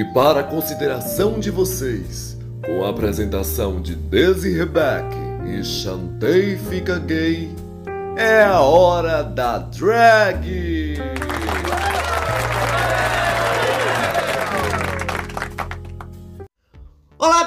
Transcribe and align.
E 0.00 0.04
para 0.14 0.40
a 0.40 0.42
consideração 0.42 1.38
de 1.38 1.50
vocês, 1.50 2.34
com 2.64 2.86
a 2.86 2.88
apresentação 2.88 3.82
de 3.82 3.94
Desi 3.94 4.56
Rebeck 4.56 5.14
e 5.44 5.62
Chantei 5.62 6.56
Fica 6.56 6.98
Gay, 6.98 7.54
é 8.16 8.42
a 8.42 8.62
hora 8.62 9.22
da 9.22 9.58
drag! 9.58 11.09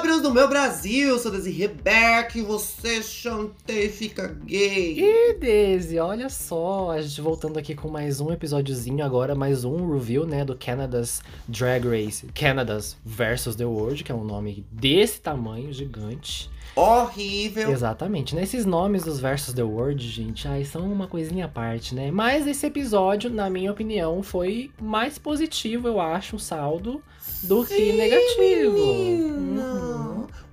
Pirus 0.00 0.22
do 0.22 0.32
meu 0.32 0.48
Brasil, 0.48 1.18
sou 1.18 1.30
Desi 1.30 1.50
Rebeck, 1.50 2.42
você 2.42 3.00
chantei 3.00 3.88
fica 3.88 4.36
gay. 4.44 4.98
E 4.98 5.34
Daisy, 5.34 5.98
olha 5.98 6.28
só, 6.28 6.90
a 6.90 7.00
gente 7.00 7.20
voltando 7.20 7.58
aqui 7.58 7.74
com 7.74 7.88
mais 7.88 8.20
um 8.20 8.32
episódiozinho 8.32 9.04
agora, 9.04 9.34
mais 9.34 9.64
um 9.64 9.92
review, 9.92 10.26
né, 10.26 10.44
do 10.44 10.56
Canada's 10.56 11.22
Drag 11.46 11.86
Race, 11.86 12.26
Canada's 12.34 12.96
versus 13.04 13.54
The 13.54 13.64
World, 13.64 14.02
que 14.02 14.10
é 14.10 14.14
um 14.14 14.24
nome 14.24 14.66
desse 14.70 15.20
tamanho, 15.20 15.72
gigante. 15.72 16.50
Horrível. 16.76 17.70
Exatamente, 17.70 18.34
né, 18.34 18.42
esses 18.42 18.66
nomes 18.66 19.04
dos 19.04 19.20
versus 19.20 19.54
The 19.54 19.62
World, 19.62 20.06
gente, 20.08 20.48
ai, 20.48 20.64
são 20.64 20.82
uma 20.92 21.06
coisinha 21.06 21.44
à 21.44 21.48
parte, 21.48 21.94
né, 21.94 22.10
mas 22.10 22.46
esse 22.46 22.66
episódio, 22.66 23.30
na 23.30 23.48
minha 23.48 23.70
opinião, 23.70 24.22
foi 24.22 24.70
mais 24.80 25.18
positivo, 25.18 25.86
eu 25.88 26.00
acho, 26.00 26.36
o 26.36 26.40
saldo, 26.40 27.02
do 27.42 27.64
que 27.64 27.92
negativo. 27.92 28.72
Menina. 28.72 29.62
Uhum. 29.62 30.03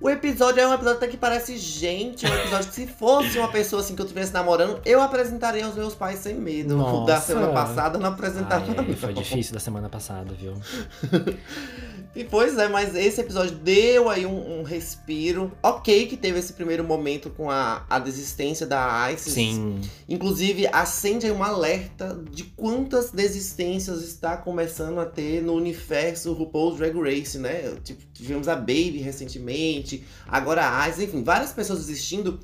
O 0.02 0.10
episódio 0.10 0.60
é 0.60 0.66
um 0.66 0.74
episódio 0.74 0.96
até 0.96 1.06
que 1.06 1.16
parece 1.16 1.56
gente, 1.56 2.26
é 2.26 2.28
um 2.28 2.34
episódio 2.34 2.68
que 2.68 2.74
se 2.74 2.86
fosse 2.88 3.38
uma 3.38 3.46
pessoa 3.46 3.80
assim 3.80 3.94
que 3.94 4.02
eu 4.02 4.04
estivesse 4.04 4.32
namorando, 4.32 4.80
eu 4.84 5.00
apresentaria 5.00 5.64
aos 5.64 5.76
meus 5.76 5.94
pais 5.94 6.18
sem 6.18 6.34
medo. 6.34 6.74
O 6.76 7.04
Da 7.06 7.14
Nossa. 7.14 7.26
semana 7.26 7.52
passada 7.52 7.98
não 7.98 8.08
apresentava 8.08 8.64
Ai, 8.68 8.84
ai, 8.88 8.94
foi 8.96 9.14
não. 9.14 9.22
difícil 9.22 9.54
da 9.54 9.60
semana 9.60 9.88
passada, 9.88 10.34
viu? 10.34 10.54
E 12.14 12.24
pois 12.24 12.58
é, 12.58 12.68
mas 12.68 12.94
esse 12.94 13.22
episódio 13.22 13.56
deu 13.56 14.10
aí 14.10 14.26
um, 14.26 14.60
um 14.60 14.62
respiro. 14.62 15.50
Ok 15.62 16.06
que 16.06 16.16
teve 16.16 16.38
esse 16.38 16.52
primeiro 16.52 16.84
momento 16.84 17.30
com 17.30 17.50
a, 17.50 17.86
a 17.88 17.98
desistência 17.98 18.66
da 18.66 19.10
Isis. 19.10 19.32
Sim. 19.32 19.80
Inclusive, 20.06 20.66
acende 20.66 21.24
aí 21.24 21.32
um 21.32 21.42
alerta 21.42 22.20
de 22.30 22.44
quantas 22.44 23.10
desistências 23.10 24.02
está 24.02 24.36
começando 24.36 25.00
a 25.00 25.06
ter 25.06 25.42
no 25.42 25.54
universo 25.54 26.34
RuPaul's 26.34 26.76
Drag 26.76 26.94
Race, 27.00 27.38
né? 27.38 27.76
Tipo, 27.82 28.02
tivemos 28.12 28.46
a 28.46 28.56
Baby 28.56 28.98
recentemente, 28.98 29.91
agora 30.26 30.78
a 30.78 30.88
Isis, 30.88 31.04
enfim, 31.04 31.22
várias 31.22 31.52
pessoas 31.52 31.80
desistindo. 31.80 32.38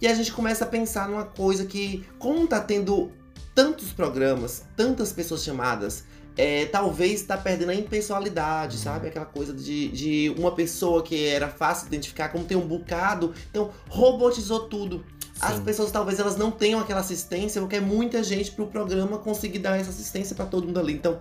E 0.00 0.06
a 0.06 0.14
gente 0.14 0.32
começa 0.32 0.64
a 0.64 0.66
pensar 0.66 1.08
numa 1.08 1.24
coisa 1.24 1.64
que, 1.64 2.04
como 2.18 2.46
tá 2.46 2.60
tendo 2.60 3.12
tantos 3.54 3.92
programas, 3.92 4.64
tantas 4.76 5.12
pessoas 5.12 5.44
chamadas, 5.44 6.04
é, 6.36 6.66
talvez 6.66 7.22
tá 7.22 7.36
perdendo 7.36 7.70
a 7.70 7.74
impessoalidade, 7.74 8.78
sabe? 8.78 9.08
Aquela 9.08 9.26
coisa 9.26 9.52
de, 9.52 9.88
de 9.88 10.34
uma 10.38 10.52
pessoa 10.52 11.02
que 11.02 11.26
era 11.26 11.48
fácil 11.48 11.88
de 11.88 11.94
identificar, 11.94 12.30
como 12.30 12.44
tem 12.44 12.56
um 12.56 12.66
bocado, 12.66 13.34
então 13.50 13.70
robotizou 13.88 14.60
tudo. 14.68 15.04
As 15.40 15.56
Sim. 15.56 15.64
pessoas 15.64 15.90
talvez 15.90 16.20
elas 16.20 16.36
não 16.36 16.50
tenham 16.50 16.80
aquela 16.80 17.00
assistência, 17.00 17.60
porque 17.60 17.76
é 17.76 17.80
muita 17.80 18.22
gente 18.22 18.52
pro 18.52 18.66
programa 18.66 19.18
conseguir 19.18 19.58
dar 19.58 19.78
essa 19.78 19.90
assistência 19.90 20.36
pra 20.36 20.46
todo 20.46 20.66
mundo 20.66 20.78
ali. 20.78 20.92
Então, 20.92 21.18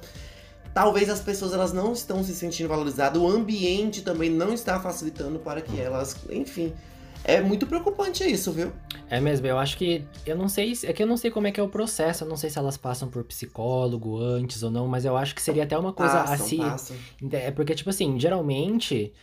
talvez 0.73 1.09
as 1.09 1.19
pessoas 1.19 1.53
elas 1.53 1.73
não 1.73 1.93
estão 1.93 2.23
se 2.23 2.33
sentindo 2.35 2.69
valorizadas, 2.69 3.21
o 3.21 3.27
ambiente 3.27 4.01
também 4.01 4.29
não 4.29 4.53
está 4.53 4.79
facilitando 4.79 5.39
para 5.39 5.61
que 5.61 5.79
elas, 5.79 6.15
enfim, 6.29 6.73
é 7.23 7.39
muito 7.39 7.67
preocupante 7.67 8.23
isso, 8.23 8.51
viu? 8.51 8.71
É 9.09 9.19
mesmo, 9.19 9.45
eu 9.45 9.59
acho 9.59 9.77
que. 9.77 10.03
Eu 10.25 10.35
não 10.35 10.47
sei. 10.49 10.73
se- 10.73 10.87
É 10.87 10.93
que 10.93 11.03
eu 11.03 11.07
não 11.07 11.17
sei 11.17 11.29
como 11.29 11.45
é 11.45 11.51
que 11.51 11.59
é 11.59 11.63
o 11.63 11.67
processo. 11.69 12.23
Eu 12.23 12.27
não 12.29 12.35
sei 12.37 12.49
se 12.49 12.57
elas 12.57 12.77
passam 12.77 13.09
por 13.09 13.23
psicólogo 13.25 14.17
antes 14.19 14.63
ou 14.63 14.71
não, 14.71 14.87
mas 14.87 15.05
eu 15.05 15.15
acho 15.15 15.35
que 15.35 15.41
seria 15.41 15.63
até 15.63 15.77
uma 15.77 15.93
coisa 15.93 16.19
Passam, 16.23 16.45
assim. 16.45 16.57
passam. 16.57 16.97
É 17.31 17.51
porque, 17.51 17.75
tipo 17.75 17.89
assim, 17.91 18.19
geralmente. 18.19 19.13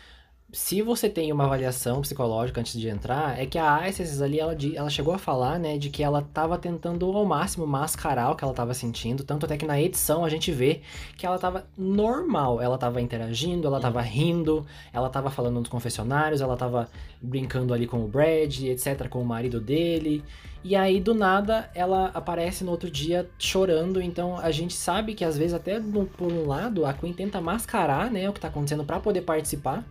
Se 0.50 0.80
você 0.80 1.10
tem 1.10 1.30
uma 1.30 1.44
avaliação 1.44 2.00
psicológica 2.00 2.58
antes 2.58 2.80
de 2.80 2.88
entrar, 2.88 3.38
é 3.38 3.44
que 3.44 3.58
a 3.58 3.86
Isis 3.86 4.22
ali, 4.22 4.40
ela, 4.40 4.56
ela 4.74 4.88
chegou 4.88 5.12
a 5.12 5.18
falar, 5.18 5.58
né, 5.58 5.76
de 5.76 5.90
que 5.90 6.02
ela 6.02 6.22
tava 6.22 6.56
tentando 6.56 7.04
ao 7.04 7.26
máximo 7.26 7.66
mascarar 7.66 8.30
o 8.30 8.34
que 8.34 8.42
ela 8.42 8.54
tava 8.54 8.72
sentindo, 8.72 9.22
tanto 9.22 9.44
até 9.44 9.58
que 9.58 9.66
na 9.66 9.78
edição 9.78 10.24
a 10.24 10.28
gente 10.30 10.50
vê 10.50 10.80
que 11.18 11.26
ela 11.26 11.38
tava 11.38 11.66
normal, 11.76 12.62
ela 12.62 12.78
tava 12.78 12.98
interagindo, 13.02 13.66
ela 13.66 13.78
tava 13.78 14.00
rindo, 14.00 14.64
ela 14.90 15.10
tava 15.10 15.28
falando 15.28 15.56
nos 15.56 15.68
confessionários, 15.68 16.40
ela 16.40 16.56
tava 16.56 16.88
brincando 17.20 17.74
ali 17.74 17.86
com 17.86 18.02
o 18.02 18.08
Brad, 18.08 18.58
etc, 18.62 19.06
com 19.06 19.20
o 19.20 19.26
marido 19.26 19.60
dele, 19.60 20.24
e 20.64 20.74
aí 20.74 20.98
do 20.98 21.12
nada 21.12 21.70
ela 21.74 22.10
aparece 22.14 22.64
no 22.64 22.70
outro 22.70 22.90
dia 22.90 23.28
chorando, 23.38 24.00
então 24.00 24.38
a 24.38 24.50
gente 24.50 24.72
sabe 24.72 25.12
que 25.12 25.26
às 25.26 25.36
vezes 25.36 25.52
até 25.52 25.78
por 26.16 26.32
um 26.32 26.46
lado 26.46 26.86
a 26.86 26.94
Queen 26.94 27.12
tenta 27.12 27.38
mascarar, 27.38 28.10
né, 28.10 28.30
o 28.30 28.32
que 28.32 28.40
tá 28.40 28.48
acontecendo 28.48 28.82
pra 28.82 28.98
poder 28.98 29.20
participar, 29.20 29.84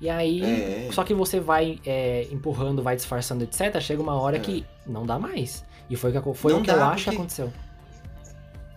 e 0.00 0.08
aí 0.08 0.42
É. 0.42 0.88
só 0.92 1.02
que 1.04 1.12
você 1.14 1.40
vai 1.40 1.78
é, 1.84 2.26
empurrando, 2.30 2.82
vai 2.82 2.96
disfarçando, 2.96 3.44
etc. 3.44 3.80
Chega 3.80 4.00
uma 4.02 4.14
hora 4.20 4.36
É. 4.36 4.40
que 4.40 4.64
não 4.86 5.04
dá 5.06 5.18
mais. 5.18 5.64
E 5.90 5.96
foi, 5.96 6.10
o 6.16 6.22
que, 6.22 6.34
foi 6.34 6.52
Não 6.52 6.60
o 6.60 6.62
que 6.62 6.70
eu 6.70 6.82
acho 6.84 6.96
que 6.96 7.04
porque- 7.04 7.16
aconteceu. 7.16 7.52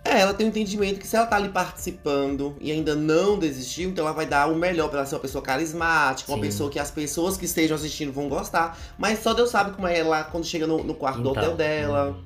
É, 0.04 0.18
ela 0.20 0.34
tem 0.34 0.46
um 0.46 0.48
entendimento 0.48 0.98
que 0.98 1.06
se 1.06 1.14
ela 1.14 1.26
tá 1.26 1.36
ali 1.36 1.48
participando 1.48 2.56
e 2.60 2.72
ainda 2.72 2.94
não 2.96 3.38
desistiu, 3.38 3.90
então 3.90 4.04
ela 4.04 4.12
vai 4.12 4.26
dar 4.26 4.48
o 4.50 4.54
melhor 4.56 4.88
pra 4.88 4.98
ela 4.98 5.06
ser 5.06 5.14
uma 5.14 5.20
pessoa 5.20 5.40
carismática, 5.42 6.30
uma 6.32 6.38
Sim. 6.38 6.42
pessoa 6.42 6.70
que 6.70 6.78
as 6.80 6.90
pessoas 6.90 7.36
que 7.36 7.44
estejam 7.44 7.76
assistindo 7.76 8.12
vão 8.12 8.28
gostar. 8.28 8.76
Mas 8.98 9.20
só 9.20 9.32
Deus 9.32 9.50
sabe 9.50 9.70
como 9.70 9.86
é 9.86 9.96
ela 9.96 10.24
quando 10.24 10.44
chega 10.44 10.66
no, 10.66 10.82
no 10.82 10.94
quarto 10.94 11.20
do 11.22 11.30
Então, 11.30 11.42
hotel 11.42 11.56
dela. 11.56 12.18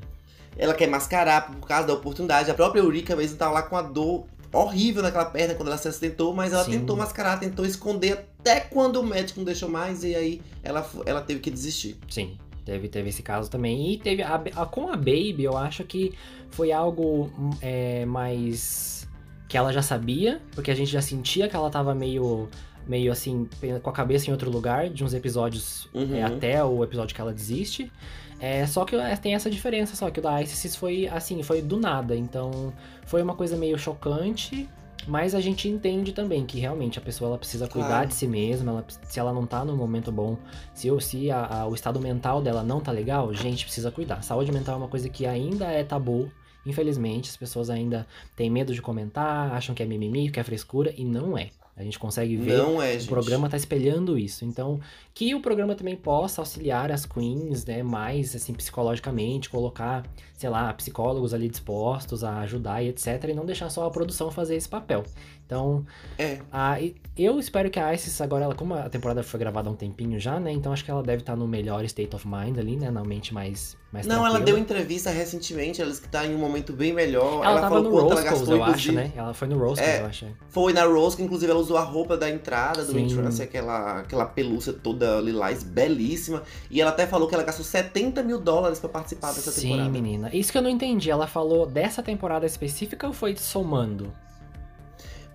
Ela 0.56 0.72
quer 0.72 0.86
mascarar 0.88 1.50
por 1.50 1.68
causa 1.68 1.86
da 1.86 1.92
oportunidade. 1.92 2.50
A 2.50 2.54
própria 2.54 2.80
Eureka 2.80 3.14
mesmo 3.14 3.36
tava 3.36 3.52
lá 3.52 3.62
com 3.62 3.76
a 3.76 3.82
dor 3.82 4.24
horrível 4.50 5.02
naquela 5.02 5.26
perna 5.26 5.54
quando 5.54 5.68
ela 5.68 5.76
se 5.76 5.86
acidentou, 5.86 6.32
mas 6.32 6.54
ela 6.54 6.64
Sim. 6.64 6.78
tentou 6.78 6.96
mascarar, 6.96 7.38
tentou 7.38 7.66
esconder 7.66 8.26
até 8.48 8.60
quando 8.60 8.96
o 9.00 9.02
médico 9.02 9.40
não 9.40 9.44
deixou 9.44 9.68
mais 9.68 10.04
e 10.04 10.14
aí 10.14 10.42
ela, 10.62 10.88
ela 11.04 11.20
teve 11.20 11.40
que 11.40 11.50
desistir. 11.50 11.96
Sim, 12.08 12.36
teve, 12.64 12.88
teve 12.88 13.08
esse 13.08 13.22
caso 13.22 13.50
também. 13.50 13.92
E 13.92 13.98
teve 13.98 14.22
a, 14.22 14.34
a- 14.36 14.66
com 14.66 14.88
a 14.88 14.96
Baby, 14.96 15.44
eu 15.44 15.56
acho 15.56 15.82
que 15.84 16.12
foi 16.50 16.70
algo 16.72 17.30
hum, 17.38 17.50
é, 17.60 18.04
mais 18.06 19.08
que 19.48 19.56
ela 19.56 19.72
já 19.72 19.82
sabia, 19.82 20.40
porque 20.52 20.70
a 20.70 20.74
gente 20.74 20.90
já 20.90 21.00
sentia 21.02 21.48
que 21.48 21.54
ela 21.56 21.70
tava 21.70 21.94
meio 21.94 22.48
meio 22.88 23.10
assim, 23.10 23.48
com 23.82 23.90
a 23.90 23.92
cabeça 23.92 24.28
em 24.28 24.32
outro 24.32 24.48
lugar, 24.48 24.88
de 24.88 25.02
uns 25.02 25.12
episódios 25.12 25.88
Uhum. 25.92 26.14
é, 26.14 26.22
até 26.22 26.62
o 26.64 26.84
episódio 26.84 27.14
que 27.16 27.20
ela 27.20 27.32
desiste. 27.32 27.90
É, 28.38 28.64
só 28.66 28.84
que 28.84 28.94
é, 28.94 29.16
tem 29.16 29.34
essa 29.34 29.50
diferença, 29.50 29.96
só 29.96 30.08
que 30.08 30.20
o 30.20 30.22
da 30.22 30.40
Isis 30.40 30.76
foi 30.76 31.08
assim, 31.08 31.42
foi 31.42 31.60
do 31.62 31.80
nada. 31.80 32.14
Então 32.14 32.72
foi 33.04 33.22
uma 33.22 33.34
coisa 33.34 33.56
meio 33.56 33.76
chocante, 33.76 34.68
mas 35.06 35.34
a 35.34 35.40
gente 35.40 35.68
entende 35.68 36.12
também 36.12 36.44
que 36.46 36.58
realmente 36.58 36.98
a 36.98 37.02
pessoa 37.02 37.28
ela 37.30 37.38
precisa 37.38 37.68
cuidar 37.68 37.88
Claro. 37.88 38.08
de 38.08 38.14
si 38.14 38.26
mesma, 38.26 38.70
ela, 38.72 38.84
se 38.88 39.18
ela 39.20 39.32
não 39.32 39.46
tá 39.46 39.64
no 39.64 39.76
momento 39.76 40.10
bom, 40.12 40.36
se, 40.74 40.90
o- 40.90 41.00
se 41.00 41.30
a- 41.30 41.46
a- 41.62 41.66
o 41.66 41.74
estado 41.74 42.00
mental 42.00 42.40
dela 42.42 42.62
não 42.62 42.80
tá 42.80 42.90
legal, 42.92 43.32
gente, 43.34 43.64
precisa 43.64 43.90
cuidar. 43.90 44.22
Saúde 44.22 44.50
mental 44.52 44.74
é 44.74 44.78
uma 44.78 44.88
coisa 44.88 45.08
que 45.08 45.24
ainda 45.26 45.66
é 45.66 45.82
tabu. 45.84 46.30
Infelizmente, 46.64 47.30
as 47.30 47.36
pessoas 47.36 47.70
ainda 47.70 48.06
têm 48.34 48.50
medo 48.50 48.74
de 48.74 48.82
comentar, 48.82 49.52
acham 49.52 49.74
que 49.74 49.82
é 49.82 49.86
mimimi, 49.86 50.30
que 50.30 50.40
é 50.40 50.42
frescura, 50.42 50.92
e 50.96 51.04
não 51.04 51.38
é. 51.38 51.50
A 51.76 51.82
gente 51.84 51.98
consegue 51.98 52.36
ver 52.36 52.56
Não 52.56 52.80
é, 52.82 52.96
o 52.96 52.98
gente. 52.98 53.08
programa 53.08 53.48
tá 53.50 53.56
espelhando 53.56 54.18
isso. 54.18 54.44
Então, 54.44 54.80
que 55.16 55.34
o 55.34 55.40
programa 55.40 55.74
também 55.74 55.96
possa 55.96 56.42
auxiliar 56.42 56.92
as 56.92 57.06
queens, 57.06 57.64
né, 57.64 57.82
mais 57.82 58.36
assim 58.36 58.52
psicologicamente, 58.52 59.48
colocar, 59.48 60.04
sei 60.34 60.50
lá, 60.50 60.70
psicólogos 60.74 61.32
ali 61.32 61.48
dispostos 61.48 62.22
a 62.22 62.40
ajudar 62.40 62.82
e 62.82 62.88
etc, 62.88 63.24
e 63.30 63.32
não 63.32 63.46
deixar 63.46 63.70
só 63.70 63.86
a 63.86 63.90
produção 63.90 64.30
fazer 64.30 64.56
esse 64.56 64.68
papel. 64.68 65.04
Então, 65.46 65.86
É. 66.18 66.40
a, 66.52 66.76
eu 67.16 67.38
espero 67.38 67.70
que 67.70 67.78
a 67.78 67.94
Isis 67.94 68.20
agora, 68.20 68.44
ela, 68.44 68.54
como 68.54 68.74
a 68.74 68.88
temporada 68.90 69.22
foi 69.22 69.38
gravada 69.40 69.68
há 69.70 69.72
um 69.72 69.76
tempinho 69.76 70.18
já, 70.20 70.38
né, 70.38 70.52
então 70.52 70.70
acho 70.70 70.84
que 70.84 70.90
ela 70.90 71.02
deve 71.02 71.22
estar 71.22 71.34
no 71.36 71.48
melhor 71.48 71.82
state 71.84 72.14
of 72.14 72.26
mind 72.28 72.58
ali, 72.58 72.76
né, 72.76 72.90
na 72.90 73.02
mente 73.02 73.32
mais 73.32 73.74
mais 73.92 74.04
Não, 74.06 74.16
ela 74.26 74.34
tranquila. 74.34 74.44
deu 74.56 74.58
entrevista 74.58 75.08
recentemente, 75.10 75.80
ela 75.80 75.88
disse 75.90 76.02
que 76.02 76.08
tá 76.08 76.26
em 76.26 76.34
um 76.34 76.38
momento 76.38 76.72
bem 76.74 76.92
melhor. 76.92 77.42
Ela, 77.42 77.60
tava 77.62 77.76
falou 77.76 77.84
no 77.84 77.90
quanto 77.92 78.12
ela 78.12 78.22
gastou, 78.22 78.56
eu 78.56 78.64
acho, 78.64 78.92
né? 78.92 79.10
Ela 79.16 79.32
foi 79.32 79.48
no 79.48 79.56
Roscoe's, 79.56 79.88
É. 79.88 80.02
eu 80.02 80.06
acho. 80.06 80.26
Foi 80.50 80.72
na 80.74 80.84
Rose, 80.84 81.16
que 81.16 81.22
inclusive 81.22 81.50
ela 81.50 81.60
usou 81.60 81.78
a 81.78 81.82
roupa 81.82 82.14
da 82.14 82.28
entrada 82.28 82.84
do. 82.84 82.98
Entrance, 82.98 83.40
aquela, 83.40 84.00
aquela 84.00 84.26
pelúcia 84.26 84.72
toda 84.74 85.05
lilás, 85.20 85.62
belíssima. 85.62 86.42
E 86.70 86.80
ela 86.80 86.90
até 86.90 87.06
falou 87.06 87.28
que 87.28 87.34
ela 87.34 87.44
gastou 87.44 87.64
70 87.64 88.22
mil 88.22 88.40
dólares 88.40 88.78
pra 88.78 88.88
participar 88.88 89.32
dessa 89.32 89.50
Sim, 89.50 89.62
temporada. 89.70 89.88
menina. 89.90 90.30
Isso 90.32 90.52
que 90.52 90.58
eu 90.58 90.62
não 90.62 90.70
entendi. 90.70 91.10
Ela 91.10 91.26
falou 91.26 91.66
dessa 91.66 92.02
temporada 92.02 92.44
específica 92.46 93.06
ou 93.06 93.12
foi 93.12 93.36
somando? 93.36 94.12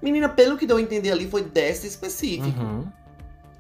Menina, 0.02 0.28
pelo 0.30 0.58
que 0.58 0.66
deu 0.66 0.78
a 0.78 0.82
entender 0.82 1.12
ali, 1.12 1.28
foi 1.30 1.44
dessa 1.44 1.86
específica. 1.86 2.60
Uhum. 2.60 2.86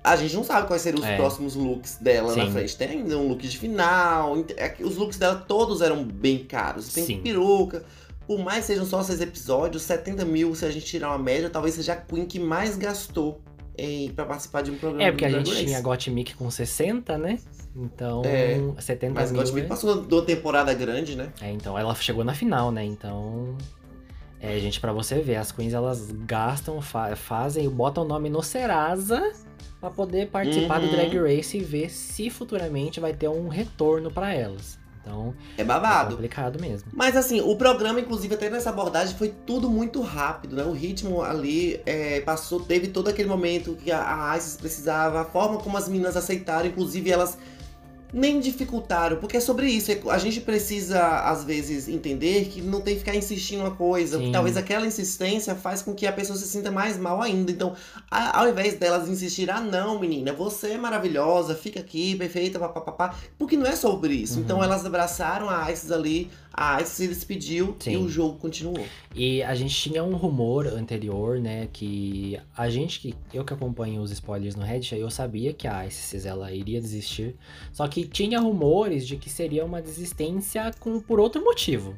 A 0.04 0.16
gente 0.16 0.34
não 0.36 0.44
sabe 0.44 0.66
quais 0.66 0.81
seriam 0.81 1.00
os 1.04 1.08
É. 1.08 1.16
próximos 1.16 1.54
looks 1.56 1.98
dela 2.02 2.36
na 2.36 2.46
Sim. 2.46 2.52
frente. 2.52 2.75
Tem 2.75 2.90
ainda 2.90 3.18
um 3.18 3.28
look 3.28 3.48
de 3.48 3.56
final. 3.57 4.36
é 4.57 4.68
que 4.69 4.84
Os 4.84 4.98
looks 4.98 5.18
dela 5.18 5.36
todos 5.48 5.81
eram 5.81 6.04
bem 6.04 6.44
caros. 6.44 6.92
Tem 6.92 7.06
Sim. 7.06 7.22
peruca. 7.22 7.84
Por 8.25 8.40
mais 8.40 8.66
sejam 8.66 8.86
só 8.86 9.04
seis 9.04 9.22
episódios, 9.22 9.84
70 9.84 10.25
mil, 10.25 10.56
se 10.56 10.66
a 10.66 10.72
gente 10.72 10.86
tirar 10.86 11.10
uma 11.10 11.18
média, 11.19 11.50
talvez 11.50 11.75
seja 11.75 11.94
a 11.94 11.96
Queen 11.98 12.25
que 12.25 12.40
mais 12.40 12.75
gastou 12.78 13.42
em, 13.81 14.10
pra 14.12 14.25
participar 14.25 14.62
de 14.62 14.72
um 14.72 14.78
programa 14.78 15.04
É, 15.04 15.12
porque 15.12 15.25
a 15.25 15.30
do 15.30 15.38
gente 15.39 15.50
Race. 15.51 15.66
tinha 15.66 15.81
Gottmik 15.81 16.36
com 16.36 16.50
60, 16.51 17.18
né? 17.18 17.39
Então, 17.75 18.22
É, 18.25 18.60
70 18.80 19.13
Mas 19.13 19.31
mil. 19.31 19.42
Gottmik 19.42 19.66
é- 19.66 19.69
passou 19.69 20.01
de 20.04 20.13
uma 20.13 20.22
temporada 20.24 20.74
grande, 20.74 21.16
né? 21.16 21.31
É, 21.42 21.51
então, 21.51 21.78
ela 21.78 21.94
chegou 21.95 22.24
na 22.24 22.33
final, 22.33 22.72
né? 22.72 22.83
Então. 22.83 23.56
É, 24.39 24.57
gente, 24.60 24.80
pra 24.80 24.92
você 24.92 25.19
ver, 25.19 25.36
as 25.36 25.51
queens 25.51 25.74
elas 25.74 26.12
gastam, 26.25 26.81
fa 26.81 27.16
fazem, 27.16 27.69
botam 27.69 28.04
o 28.04 28.07
nome 28.07 28.28
no 28.30 28.42
Serasa 28.42 29.31
pra 29.80 29.89
poder 29.92 30.30
participar 30.30 30.80
do 30.80 30.86
Uhum. 30.88 30.92
Drag 30.92 31.16
Race 31.19 31.56
e 31.57 31.63
ver 31.63 31.89
se 31.92 32.30
futuramente 32.30 33.00
vai 33.00 33.13
ter 33.13 33.28
um 33.28 33.48
retorno 33.48 34.10
pra 34.12 34.33
elas. 34.33 34.80
Então, 35.01 35.33
É 35.57 35.62
é 35.62 35.65
babado. 35.65 36.12
complicado 36.12 36.59
mesmo. 36.59 36.89
Mas 36.94 37.18
assim, 37.18 37.42
o 37.42 37.56
programa, 37.56 38.00
inclusive, 38.00 38.36
até 38.36 38.50
nessa 38.50 38.69
abordagem, 38.69 39.15
foi 39.18 39.33
tudo 39.45 39.69
muito 39.69 40.01
rápido, 40.01 40.56
né? 40.56 40.63
O 40.63 40.71
ritmo 40.71 41.21
ali 41.24 41.81
é, 41.86 42.21
passou, 42.21 42.59
teve 42.59 42.88
todo 42.88 43.07
aquele 43.09 43.27
momento 43.27 43.75
que 43.75 43.92
a, 43.92 44.31
a 44.31 44.38
Isis 44.38 44.57
precisava, 44.57 45.21
a 45.21 45.25
forma 45.25 45.57
como 45.57 45.75
as 45.77 45.88
meninas 45.88 46.15
aceitaram, 46.15 46.68
inclusive 46.68 47.09
elas 47.09 47.38
nem 48.13 48.40
dificultaram, 48.40 49.18
porque 49.18 49.38
é 49.38 49.40
sobre 49.40 49.68
isso. 49.68 49.92
é- 49.92 50.02
A 50.10 50.18
gente 50.18 50.42
precisa, 50.42 51.00
às 51.22 51.44
vezes, 51.44 51.88
entender 51.88 52.46
que 52.46 52.62
não 52.62 52.81
tem 52.81 52.94
que 52.96 53.00
ficar 53.00 53.16
insistindo 53.16 53.62
uma 53.62 53.72
coisa. 53.72 54.19
Talvez 54.31 54.58
aquela 54.58 54.86
insistência 54.86 55.56
faz 55.56 55.81
com 55.81 55.94
que 55.94 56.06
a 56.06 56.12
pessoa 56.12 56.38
se 56.38 56.48
sinta 56.48 56.69
mais 56.72 56.98
mal 56.98 57.22
ainda. 57.22 57.52
Então, 57.52 57.74
ao 58.10 58.50
invés 58.50 58.75
delas 58.75 59.08
insistir, 59.08 59.50
ah, 59.50 59.62
não, 59.62 60.00
menina, 60.00 60.34
você 60.34 60.72
é 60.72 60.78
maravilhosa, 60.78 61.56
fica 61.56 61.80
aqui, 61.80 62.16
perfeita, 62.16 62.60
papapá. 62.60 63.16
Porque 63.38 63.56
não 63.56 63.66
é 63.66 63.75
sobre 63.75 64.14
isso. 64.14 64.36
Uhum. 64.36 64.42
Então 64.42 64.64
elas 64.64 64.86
abraçaram 64.86 65.50
a 65.50 65.72
Isis 65.72 65.92
ali, 65.92 66.30
a 66.53 66.81
Isis 66.81 66.94
se 66.94 67.07
despediu 67.07 67.75
Sim. 67.80 67.92
e 67.94 67.98
o 67.98 68.09
jogo 68.09 68.38
continuou. 68.38 68.86
E 69.15 69.42
a 69.44 69.56
gente 69.56 69.74
tinha 69.75 70.03
um 70.03 70.15
rumor 70.15 70.68
anterior, 70.68 71.39
né, 71.39 71.68
que 71.71 72.39
a 72.57 72.69
gente 72.69 73.00
que 73.00 73.15
eu 73.33 73.44
que 73.45 73.53
acompanho 73.53 74.01
os 74.01 74.12
spoilers 74.12 74.56
no 74.56 74.63
Reddit, 74.63 74.95
eu 74.95 75.09
sabia 75.09 75.53
que 75.53 75.68
a 75.68 75.86
Isis 75.86 76.25
ela 76.25 76.51
iria 76.51 76.80
desistir, 76.81 77.36
só 77.71 77.88
que 77.88 78.06
tinha 78.06 78.39
rumores 78.39 79.07
de 79.07 79.18
que 79.18 79.30
seria 79.30 79.63
uma 79.65 79.81
desistência 79.81 80.71
com 80.80 81.00
por 81.00 81.19
outro 81.19 81.44
motivo. 81.44 81.98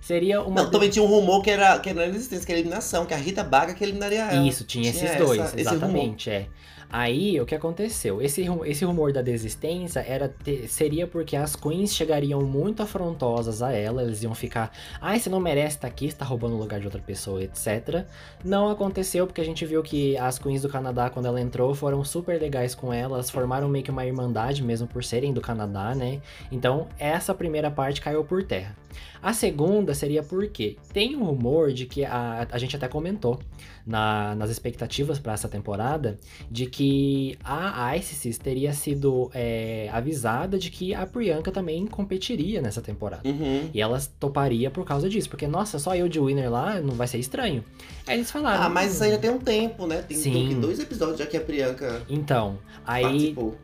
Seria 0.00 0.40
uma 0.42 0.62
Não, 0.62 0.70
também 0.70 0.88
tinha 0.88 1.04
um 1.04 1.08
rumor 1.08 1.42
que 1.42 1.50
era, 1.50 1.78
que 1.78 1.90
era 1.90 2.06
resistência, 2.06 2.46
que 2.46 2.52
era 2.52 2.58
eliminação, 2.60 3.04
que 3.04 3.12
a 3.12 3.18
Rita 3.18 3.44
Baga 3.44 3.74
que 3.74 3.84
eliminaria 3.84 4.22
ela. 4.30 4.46
Isso, 4.48 4.64
tinha, 4.64 4.90
Tinha 4.90 5.04
esses 5.04 5.10
essa- 5.14 5.18
dois, 5.24 5.38
rumor. 5.40 5.58
exatamente, 5.58 6.30
é. 6.30 6.46
Aí, 6.92 7.40
o 7.40 7.46
que 7.46 7.54
aconteceu? 7.54 8.20
Esse, 8.20 8.44
esse 8.64 8.84
rumor 8.84 9.12
da 9.12 9.22
desistência 9.22 10.00
era 10.00 10.34
seria 10.66 11.06
porque 11.06 11.36
as 11.36 11.54
queens 11.54 11.94
chegariam 11.94 12.42
muito 12.42 12.82
afrontosas 12.82 13.62
a 13.62 13.72
ela, 13.72 14.02
eles 14.02 14.24
iam 14.24 14.34
ficar, 14.34 14.72
ai, 15.00 15.20
você 15.20 15.30
não 15.30 15.38
merece 15.38 15.76
estar 15.76 15.86
aqui, 15.86 16.10
você 16.10 16.16
tá 16.16 16.24
roubando 16.24 16.56
o 16.56 16.58
lugar 16.58 16.80
de 16.80 16.86
outra 16.86 17.00
pessoa, 17.00 17.42
etc. 17.44 18.04
Não 18.44 18.68
aconteceu 18.68 19.24
porque 19.24 19.40
a 19.40 19.44
gente 19.44 19.64
viu 19.64 19.82
que 19.84 20.16
as 20.18 20.36
queens 20.38 20.62
do 20.62 20.68
Canadá, 20.68 21.08
quando 21.08 21.26
ela 21.26 21.40
entrou, 21.40 21.74
foram 21.76 22.02
super 22.02 22.40
legais 22.40 22.74
com 22.74 22.92
ela, 22.92 23.14
elas 23.14 23.30
formaram 23.30 23.68
meio 23.68 23.84
que 23.84 23.90
uma 23.90 24.04
irmandade 24.04 24.62
mesmo 24.62 24.88
por 24.88 25.04
serem 25.04 25.32
do 25.32 25.40
Canadá, 25.40 25.94
né? 25.94 26.20
Então, 26.50 26.88
essa 26.98 27.32
primeira 27.32 27.70
parte 27.70 28.00
caiu 28.00 28.24
por 28.24 28.42
terra. 28.42 28.79
A 29.22 29.32
segunda 29.32 29.94
seria 29.94 30.22
porque 30.22 30.76
tem 30.92 31.14
um 31.16 31.24
rumor 31.24 31.72
de 31.72 31.86
que 31.86 32.04
a, 32.04 32.46
a 32.50 32.58
gente 32.58 32.74
até 32.76 32.88
comentou 32.88 33.38
na- 33.86 34.34
nas 34.34 34.50
expectativas 34.50 35.18
para 35.18 35.32
essa 35.32 35.48
temporada 35.48 36.18
de 36.50 36.66
que 36.66 37.36
a 37.44 37.96
Isis 37.96 38.38
teria 38.38 38.72
sido 38.72 39.30
é, 39.34 39.88
avisada 39.92 40.58
de 40.58 40.70
que 40.70 40.94
a 40.94 41.06
Priyanka 41.06 41.50
também 41.50 41.86
competiria 41.86 42.60
nessa 42.62 42.80
temporada. 42.80 43.28
Uhum. 43.28 43.68
E 43.74 43.80
elas 43.80 44.06
toparia 44.18 44.70
por 44.70 44.84
causa 44.84 45.08
disso, 45.08 45.28
porque 45.28 45.46
nossa, 45.46 45.78
só 45.78 45.94
eu 45.94 46.08
de 46.08 46.18
winner 46.20 46.50
lá 46.50 46.80
não 46.80 46.94
vai 46.94 47.06
ser 47.06 47.18
estranho. 47.18 47.64
Aí 48.06 48.16
eles 48.16 48.30
falaram. 48.30 48.62
Ah, 48.64 48.68
mas 48.68 48.94
isso 48.94 49.04
aí 49.04 49.10
já 49.10 49.16
"Hum". 49.16 49.20
tem 49.20 49.30
um 49.30 49.38
tempo, 49.38 49.86
né? 49.86 50.02
Tem, 50.02 50.16
Sim. 50.16 50.60
dois 50.60 50.78
episódios 50.78 51.18
já 51.18 51.26
que 51.26 51.36
a 51.36 51.40
Priyanka 51.40 52.02
Então, 52.08 52.58
aí 52.86 53.02
participou. 53.02 53.56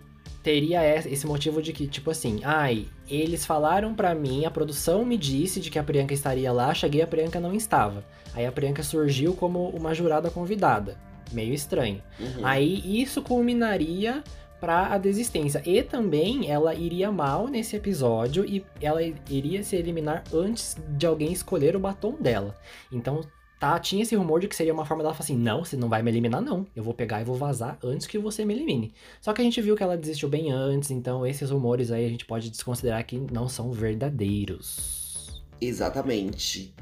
Teria 0.47 0.81
es- 0.85 1.07
esse 1.07 1.27
motivo 1.27 1.61
de 1.61 1.73
que, 1.73 1.89
tipo 1.89 2.09
assim, 2.09 2.41
ai, 2.45 2.87
eles 3.09 3.45
falaram 3.45 3.93
pra 3.93 4.15
mim, 4.15 4.45
a 4.45 4.51
produção 4.51 5.05
me 5.05 5.17
disse 5.19 5.59
de 5.59 5.71
que 5.73 5.79
a 5.79 5.83
Priyanka 5.83 6.15
estaria 6.15 6.53
lá, 6.53 6.73
cheguei 6.73 7.03
a 7.03 7.07
Priyanka 7.07 7.41
não 7.41 7.53
estava. 7.53 8.05
Aí 8.33 8.47
a 8.47 8.53
Priyanka 8.53 8.85
surgiu 8.85 9.35
como 9.35 9.69
uma 9.71 9.93
jurada 9.93 10.31
convidada. 10.31 10.97
Meio 11.33 11.53
estranho. 11.53 12.01
Uhum. 12.21 12.47
Aí 12.47 13.03
isso 13.03 13.21
culminaria 13.23 14.23
pra 14.61 14.87
a 14.95 14.99
desistência. 14.99 15.61
E 15.67 15.83
também 15.83 16.49
ela 16.49 16.73
iria 16.75 17.11
mal 17.11 17.49
nesse 17.49 17.75
episódio 17.75 18.45
e 18.47 18.65
ela 18.81 19.03
iria 19.29 19.65
se 19.65 19.75
eliminar 19.75 20.23
antes 20.33 20.77
de 20.97 21.07
alguém 21.07 21.33
escolher 21.33 21.75
o 21.75 21.81
batom 21.81 22.15
dela. 22.21 22.55
Então, 22.93 23.21
tá, 23.59 23.79
tinha 23.79 24.03
esse 24.03 24.15
rumor 24.15 24.41
de 24.41 24.49
que 24.49 24.57
seria 24.57 24.73
uma 24.73 24.85
forma 24.85 25.03
dela 25.03 25.15
falar 25.15 25.25
assim: 25.25 25.37
não, 25.37 25.65
você 25.65 25.77
não 25.77 25.89
vai 25.89 26.03
me 26.03 26.11
eliminar, 26.11 26.41
não. 26.41 26.67
Eu 26.75 26.83
vou 26.83 26.95
pegar 26.95 27.21
e 27.21 27.25
vou 27.25 27.37
vazar 27.37 27.79
antes 27.83 28.07
que 28.07 28.19
você 28.19 28.45
me 28.45 28.55
elimine. 28.55 28.93
Só 29.21 29.33
que 29.33 29.41
a 29.41 29.45
gente 29.45 29.61
viu 29.61 29.77
que 29.77 29.83
ela 29.83 29.97
desistiu 29.97 30.29
bem 30.29 30.51
antes, 30.51 30.91
então 30.91 31.27
esses 31.27 31.51
rumores 31.51 31.91
aí 31.91 32.05
a 32.05 32.09
gente 32.09 32.25
pode 32.25 32.51
desconsiderar 32.51 33.05
que 33.05 33.19
não 33.19 33.49
são 33.49 33.71
verdadeiros. 33.73 35.43
Exatamente. 35.61 36.75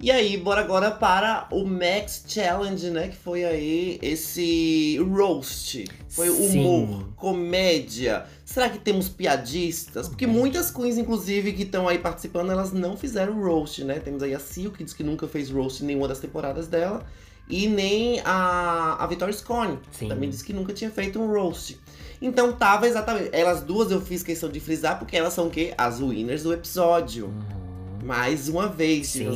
E 0.00 0.12
aí, 0.12 0.36
bora 0.36 0.60
agora 0.60 0.92
para 0.92 1.48
o 1.50 1.64
Max 1.64 2.22
Challenge, 2.28 2.88
né? 2.88 3.08
Que 3.08 3.16
foi 3.16 3.44
aí 3.44 3.98
esse 4.00 4.96
roast. 4.98 5.86
Foi 6.08 6.30
Sim. 6.30 6.60
humor, 6.60 7.08
comédia. 7.16 8.24
Será 8.44 8.68
que 8.68 8.78
temos 8.78 9.08
piadistas? 9.08 10.08
Porque 10.08 10.24
muitas 10.24 10.70
queens, 10.70 10.98
inclusive, 10.98 11.52
que 11.52 11.64
estão 11.64 11.88
aí 11.88 11.98
participando, 11.98 12.52
elas 12.52 12.72
não 12.72 12.96
fizeram 12.96 13.42
roast, 13.42 13.82
né? 13.82 13.98
Temos 13.98 14.22
aí 14.22 14.32
a 14.32 14.38
Sil, 14.38 14.70
que 14.70 14.84
diz 14.84 14.94
que 14.94 15.02
nunca 15.02 15.26
fez 15.26 15.50
roast 15.50 15.82
em 15.82 15.86
nenhuma 15.86 16.06
das 16.06 16.20
temporadas 16.20 16.68
dela. 16.68 17.04
E 17.48 17.66
nem 17.66 18.20
a, 18.24 19.02
a 19.02 19.06
Victoria 19.08 19.34
Scone. 19.34 19.80
Também 20.06 20.30
disse 20.30 20.44
que 20.44 20.52
nunca 20.52 20.72
tinha 20.72 20.92
feito 20.92 21.20
um 21.20 21.26
roast. 21.26 21.76
Então 22.22 22.52
tava 22.52 22.86
exatamente. 22.86 23.30
Elas 23.32 23.62
duas 23.62 23.90
eu 23.90 24.00
fiz 24.00 24.22
questão 24.22 24.48
de 24.48 24.60
frisar, 24.60 24.96
porque 24.96 25.16
elas 25.16 25.32
são 25.32 25.48
o 25.48 25.50
quê? 25.50 25.74
As 25.76 26.00
winners 26.00 26.44
do 26.44 26.52
episódio. 26.52 27.26
Uhum. 27.26 27.67
Mais 28.02 28.48
uma 28.48 28.68
vez, 28.68 29.08
Sim. 29.08 29.28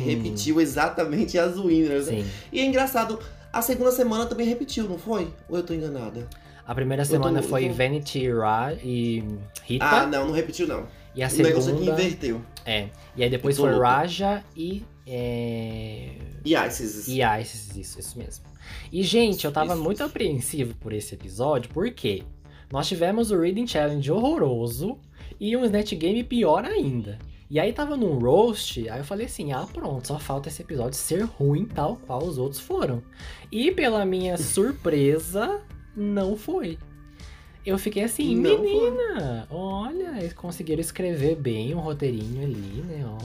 Repetiu 0.00 0.60
exatamente 0.60 1.38
as 1.38 1.56
winners. 1.58 2.06
Sim. 2.06 2.24
E 2.52 2.60
é 2.60 2.64
engraçado, 2.64 3.18
a 3.52 3.62
segunda 3.62 3.90
semana 3.92 4.26
também 4.26 4.46
repetiu, 4.46 4.84
não 4.88 4.98
foi? 4.98 5.28
Ou 5.48 5.56
eu 5.58 5.62
tô 5.62 5.74
enganada? 5.74 6.28
A 6.66 6.74
primeira 6.74 7.02
tô- 7.04 7.10
semana 7.10 7.38
eu 7.40 7.42
foi 7.42 7.68
tô- 7.68 7.74
Vanity 7.74 8.30
Ra 8.30 8.74
e 8.84 9.24
Rita. 9.64 9.84
Ah, 9.86 10.06
não, 10.06 10.26
não 10.26 10.32
repetiu 10.34 10.66
não. 10.66 10.86
e 11.14 11.22
a 11.22 11.28
o 11.28 11.32
negócio 11.36 11.72
aqui 11.74 11.84
segunda. 11.84 12.02
inverteu. 12.02 12.40
É. 12.66 12.88
E 13.16 13.22
aí 13.24 13.30
depois 13.30 13.56
tô 13.56 13.62
foi 13.62 13.72
louca. 13.72 13.86
Raja 13.88 14.44
e. 14.56 14.82
É... 15.06 16.10
E 16.44 16.54
Isis. 16.54 17.08
E 17.08 17.20
Isis, 17.22 17.76
isso, 17.76 17.98
isso 18.00 18.18
mesmo. 18.18 18.44
E, 18.92 19.02
gente, 19.02 19.44
eu 19.46 19.50
tava 19.52 19.72
Isso, 19.72 19.82
muito 19.82 19.96
isso. 19.96 20.04
apreensivo 20.04 20.74
por 20.74 20.92
esse 20.92 21.14
episódio, 21.14 21.70
porque 21.72 22.22
nós 22.70 22.86
tivemos 22.86 23.30
o 23.30 23.38
Reading 23.40 23.66
Challenge 23.66 24.12
horroroso 24.12 24.98
e 25.40 25.56
um 25.56 25.64
Snatch 25.64 25.94
Game 25.94 26.22
pior 26.24 26.66
ainda. 26.66 27.18
E 27.50 27.58
aí 27.58 27.72
tava 27.72 27.96
num 27.96 28.18
roast, 28.18 28.88
aí 28.90 28.98
eu 29.00 29.04
falei 29.04 29.26
assim, 29.26 29.52
ah 29.52 29.66
pronto, 29.72 30.06
só 30.06 30.18
falta 30.18 30.48
esse 30.48 30.60
episódio 30.60 30.94
ser 30.98 31.22
ruim 31.22 31.64
tal 31.64 31.96
qual 31.96 32.22
os 32.22 32.36
outros 32.36 32.60
foram. 32.60 33.02
E 33.50 33.70
pela 33.70 34.04
minha 34.04 34.36
surpresa, 34.38 35.60
não 35.96 36.36
foi. 36.36 36.78
Eu 37.64 37.78
fiquei 37.78 38.04
assim, 38.04 38.36
Não 38.36 38.58
foi. 38.58 38.66
menina, 38.66 39.46
olha, 39.50 40.18
eles 40.18 40.32
conseguiram 40.32 40.80
escrever 40.80 41.36
bem 41.36 41.74
um 41.74 41.80
roteirinho 41.80 42.44
ali, 42.44 42.82
né, 42.86 43.04
ó. 43.06 43.18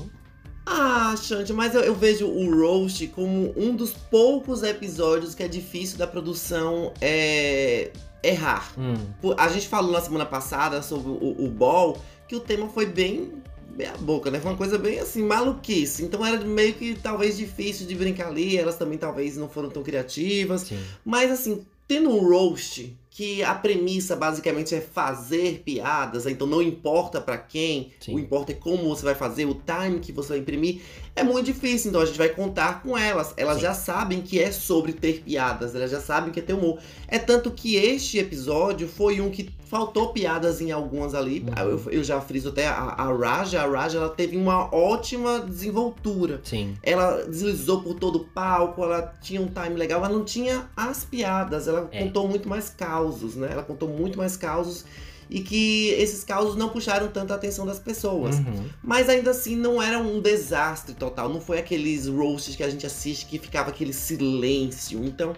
Ah, 0.66 1.14
Xande, 1.18 1.52
mas 1.52 1.76
eu, 1.76 1.82
eu 1.82 1.94
vejo 1.94 2.26
o 2.26 2.50
Roast 2.62 3.06
como 3.10 3.54
um 3.58 3.76
dos 3.76 3.92
poucos 3.92 4.64
episódios 4.64 5.36
que 5.36 5.44
é 5.44 5.48
difícil 5.50 5.98
da 5.98 6.08
produção 6.08 6.94
é, 7.02 7.92
errar. 8.24 8.72
Hum, 8.78 8.96
A 9.38 9.50
gente 9.50 9.68
falou 9.68 9.92
na 9.92 10.00
semana 10.00 10.26
passada 10.26 10.82
sobre 10.82 11.10
o, 11.12 11.46
o 11.46 11.50
Ball, 11.50 11.98
que 12.30 12.36
o 12.36 12.40
tema 12.40 12.70
foi 12.70 12.86
bem 12.86 13.43
bem 13.76 13.88
a 13.88 13.98
boca, 13.98 14.30
né? 14.32 14.40
Foi 14.40 14.52
uma 14.52 14.58
coisa 14.58 14.78
bem 14.78 15.00
assim, 15.00 15.24
maluquice. 15.24 16.04
Então 16.04 16.26
era 16.26 16.38
meio 16.44 16.74
que 16.74 16.96
talvez 16.96 17.38
difícil 17.38 17.88
de 17.88 17.96
brincar 17.96 18.28
ali, 18.28 18.58
elas 18.58 18.78
também 18.78 18.98
talvez 18.98 19.38
não 19.38 19.50
foram 19.50 19.70
tão 19.70 19.84
criativas. 19.84 20.62
sim. 20.62 20.80
Mas 21.04 21.32
assim, 21.32 21.66
tendo 21.88 22.10
um 22.10 22.28
roast, 22.28 22.96
que 23.16 23.44
a 23.44 23.54
premissa 23.54 24.16
basicamente 24.16 24.74
é 24.74 24.82
fazer 24.82 25.62
piadas, 25.64 26.26
então 26.26 26.48
não 26.48 26.64
importa 26.64 27.22
pra 27.22 27.38
quem, 27.38 27.92
Sim. 28.00 28.16
o 28.16 28.20
importa 28.20 28.54
é 28.54 28.56
como 28.56 28.90
você 28.90 29.06
vai 29.06 29.14
fazer, 29.14 29.46
o 29.46 29.54
time 29.54 30.00
que 30.00 30.12
você 30.12 30.30
vai 30.30 30.40
imprimir, 30.40 30.82
é 31.16 31.24
muito 31.24 31.46
difícil. 31.46 31.90
Então 31.90 32.02
a 32.02 32.06
gente 32.06 32.18
vai 32.18 32.30
contar 32.30 32.82
com 32.82 32.98
elas. 32.98 33.34
Elas 33.38 33.56
Sim. 33.58 33.62
já 33.62 33.74
sabem 33.74 34.22
que 34.22 34.40
é 34.40 34.52
sobre 34.52 34.94
ter 34.94 35.22
piadas, 35.22 35.76
elas 35.76 35.92
já 35.92 36.00
sabem 36.02 36.32
que 36.32 36.40
é 36.40 36.44
ter 36.44 36.54
humor. 36.54 36.80
É 37.08 37.20
tanto 37.20 37.52
que 37.52 37.76
este 37.76 38.18
episódio 38.18 38.88
foi 38.88 39.22
um 39.22 39.30
que 39.30 39.50
faltou 39.68 40.14
piadas 40.14 40.62
em 40.62 40.72
algumas 40.72 41.14
ali. 41.16 41.40
Uhum. 41.58 41.70
Eu, 41.70 41.92
eu 41.92 42.04
já 42.04 42.20
friso 42.22 42.50
até 42.50 42.68
a, 42.68 42.74
a 42.76 43.14
Raja, 43.14 43.62
a 43.62 43.68
Raja 43.68 43.98
ela 43.98 44.10
teve 44.10 44.38
uma 44.38 44.74
ótima 44.74 45.40
desenvoltura. 45.40 46.42
Sim. 46.44 46.76
Ela 46.84 47.24
deslizou 47.24 47.82
por 47.82 47.96
todo 47.96 48.18
o 48.18 48.26
palco, 48.26 48.84
ela 48.84 49.14
tinha 49.22 49.42
um 49.42 49.48
time 49.48 49.76
legal, 49.76 50.00
ela 50.04 50.10
não 50.14 50.24
tinha 50.24 50.70
as 50.76 51.04
piadas, 51.04 51.68
ela 51.68 51.88
É. 51.92 52.04
contou 52.04 52.28
muito 52.28 52.48
mais 52.48 52.70
causos, 52.70 53.36
né? 53.36 53.50
Ela 53.52 53.64
contou 53.64 53.90
muito 53.90 54.18
mais 54.18 54.36
causos 54.38 54.86
e 55.30 55.42
que 55.42 55.90
esses 55.90 56.24
causos 56.24 56.56
não 56.56 56.70
puxaram 56.70 57.08
tanto 57.08 57.32
a 57.34 57.36
atenção 57.36 57.66
das 57.66 57.80
pessoas. 57.80 58.38
Uhum. 58.38 58.70
Mas 58.82 59.10
ainda 59.10 59.32
assim 59.32 59.56
não 59.56 59.82
era 59.82 59.98
um 60.00 60.22
desastre 60.22 60.94
total, 60.94 61.30
não 61.30 61.42
foi 61.42 61.60
aqueles 61.60 62.08
roasts 62.08 62.56
que 62.56 62.64
a 62.64 62.70
gente 62.70 62.86
assiste 62.86 63.26
que 63.26 63.40
ficava 63.40 63.70
aquele 63.70 63.94
silêncio. 63.94 65.04
Então, 65.04 65.36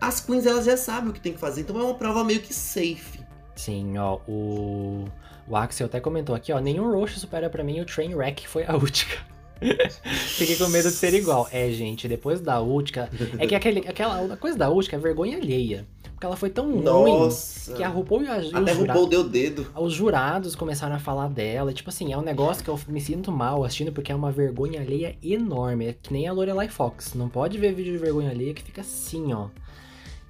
as 0.00 0.20
queens 0.20 0.46
elas 0.46 0.64
já 0.64 0.76
sabem 0.76 1.10
o 1.10 1.12
que 1.12 1.20
tem 1.20 1.32
que 1.32 1.40
fazer, 1.40 1.62
então 1.62 1.78
é 1.78 1.82
uma 1.82 1.94
prova 1.94 2.24
meio 2.24 2.40
que 2.40 2.52
safe. 2.52 3.20
Sim, 3.54 3.98
ó, 3.98 4.18
o, 4.26 5.04
o 5.46 5.56
Axel 5.56 5.86
até 5.86 6.00
comentou 6.00 6.34
aqui, 6.34 6.52
ó, 6.52 6.58
nenhum 6.58 6.90
roxo 6.90 7.20
supera 7.20 7.48
pra 7.48 7.62
mim 7.62 7.80
o 7.80 7.84
Trainwreck, 7.84 8.42
que 8.42 8.48
foi 8.48 8.64
a 8.64 8.74
última. 8.76 9.31
Fiquei 10.36 10.56
com 10.56 10.68
medo 10.68 10.88
de 10.90 10.94
ser 10.94 11.14
igual. 11.14 11.48
É, 11.52 11.70
gente, 11.70 12.08
depois 12.08 12.40
da 12.40 12.60
Útica. 12.60 13.10
É 13.38 13.46
que 13.46 13.54
aquele, 13.54 13.80
aquela 13.80 14.32
a 14.34 14.36
coisa 14.36 14.56
da 14.58 14.68
Útica 14.70 14.96
é 14.96 14.98
vergonha 14.98 15.36
alheia. 15.38 15.86
Porque 16.12 16.26
ela 16.26 16.36
foi 16.36 16.50
tão 16.50 16.68
Nossa. 16.70 17.70
ruim 17.70 17.76
que 17.78 17.82
a 17.82 17.88
RuPaul 17.88 18.22
e 18.22 18.28
a, 18.28 18.34
Até 18.36 18.44
os, 18.44 18.50
jura- 18.78 18.92
RuPaul 18.92 19.08
deu 19.08 19.20
o 19.22 19.24
dedo. 19.28 19.66
os 19.76 19.92
jurados 19.92 20.54
começaram 20.54 20.94
a 20.94 20.98
falar 21.00 21.28
dela. 21.28 21.70
E, 21.72 21.74
tipo 21.74 21.90
assim, 21.90 22.12
é 22.12 22.16
um 22.18 22.22
negócio 22.22 22.62
que 22.62 22.70
eu 22.70 22.78
me 22.86 23.00
sinto 23.00 23.32
mal 23.32 23.64
assistindo 23.64 23.90
porque 23.92 24.12
é 24.12 24.14
uma 24.14 24.30
vergonha 24.30 24.80
alheia 24.80 25.16
enorme. 25.22 25.86
É 25.88 25.96
que 26.00 26.12
nem 26.12 26.28
a 26.28 26.32
Lorelai 26.32 26.68
Fox. 26.68 27.14
Não 27.14 27.28
pode 27.28 27.58
ver 27.58 27.74
vídeo 27.74 27.92
de 27.92 27.98
vergonha 27.98 28.30
alheia 28.30 28.54
que 28.54 28.62
fica 28.62 28.82
assim, 28.82 29.32
ó. 29.32 29.48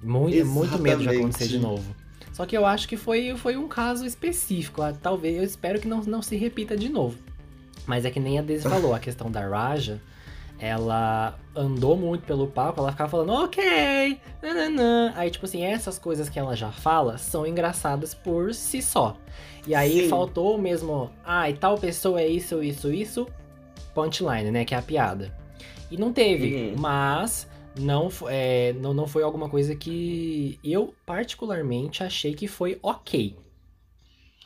Muito, 0.01 0.45
muito 0.45 0.79
medo 0.79 1.01
de 1.03 1.09
acontecer 1.09 1.47
de 1.47 1.59
novo. 1.59 1.95
Só 2.33 2.45
que 2.47 2.57
eu 2.57 2.65
acho 2.65 2.87
que 2.89 2.97
foi, 2.97 3.35
foi 3.37 3.55
um 3.55 3.67
caso 3.67 4.03
específico. 4.05 4.81
ah, 4.81 4.91
Talvez, 4.99 5.37
eu 5.37 5.43
espero 5.43 5.79
que 5.79 5.87
não, 5.87 6.01
não 6.01 6.21
se 6.23 6.35
repita 6.35 6.75
de 6.75 6.89
novo. 6.89 7.15
Mas 7.85 8.05
é 8.05 8.11
que 8.11 8.19
nem 8.19 8.39
a 8.39 8.41
Daisy 8.41 8.67
falou, 8.67 8.93
a 8.95 8.99
questão 8.99 9.29
da 9.29 9.45
Raja, 9.47 10.01
ela 10.59 11.37
andou 11.55 11.97
muito 11.97 12.25
pelo 12.25 12.47
palco, 12.47 12.79
ela 12.79 12.91
ficava 12.91 13.09
falando, 13.09 13.33
ok, 13.33 14.17
nananã. 14.41 15.11
Aí, 15.15 15.29
tipo 15.29 15.45
assim, 15.45 15.63
essas 15.63 15.99
coisas 15.99 16.29
que 16.29 16.39
ela 16.39 16.55
já 16.55 16.71
fala 16.71 17.17
são 17.17 17.45
engraçadas 17.45 18.13
por 18.13 18.53
si 18.53 18.81
só. 18.81 19.17
E 19.67 19.75
aí 19.75 20.03
Sim. 20.03 20.09
faltou 20.09 20.57
mesmo, 20.57 21.09
ah, 21.25 21.49
e 21.49 21.53
tal 21.53 21.77
pessoa 21.77 22.21
é 22.21 22.27
isso, 22.27 22.63
isso, 22.63 22.91
isso, 22.93 23.27
punchline, 23.93 24.51
né, 24.51 24.63
que 24.65 24.73
é 24.73 24.77
a 24.77 24.81
piada. 24.81 25.33
E 25.91 25.97
não 25.97 26.11
teve, 26.13 26.55
Uhum. 26.55 26.75
mas 26.77 27.47
não, 27.77 28.09
é, 28.27 28.73
não, 28.79 28.93
não 28.93 29.07
foi 29.07 29.23
alguma 29.23 29.49
coisa 29.49 29.75
que 29.75 30.57
eu 30.63 30.93
particularmente 31.05 32.03
achei 32.03 32.33
que 32.33 32.47
foi 32.47 32.79
ok. 32.81 33.35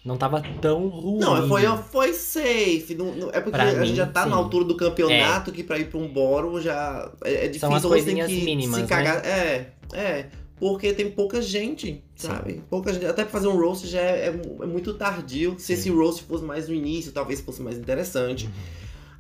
Não 0.08 0.16
tava 0.18 0.42
tão 0.62 0.88
ruim. 0.88 1.20
Não, 1.20 1.48
foi, 1.50 1.64
foi 1.92 2.14
safe. 2.14 2.96
Não, 2.98 3.14
não- 3.14 3.28
é 3.30 3.42
porque 3.42 3.52
Pra 3.52 3.64
a 3.64 3.70
gente 3.76 3.90
mim, 3.90 3.96
já 3.96 4.06
tá 4.08 4.24
sim. 4.24 4.30
na 4.30 4.38
altura 4.38 4.64
do 4.64 4.78
campeonato 4.78 5.52
que 5.52 5.64
pra 5.64 5.78
ir 5.78 5.90
pra 5.90 5.98
um 6.00 6.08
boro 6.08 6.62
já 6.62 7.12
é, 7.26 7.34
é 7.34 7.48
difícil. 7.48 7.60
São 7.68 7.76
as 7.76 7.84
coisinhas 7.84 8.28
que 8.30 8.42
mínimas, 8.46 8.78
né? 8.80 8.84
se 8.84 8.90
cagar. 8.90 9.26
É, 9.26 9.72
é. 9.92 10.26
Porque 10.60 10.94
tem 10.94 11.12
pouca 11.12 11.40
gente, 11.42 12.02
Sim. 12.16 12.28
sabe? 12.30 12.64
Pouca 12.70 12.92
gente. 12.94 13.06
Até 13.06 13.24
pra 13.24 13.32
fazer 13.32 13.48
um 13.48 13.58
roast 13.60 13.86
já 13.86 14.00
é, 14.00 14.28
é 14.28 14.42
é 14.64 14.66
muito 14.66 14.94
tardio. 14.94 15.56
Se 15.60 15.68
Sim. 15.68 15.74
esse 15.74 15.90
roast 15.90 16.24
fosse 16.24 16.44
mais 16.46 16.68
no 16.70 16.74
início, 16.74 17.12
talvez 17.12 17.42
fosse 17.42 17.62
mais 17.62 17.78
interessante. 17.78 18.46
Uhum. 18.46 18.52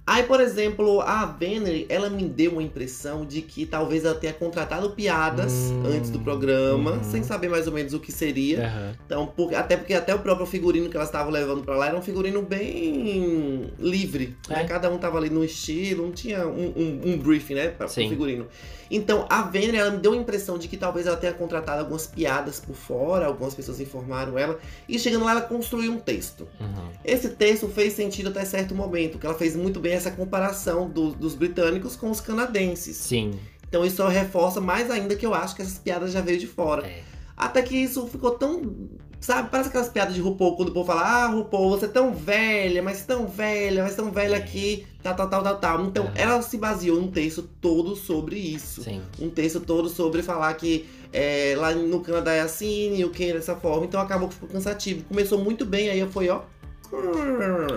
Aí, 0.07 0.23
por 0.23 0.39
exemplo, 0.39 1.01
a 1.01 1.25
Venery, 1.25 1.85
ela 1.89 2.09
me 2.09 2.23
deu 2.23 2.53
uma 2.53 2.63
impressão 2.63 3.25
de 3.25 3.41
que 3.41 3.65
talvez 3.65 4.05
ela 4.05 4.15
tenha 4.15 4.31
contratado 4.31 4.91
piadas 4.91 5.51
Hum, 5.69 5.83
antes 5.85 6.09
do 6.09 6.19
programa, 6.19 6.91
uhum. 6.93 7.03
sem 7.03 7.21
saber 7.23 7.49
mais 7.49 7.67
ou 7.67 7.73
menos 7.73 7.93
o 7.93 7.99
que 7.99 8.09
seria. 8.11 8.65
Aham. 8.67 8.95
Então, 9.05 9.27
por- 9.27 9.53
até 9.53 9.75
porque 9.75 9.93
até 9.93 10.15
o 10.15 10.19
próprio 10.19 10.45
figurino 10.47 10.89
que 10.89 10.95
elas 10.95 11.09
estavam 11.09 11.29
levando 11.29 11.61
pra 11.61 11.75
lá 11.75 11.87
era 11.87 11.97
um 11.97 12.01
figurino 12.01 12.41
bem 12.41 13.69
livre. 13.77 14.35
né? 14.49 14.61
É. 14.61 14.63
Cada 14.63 14.89
um 14.89 14.97
tava 14.97 15.17
ali 15.17 15.29
no 15.29 15.43
estilo, 15.43 16.05
não 16.05 16.11
tinha 16.13 16.47
um, 16.47 16.67
um, 16.75 17.01
um 17.13 17.17
briefing, 17.17 17.55
né, 17.55 17.67
pra, 17.67 17.85
pro 17.85 17.89
Sim. 17.89 18.07
figurino. 18.09 18.47
Então, 18.89 19.25
a 19.29 19.41
Venere, 19.43 19.77
ela 19.77 19.91
me 19.91 19.97
deu 19.97 20.13
a 20.13 20.15
impressão 20.15 20.57
de 20.57 20.67
que 20.67 20.77
talvez 20.77 21.07
ela 21.07 21.17
tenha 21.17 21.33
contratado 21.33 21.79
algumas 21.79 22.07
piadas 22.07 22.59
por 22.59 22.75
fora, 22.75 23.25
algumas 23.25 23.53
pessoas 23.53 23.79
informaram 23.79 24.37
ela, 24.37 24.59
e 24.87 24.97
chegando 24.97 25.25
lá 25.25 25.31
ela 25.31 25.41
construiu 25.41 25.91
um 25.91 25.99
texto. 25.99 26.47
Uhum. 26.59 26.89
Esse 27.03 27.29
texto 27.29 27.67
fez 27.67 27.93
sentido 27.93 28.29
até 28.29 28.45
certo 28.45 28.73
momento, 28.75 29.17
que 29.19 29.25
ela 29.25 29.35
fez 29.35 29.55
muito 29.55 29.79
bem 29.79 29.93
essa 29.93 30.11
comparação 30.11 30.89
do- 30.89 31.11
dos 31.11 31.35
britânicos 31.35 31.95
com 31.95 32.09
os 32.09 32.19
canadenses. 32.21 32.97
Sim. 32.97 33.39
Então 33.67 33.85
isso 33.85 34.05
reforça 34.07 34.61
mais 34.61 34.89
ainda 34.89 35.15
que 35.15 35.25
eu 35.25 35.33
acho 35.33 35.55
que 35.55 35.61
essas 35.61 35.77
piadas 35.77 36.11
já 36.11 36.21
veio 36.21 36.37
de 36.39 36.47
fora. 36.47 36.87
É. 36.87 37.01
Até 37.35 37.61
que 37.61 37.75
isso 37.75 38.07
ficou 38.07 38.31
tão. 38.31 38.75
Sabe, 39.19 39.49
parece 39.49 39.69
aquelas 39.69 39.89
piadas 39.89 40.13
de 40.13 40.21
RuPaul, 40.21 40.55
quando 40.55 40.69
o 40.69 40.73
povo 40.73 40.85
fala, 40.87 41.01
ah, 41.01 41.27
RuPaul, 41.27 41.71
você 41.71 41.85
é 41.85 41.87
tão 41.89 42.13
velha, 42.13 42.83
mas 42.83 43.03
tão 43.03 43.27
velha, 43.27 43.83
mas 43.83 43.95
tão 43.95 44.11
velha 44.11 44.35
É. 44.35 44.37
aqui, 44.37 44.85
tal, 45.13 45.27
tal, 45.29 45.29
tal, 45.29 45.43
tal, 45.43 45.57
tal. 45.57 45.85
Então, 45.85 46.05
Aham. 46.05 46.13
ela 46.15 46.41
se 46.41 46.57
baseou 46.57 46.99
num 47.01 47.09
texto 47.11 47.43
todo 47.61 47.95
sobre 47.95 48.37
isso. 48.37 48.81
Sim. 48.83 49.01
Um 49.19 49.29
texto 49.29 49.59
todo 49.59 49.89
sobre 49.89 50.21
falar 50.23 50.53
que 50.55 50.87
é, 51.13 51.55
lá 51.57 51.73
no 51.73 51.99
Canadá 52.01 52.33
é 52.33 52.41
assim, 52.41 52.95
e 52.97 53.05
o 53.05 53.09
que 53.09 53.31
dessa 53.33 53.55
forma. 53.55 53.85
Então 53.85 53.99
acabou 54.01 54.27
que 54.27 54.35
ficou 54.35 54.49
cansativo. 54.49 55.03
Começou 55.05 55.37
muito 55.43 55.65
bem, 55.65 55.89
aí 55.89 56.05
foi, 56.07 56.29
ó. 56.29 56.41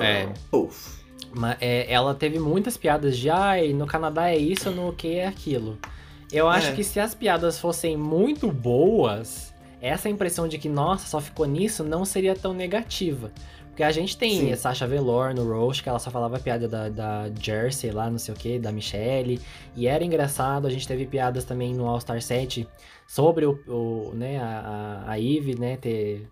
É. 0.01 0.29
Puf. 0.51 1.01
Mas 1.33 1.57
é, 1.61 1.93
ela 1.93 2.15
teve 2.15 2.39
muitas 2.39 2.77
piadas 2.77 3.17
de 3.17 3.31
ai, 3.31 3.73
no 3.73 3.87
Canadá 3.87 4.31
é 4.31 4.37
isso, 4.37 4.71
no 4.71 4.93
que 4.93 5.17
é 5.17 5.27
aquilo. 5.27 5.79
Eu 6.33 6.49
acho 6.49 6.69
É. 6.69 6.73
que 6.73 6.85
se 6.85 6.99
as 7.01 7.15
piadas 7.15 7.59
fossem 7.59 7.97
muito 7.97 8.51
boas, 8.51 9.53
essa 9.81 10.09
impressão 10.09 10.47
de 10.49 10.59
que, 10.59 10.69
nossa, 10.69 11.07
só 11.07 11.21
ficou 11.21 11.47
nisso, 11.47 11.83
não 11.85 12.05
seria 12.05 12.35
tão 12.35 12.53
negativa. 12.53 13.33
Porque 13.81 13.89
a 13.89 13.93
gente 13.93 14.15
tem 14.15 14.41
Sim. 14.51 14.57
Sasha 14.57 14.87
Velour 14.87 15.35
no 15.35 15.43
Roast, 15.51 15.83
que 15.83 15.89
ela 15.89 15.99
só 15.99 16.11
falava 16.11 16.39
piada 16.39 16.69
da, 16.69 16.91
da 16.91 17.31
Jersey 17.41 17.91
lá, 17.91 18.11
não 18.11 18.19
sei 18.19 18.35
o 18.35 18.37
que, 18.37 18.59
da 18.59 18.71
Michelle. 18.71 19.41
E 19.75 19.87
era 19.87 20.05
engraçado, 20.05 20.67
a 20.67 20.71
gente 20.71 20.87
teve 20.87 21.07
piadas 21.07 21.47
também 21.47 21.73
no 21.73 21.87
All 21.87 21.99
Star 21.99 22.21
7 22.21 22.69
sobre 23.09 23.47
o, 23.47 23.59
o, 23.67 24.13
né, 24.15 24.39
a, 24.39 25.05
a, 25.07 25.19
Eve, 25.19 25.59
né, 25.59 25.79
ter 25.79 26.29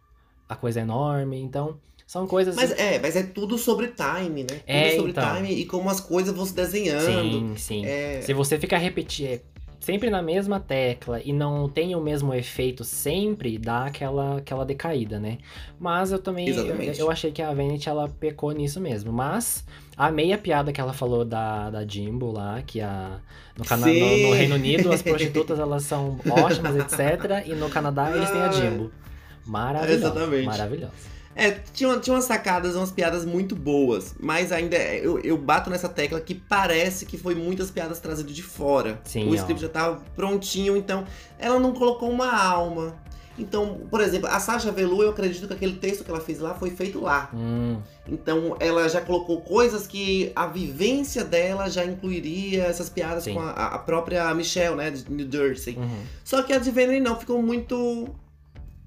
a 0.47 0.55
coisa 0.55 0.81
enorme. 0.81 1.41
Então, 1.41 1.79
são 2.07 2.27
coisas... 2.27 2.55
Mas 2.55 2.71
é, 2.73 2.99
mas 2.99 3.17
é 3.17 3.23
tudo 3.23 3.57
sobre 3.57 3.95
time, 3.97 4.43
né? 4.43 4.59
Tudo 4.59 4.63
É, 4.67 4.97
sobre 4.97 5.11
então. 5.13 5.37
time 5.37 5.51
e 5.51 5.65
como 5.65 5.89
as 5.89 6.01
coisas 6.01 6.37
vão 6.37 6.45
se 6.45 6.55
desenhando. 6.55 7.03
Sim, 7.03 7.55
sim. 7.57 7.87
É, 7.87 8.21
Se 8.21 8.35
você 8.35 8.59
ficar 8.59 8.77
repetindo 8.77 9.41
sempre 9.81 10.11
na 10.11 10.21
mesma 10.21 10.59
tecla 10.61 11.21
e 11.25 11.33
não 11.33 11.69
tem 11.69 11.95
o 11.95 12.01
mesmo 12.01 12.35
efeito 12.35 12.85
sempre, 12.85 13.59
dá 13.59 13.87
aquela, 13.87 14.39
aquela 14.39 14.65
decaída, 14.65 15.19
né? 15.19 15.39
Mas 15.79 16.13
eu 16.13 16.19
também 16.19 16.49
eu, 16.49 16.93
eu 16.95 17.11
achei 17.11 17.31
que 17.31 17.41
a 17.41 17.53
Vanity 17.53 17.89
ela 17.89 18.09
pecou 18.09 18.53
nisso 18.53 18.81
mesmo. 18.81 19.13
Mas 19.13 19.65
a 19.97 20.11
meia 20.11 20.37
piada 20.39 20.73
que 20.73 20.81
ela 20.81 20.93
falou 20.93 21.25
da, 21.25 21.71
da 21.71 21.87
Jimbo 21.87 22.31
lá, 22.31 22.63
que 22.67 22.81
a, 22.81 23.19
no, 23.57 23.65
Cana 23.65 23.87
no, 23.87 23.93
no 23.93 24.33
Reino 24.33 24.55
Unido 24.55 24.93
as 24.93 25.03
prostitutas 25.03 25.59
elas 25.59 25.85
são 25.85 26.19
ótimas, 26.31 26.77
etc. 26.77 27.47
E 27.47 27.55
no 27.55 27.69
Canadá 27.69 28.11
eles 28.15 28.31
têm 28.31 28.41
a 28.41 28.53
Jimbo. 28.53 28.91
Maravilhosa. 29.47 29.95
Exatamente. 30.07 30.47
Maravilhosa. 30.47 31.18
É, 31.41 31.53
tinha, 31.73 31.97
tinha 32.01 32.15
umas 32.15 32.25
sacadas, 32.25 32.75
umas 32.75 32.91
piadas 32.91 33.25
muito 33.25 33.55
boas, 33.55 34.13
mas 34.19 34.51
ainda 34.51 34.75
é- 34.77 34.99
eu, 35.07 35.21
eu 35.21 35.39
bato 35.39 35.71
nessa 35.71 35.89
tecla 35.89 36.21
que 36.21 36.35
parece 36.35 37.07
que 37.07 37.17
foi 37.17 37.37
muitas 37.37 37.71
piadas 37.71 38.01
trazidas 38.01 38.35
de 38.35 38.43
fora. 38.43 39.01
Sim, 39.05 39.29
o 39.29 39.31
ó. 39.31 39.35
script 39.37 39.63
já 39.63 39.69
tava 39.69 40.03
prontinho, 40.17 40.77
então 40.77 41.05
ela 41.39 41.61
não 41.61 41.73
colocou 41.73 42.11
uma 42.11 42.35
alma. 42.37 42.97
Então, 43.39 43.83
por 43.89 44.01
exemplo, 44.01 44.29
a 44.29 44.41
Sasha 44.41 44.73
Velour, 44.73 45.05
eu 45.05 45.11
acredito 45.11 45.47
que 45.47 45.55
aquele 45.55 45.75
texto 45.75 46.03
que 46.03 46.11
ela 46.11 46.19
fez 46.21 46.41
lá 46.41 46.55
foi 46.57 46.71
feito 46.71 47.01
lá. 47.01 47.31
Hum, 47.33 47.77
Então, 48.09 48.57
ela 48.59 48.89
já 48.89 49.01
colocou 49.01 49.41
coisas 49.43 49.87
que 49.87 50.33
a 50.35 50.49
vivência 50.49 51.25
dela 51.25 51.71
já 51.71 51.85
incluiria 51.85 52.65
essas 52.65 52.89
piadas 52.91 53.23
Sim. 53.23 53.35
com 53.35 53.41
a, 53.41 53.51
a 53.53 53.79
própria 53.79 54.35
Michelle, 54.35 54.75
né, 54.75 54.91
de 54.91 55.09
New 55.09 55.31
Jersey. 55.31 55.77
uhum. 55.77 56.01
Só 56.25 56.43
que 56.43 56.53
a 56.53 56.59
de 56.59 56.69
Venom 56.73 57.01
não, 57.01 57.15
ficou 57.15 57.41
muito 57.41 58.09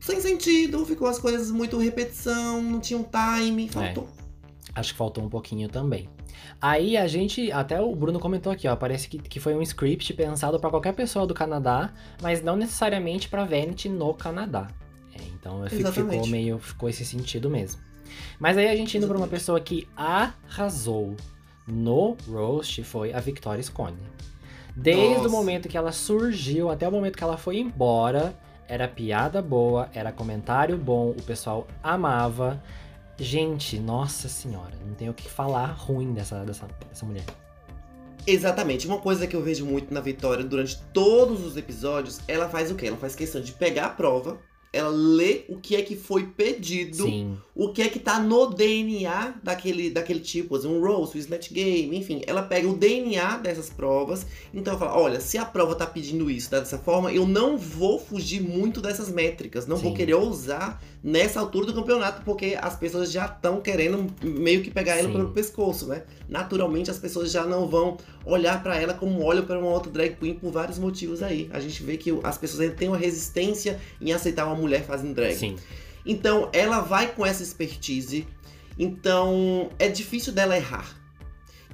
sem 0.02 0.20
sentido, 0.20 0.86
ficou 0.86 1.08
as 1.08 1.18
coisas 1.18 1.50
muito 1.52 1.78
repetição, 1.78 2.62
não 2.62 2.80
tinha 2.82 3.00
um 3.00 3.06
time, 3.06 3.70
faltou. 3.70 4.10
Acho 4.76 4.92
que 4.92 4.98
faltou 4.98 5.24
um 5.24 5.30
pouquinho 5.30 5.70
também. 5.70 6.10
Aí 6.62 6.98
a 6.98 7.08
gente, 7.08 7.52
até 7.52 7.80
o 7.82 7.96
Bruno 7.96 8.20
comentou 8.20 8.52
aqui, 8.52 8.68
ó, 8.68 8.76
parece 8.76 9.08
que, 9.08 9.18
que 9.18 9.40
foi 9.40 9.54
um 9.56 9.62
script 9.62 10.14
pensado 10.14 10.60
pra 10.60 10.70
qualquer 10.70 10.94
pessoa 10.94 11.26
do 11.26 11.34
Canadá, 11.34 11.94
mas 12.22 12.44
não 12.44 12.56
necessariamente 12.56 13.30
pra 13.30 13.46
Vanity 13.46 13.88
no 13.90 14.14
Canadá. 14.14 14.68
É, 15.14 15.22
então 15.34 15.64
fi- 15.70 15.84
ficou 15.92 16.28
meio, 16.28 16.58
ficou 16.60 16.88
esse 16.90 17.06
sentido 17.06 17.50
mesmo. 17.50 17.82
Mas 18.40 18.58
aí 18.58 18.68
a 18.68 18.76
gente 18.76 18.98
indo 18.98 19.08
pra 19.08 19.18
uma 19.18 19.28
pessoa 19.28 19.60
que 19.60 19.88
arrasou 19.96 21.16
no 21.68 22.16
roast 22.30 22.84
foi 22.84 23.14
a 23.14 23.20
Victoria 23.20 23.64
Scone. 23.64 23.98
Desde 24.76 25.16
Nossa. 25.16 25.28
o 25.28 25.32
momento 25.32 25.68
que 25.68 25.78
ela 25.78 25.92
surgiu 25.92 26.70
até 26.70 26.88
o 26.88 26.92
momento 26.92 27.18
que 27.18 27.24
ela 27.24 27.38
foi 27.38 27.58
embora, 27.58 28.34
era 28.72 28.88
piada 28.88 29.42
boa, 29.42 29.90
era 29.94 30.14
comentário 30.14 30.78
bom, 30.78 31.10
o 31.10 31.22
pessoal 31.24 31.68
amava. 31.84 32.64
Gente, 33.18 33.78
nossa 33.78 34.30
senhora, 34.30 34.72
não 34.88 34.96
tem 34.96 35.10
o 35.10 35.14
que 35.14 35.30
falar 35.30 35.66
ruim 35.66 36.14
dessa, 36.14 36.46
dessa, 36.46 36.70
dessa 36.88 37.06
mulher. 37.06 37.26
Exatamente. 38.26 38.88
Uma 38.88 39.00
coisa 39.00 39.28
que 39.28 39.36
eu 39.36 39.44
vejo 39.44 39.66
muito 39.66 39.94
na 39.94 40.00
Vitória 40.00 40.42
durante 40.42 40.82
todos 40.94 41.46
os 41.46 41.58
episódios, 41.58 42.22
ela 42.30 42.48
faz 42.48 42.72
o 42.72 42.76
quê? 42.76 42.88
Ela 42.88 42.96
faz 42.96 43.14
questão 43.14 43.42
de 43.42 43.52
pegar 43.52 43.88
a 43.88 43.90
prova, 43.90 44.40
ela 44.74 44.90
lê 44.90 45.44
o 45.50 45.58
que 45.58 45.76
é 45.76 45.82
que 45.82 45.98
foi 45.98 46.28
pedido, 46.28 47.04
Sim, 47.04 47.38
o 47.54 47.74
que 47.74 47.82
é 47.82 47.90
que 47.90 48.00
tá 48.00 48.20
no 48.20 48.48
DNA 48.48 49.36
daquele, 49.44 49.90
daquele 49.90 50.22
tipo, 50.22 50.56
assim, 50.56 50.68
um 50.70 50.80
roast, 50.80 51.18
um 51.18 51.20
snatch 51.20 51.52
game, 51.52 51.98
enfim. 51.98 52.22
Ela 52.26 52.42
pega 52.42 52.70
o 52.70 52.76
DNA 52.76 53.38
dessas 53.38 53.70
provas, 53.70 54.26
então 54.54 54.74
ela 54.74 54.80
fala, 54.80 54.98
olha, 54.98 55.20
se 55.20 55.38
a 55.38 55.44
prova 55.44 55.76
tá 55.76 55.86
pedindo 55.86 56.32
isso 56.32 56.50
tá, 56.50 56.60
dessa 56.60 56.78
forma, 56.78 57.12
eu 57.12 57.28
não 57.28 57.58
vou 57.58 58.00
fugir 58.00 58.42
muito 58.42 58.80
dessas 58.80 59.12
métricas, 59.12 59.68
não 59.68 59.76
vou 59.76 59.92
Sim. 59.92 59.98
querer 59.98 60.14
ousar 60.14 60.82
nessa 61.04 61.40
altura 61.40 61.68
do 61.68 61.74
campeonato, 61.74 62.22
porque 62.24 62.58
as 62.60 62.76
pessoas 62.76 63.12
já 63.12 63.26
estão 63.26 63.60
querendo 63.60 64.14
meio 64.24 64.62
que 64.62 64.70
pegar 64.70 64.98
ela 64.98 65.08
Sim. 65.08 65.14
pelo 65.14 65.32
pescoço, 65.32 65.88
né? 65.88 66.04
Naturalmente 66.30 66.92
as 66.92 67.00
pessoas 67.00 67.32
já 67.32 67.46
não 67.46 67.68
vão 67.68 67.98
olhar 68.26 68.62
pra 68.62 68.80
ela 68.80 68.94
como 68.94 69.24
olham 69.24 69.46
pra 69.46 69.58
uma 69.58 69.70
outra 69.70 69.92
drag 69.92 70.16
queen 70.16 70.36
por 70.36 70.52
vários 70.52 70.78
motivos 70.78 71.24
aí. 71.24 71.50
A 71.52 71.60
gente 71.60 71.82
vê 71.84 71.98
que 71.98 72.12
as 72.24 72.38
pessoas 72.38 72.62
ainda 72.62 72.76
têm 72.76 72.88
uma 72.88 72.98
resistência 72.98 73.80
em 74.00 74.14
aceitar 74.14 74.46
uma 74.46 74.56
mulher 74.56 74.84
fazendo 74.84 75.14
drag. 75.14 75.36
sim. 75.36 75.56
Então, 76.06 76.50
ela 76.52 76.82
vai 76.82 77.14
com 77.14 77.24
essa 77.24 77.44
expertise. 77.44 78.28
Então, 78.78 79.70
é 79.78 79.88
difícil 79.88 80.34
dela 80.34 80.56
errar. 80.56 81.01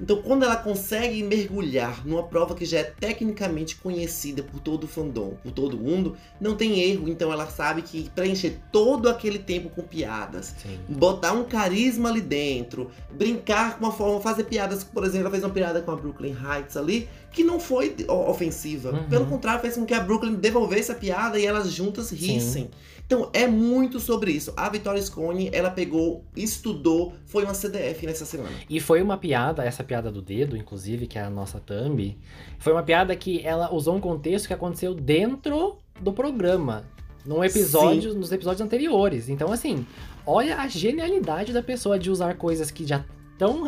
Então, 0.00 0.22
quando 0.22 0.44
ela 0.44 0.56
consegue 0.56 1.22
mergulhar 1.22 2.06
numa 2.06 2.22
prova 2.22 2.54
que 2.54 2.64
já 2.64 2.78
é 2.78 2.84
tecnicamente 2.84 3.76
conhecida 3.76 4.42
por 4.42 4.60
todo 4.60 4.84
o 4.84 4.88
fandom, 4.88 5.36
por 5.42 5.52
todo 5.52 5.76
mundo, 5.76 6.16
não 6.40 6.56
tem 6.56 6.80
erro. 6.80 7.08
Então, 7.08 7.32
ela 7.32 7.46
sabe 7.46 7.82
que 7.82 8.08
preencher 8.10 8.58
todo 8.70 9.08
aquele 9.08 9.38
tempo 9.38 9.68
com 9.68 9.82
piadas, 9.82 10.54
Sim. 10.62 10.78
botar 10.88 11.32
um 11.32 11.44
carisma 11.44 12.08
ali 12.08 12.20
dentro, 12.20 12.90
brincar 13.10 13.78
com 13.78 13.84
uma 13.84 13.92
forma, 13.92 14.20
fazer 14.20 14.44
piadas. 14.44 14.84
Por 14.84 15.04
exemplo, 15.04 15.22
ela 15.22 15.30
fez 15.30 15.44
uma 15.44 15.50
piada 15.50 15.80
com 15.82 15.90
a 15.90 15.96
Brooklyn 15.96 16.34
Heights 16.34 16.76
ali, 16.76 17.08
que 17.32 17.44
não 17.44 17.60
foi 17.60 17.94
ofensiva. 18.08 18.92
Uhum. 18.92 19.08
Pelo 19.08 19.26
contrário, 19.26 19.60
fez 19.60 19.74
com 19.74 19.84
que 19.84 19.94
a 19.94 20.00
Brooklyn 20.00 20.34
devolvesse 20.34 20.92
a 20.92 20.94
piada 20.94 21.38
e 21.38 21.46
elas 21.46 21.72
juntas 21.72 22.10
rissem. 22.10 22.70
Então 23.08 23.30
é 23.32 23.46
muito 23.46 23.98
sobre 23.98 24.32
isso. 24.32 24.52
A 24.54 24.68
Vitória 24.68 25.00
Scone, 25.00 25.48
ela 25.50 25.70
pegou, 25.70 26.26
estudou, 26.36 27.14
foi 27.24 27.42
uma 27.42 27.54
CDF 27.54 28.04
nessa 28.04 28.26
semana. 28.26 28.52
E 28.68 28.78
foi 28.80 29.00
uma 29.00 29.16
piada, 29.16 29.64
essa 29.64 29.82
piada 29.82 30.12
do 30.12 30.20
dedo, 30.20 30.54
inclusive, 30.54 31.06
que 31.06 31.18
é 31.18 31.22
a 31.22 31.30
nossa 31.30 31.58
thumb, 31.58 32.18
foi 32.58 32.70
uma 32.74 32.82
piada 32.82 33.16
que 33.16 33.40
ela 33.42 33.74
usou 33.74 33.96
um 33.96 34.00
contexto 34.00 34.46
que 34.46 34.52
aconteceu 34.52 34.94
dentro 34.94 35.78
do 35.98 36.12
programa. 36.12 36.84
Num 37.24 37.42
episódio, 37.42 38.12
nos 38.12 38.30
episódios 38.30 38.60
anteriores. 38.60 39.30
Então, 39.30 39.50
assim, 39.50 39.86
olha 40.26 40.58
a 40.58 40.68
genialidade 40.68 41.50
da 41.50 41.62
pessoa 41.62 41.98
de 41.98 42.10
usar 42.10 42.34
coisas 42.34 42.70
que 42.70 42.86
já 42.86 43.02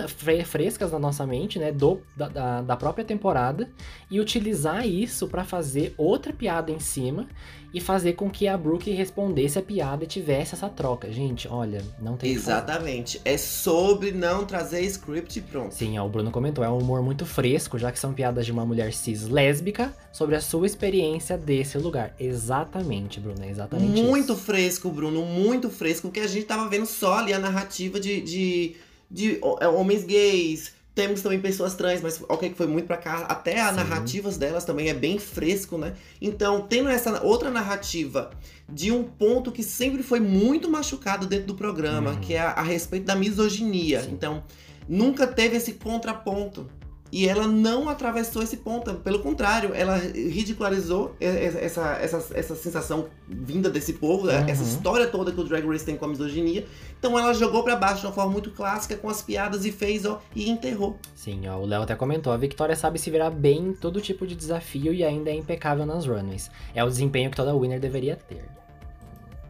fre- 0.08 0.44
frescas 0.44 0.92
na 0.92 0.98
nossa 0.98 1.26
mente, 1.26 1.58
né? 1.58 1.72
Do, 1.72 2.00
da, 2.16 2.60
da, 2.62 2.76
própria 2.76 3.04
temporada, 3.04 3.68
e 4.10 4.20
utilizar 4.20 4.86
isso 4.86 5.28
pra 5.28 5.44
fazer 5.44 5.94
outra 5.96 6.32
piada 6.32 6.70
em 6.70 6.80
cima 6.80 7.26
e 7.72 7.80
fazer 7.80 8.14
com 8.14 8.28
que 8.28 8.48
a 8.48 8.56
Brooke 8.56 8.90
respondesse 8.90 9.58
a 9.58 9.62
piada 9.62 10.02
e 10.02 10.06
tivesse 10.06 10.54
essa 10.54 10.68
troca. 10.68 11.10
Gente, 11.12 11.46
olha, 11.46 11.82
não 12.00 12.16
tem. 12.16 12.30
que. 12.30 12.36
Exatamente. 12.36 13.20
É 13.24 13.36
sobre 13.38 14.10
não 14.10 14.44
trazer 14.44 14.80
script 14.82 15.38
e 15.38 15.42
pronto. 15.42 15.72
Sim, 15.72 15.98
ó, 15.98 16.04
o 16.04 16.08
Bruno 16.08 16.30
comentou, 16.30 16.64
é 16.64 16.68
um 16.68 16.78
humor 16.78 17.02
muito 17.02 17.24
fresco, 17.24 17.78
já 17.78 17.92
que 17.92 17.98
são 17.98 18.12
piadas 18.12 18.44
de 18.44 18.52
uma 18.52 18.66
mulher 18.66 18.92
cis 18.92 19.28
lésbica 19.28 19.92
sobre 20.12 20.34
a 20.34 20.40
sua 20.40 20.66
experiência 20.66 21.38
desse 21.38 21.78
lugar. 21.78 22.14
Exatamente, 22.18 23.20
Bruno, 23.20 23.44
é 23.44 23.48
exatamente 23.50 24.02
Muito 24.02 24.32
isso. 24.32 24.42
fresco, 24.42 24.90
Bruno, 24.90 25.24
muito 25.24 25.70
fresco, 25.70 26.08
porque 26.08 26.20
a 26.20 26.26
gente 26.26 26.46
tava 26.46 26.68
vendo 26.68 26.86
só 26.86 27.18
ali 27.18 27.32
a 27.32 27.38
narrativa 27.38 28.00
de, 28.00 28.20
de, 28.20 28.76
de 29.10 29.40
é, 29.60 29.68
homens 29.68 30.04
gays. 30.04 30.72
Temos 30.92 31.22
também 31.22 31.40
pessoas 31.40 31.74
trans, 31.74 32.02
mas 32.02 32.20
ok, 32.28 32.50
que 32.50 32.56
foi 32.56 32.66
muito 32.66 32.86
pra 32.86 32.96
cá. 32.96 33.20
Até 33.28 33.60
as 33.60 33.76
narrativas 33.76 34.36
delas 34.36 34.64
também 34.64 34.88
é 34.88 34.94
bem 34.94 35.18
fresco, 35.18 35.78
né? 35.78 35.94
Então, 36.20 36.62
tendo 36.68 36.88
essa 36.88 37.22
outra 37.24 37.48
narrativa 37.50 38.30
de 38.68 38.90
um 38.90 39.04
ponto 39.04 39.52
que 39.52 39.62
sempre 39.62 40.02
foi 40.02 40.18
muito 40.20 40.68
machucado 40.68 41.26
dentro 41.26 41.46
do 41.46 41.54
programa, 41.54 42.10
Uhum. 42.10 42.20
que 42.20 42.34
é 42.34 42.40
a, 42.40 42.50
a 42.50 42.62
respeito 42.62 43.04
da 43.06 43.14
misoginia. 43.14 44.02
Sim. 44.02 44.10
Então, 44.12 44.42
nunca 44.88 45.26
teve 45.26 45.56
esse 45.56 45.74
contraponto. 45.74 46.68
E 47.12 47.28
ela 47.28 47.46
não 47.46 47.88
atravessou 47.88 48.42
esse 48.42 48.58
ponto, 48.58 48.94
pelo 48.96 49.18
contrário, 49.18 49.72
ela 49.74 49.96
ridicularizou 49.98 51.14
essa, 51.20 51.80
essa, 52.00 52.26
essa 52.34 52.54
sensação 52.54 53.06
vinda 53.28 53.68
desse 53.68 53.94
povo, 53.94 54.26
Uhum. 54.28 54.48
essa 54.48 54.62
história 54.62 55.06
toda 55.06 55.32
que 55.32 55.40
o 55.40 55.44
Drag 55.44 55.66
Race 55.66 55.84
tem 55.84 55.96
com 55.96 56.04
a 56.04 56.08
misoginia. 56.08 56.64
Então 56.98 57.18
ela 57.18 57.32
jogou 57.32 57.62
pra 57.64 57.74
baixo 57.76 58.00
de 58.00 58.06
uma 58.06 58.12
forma 58.12 58.30
muito 58.30 58.50
clássica, 58.50 58.96
com 58.96 59.08
as 59.08 59.22
piadas 59.22 59.64
e 59.64 59.72
fez, 59.72 60.04
ó, 60.04 60.20
e 60.36 60.48
enterrou. 60.50 60.98
Sim, 61.14 61.48
ó, 61.48 61.58
o 61.58 61.66
Léo 61.66 61.82
até 61.82 61.94
comentou, 61.96 62.32
a 62.32 62.36
Victoria 62.36 62.76
sabe 62.76 62.98
se 62.98 63.10
virar 63.10 63.30
bem 63.30 63.68
em 63.68 63.72
todo 63.72 64.00
tipo 64.00 64.26
de 64.26 64.34
desafio 64.36 64.92
e 64.92 65.02
ainda 65.04 65.30
é 65.30 65.34
impecável 65.34 65.84
nas 65.86 66.06
runways. 66.06 66.50
É 66.74 66.84
o 66.84 66.88
desempenho 66.88 67.30
que 67.30 67.36
toda 67.36 67.54
winner 67.56 67.80
deveria 67.80 68.16
ter. 68.16 68.44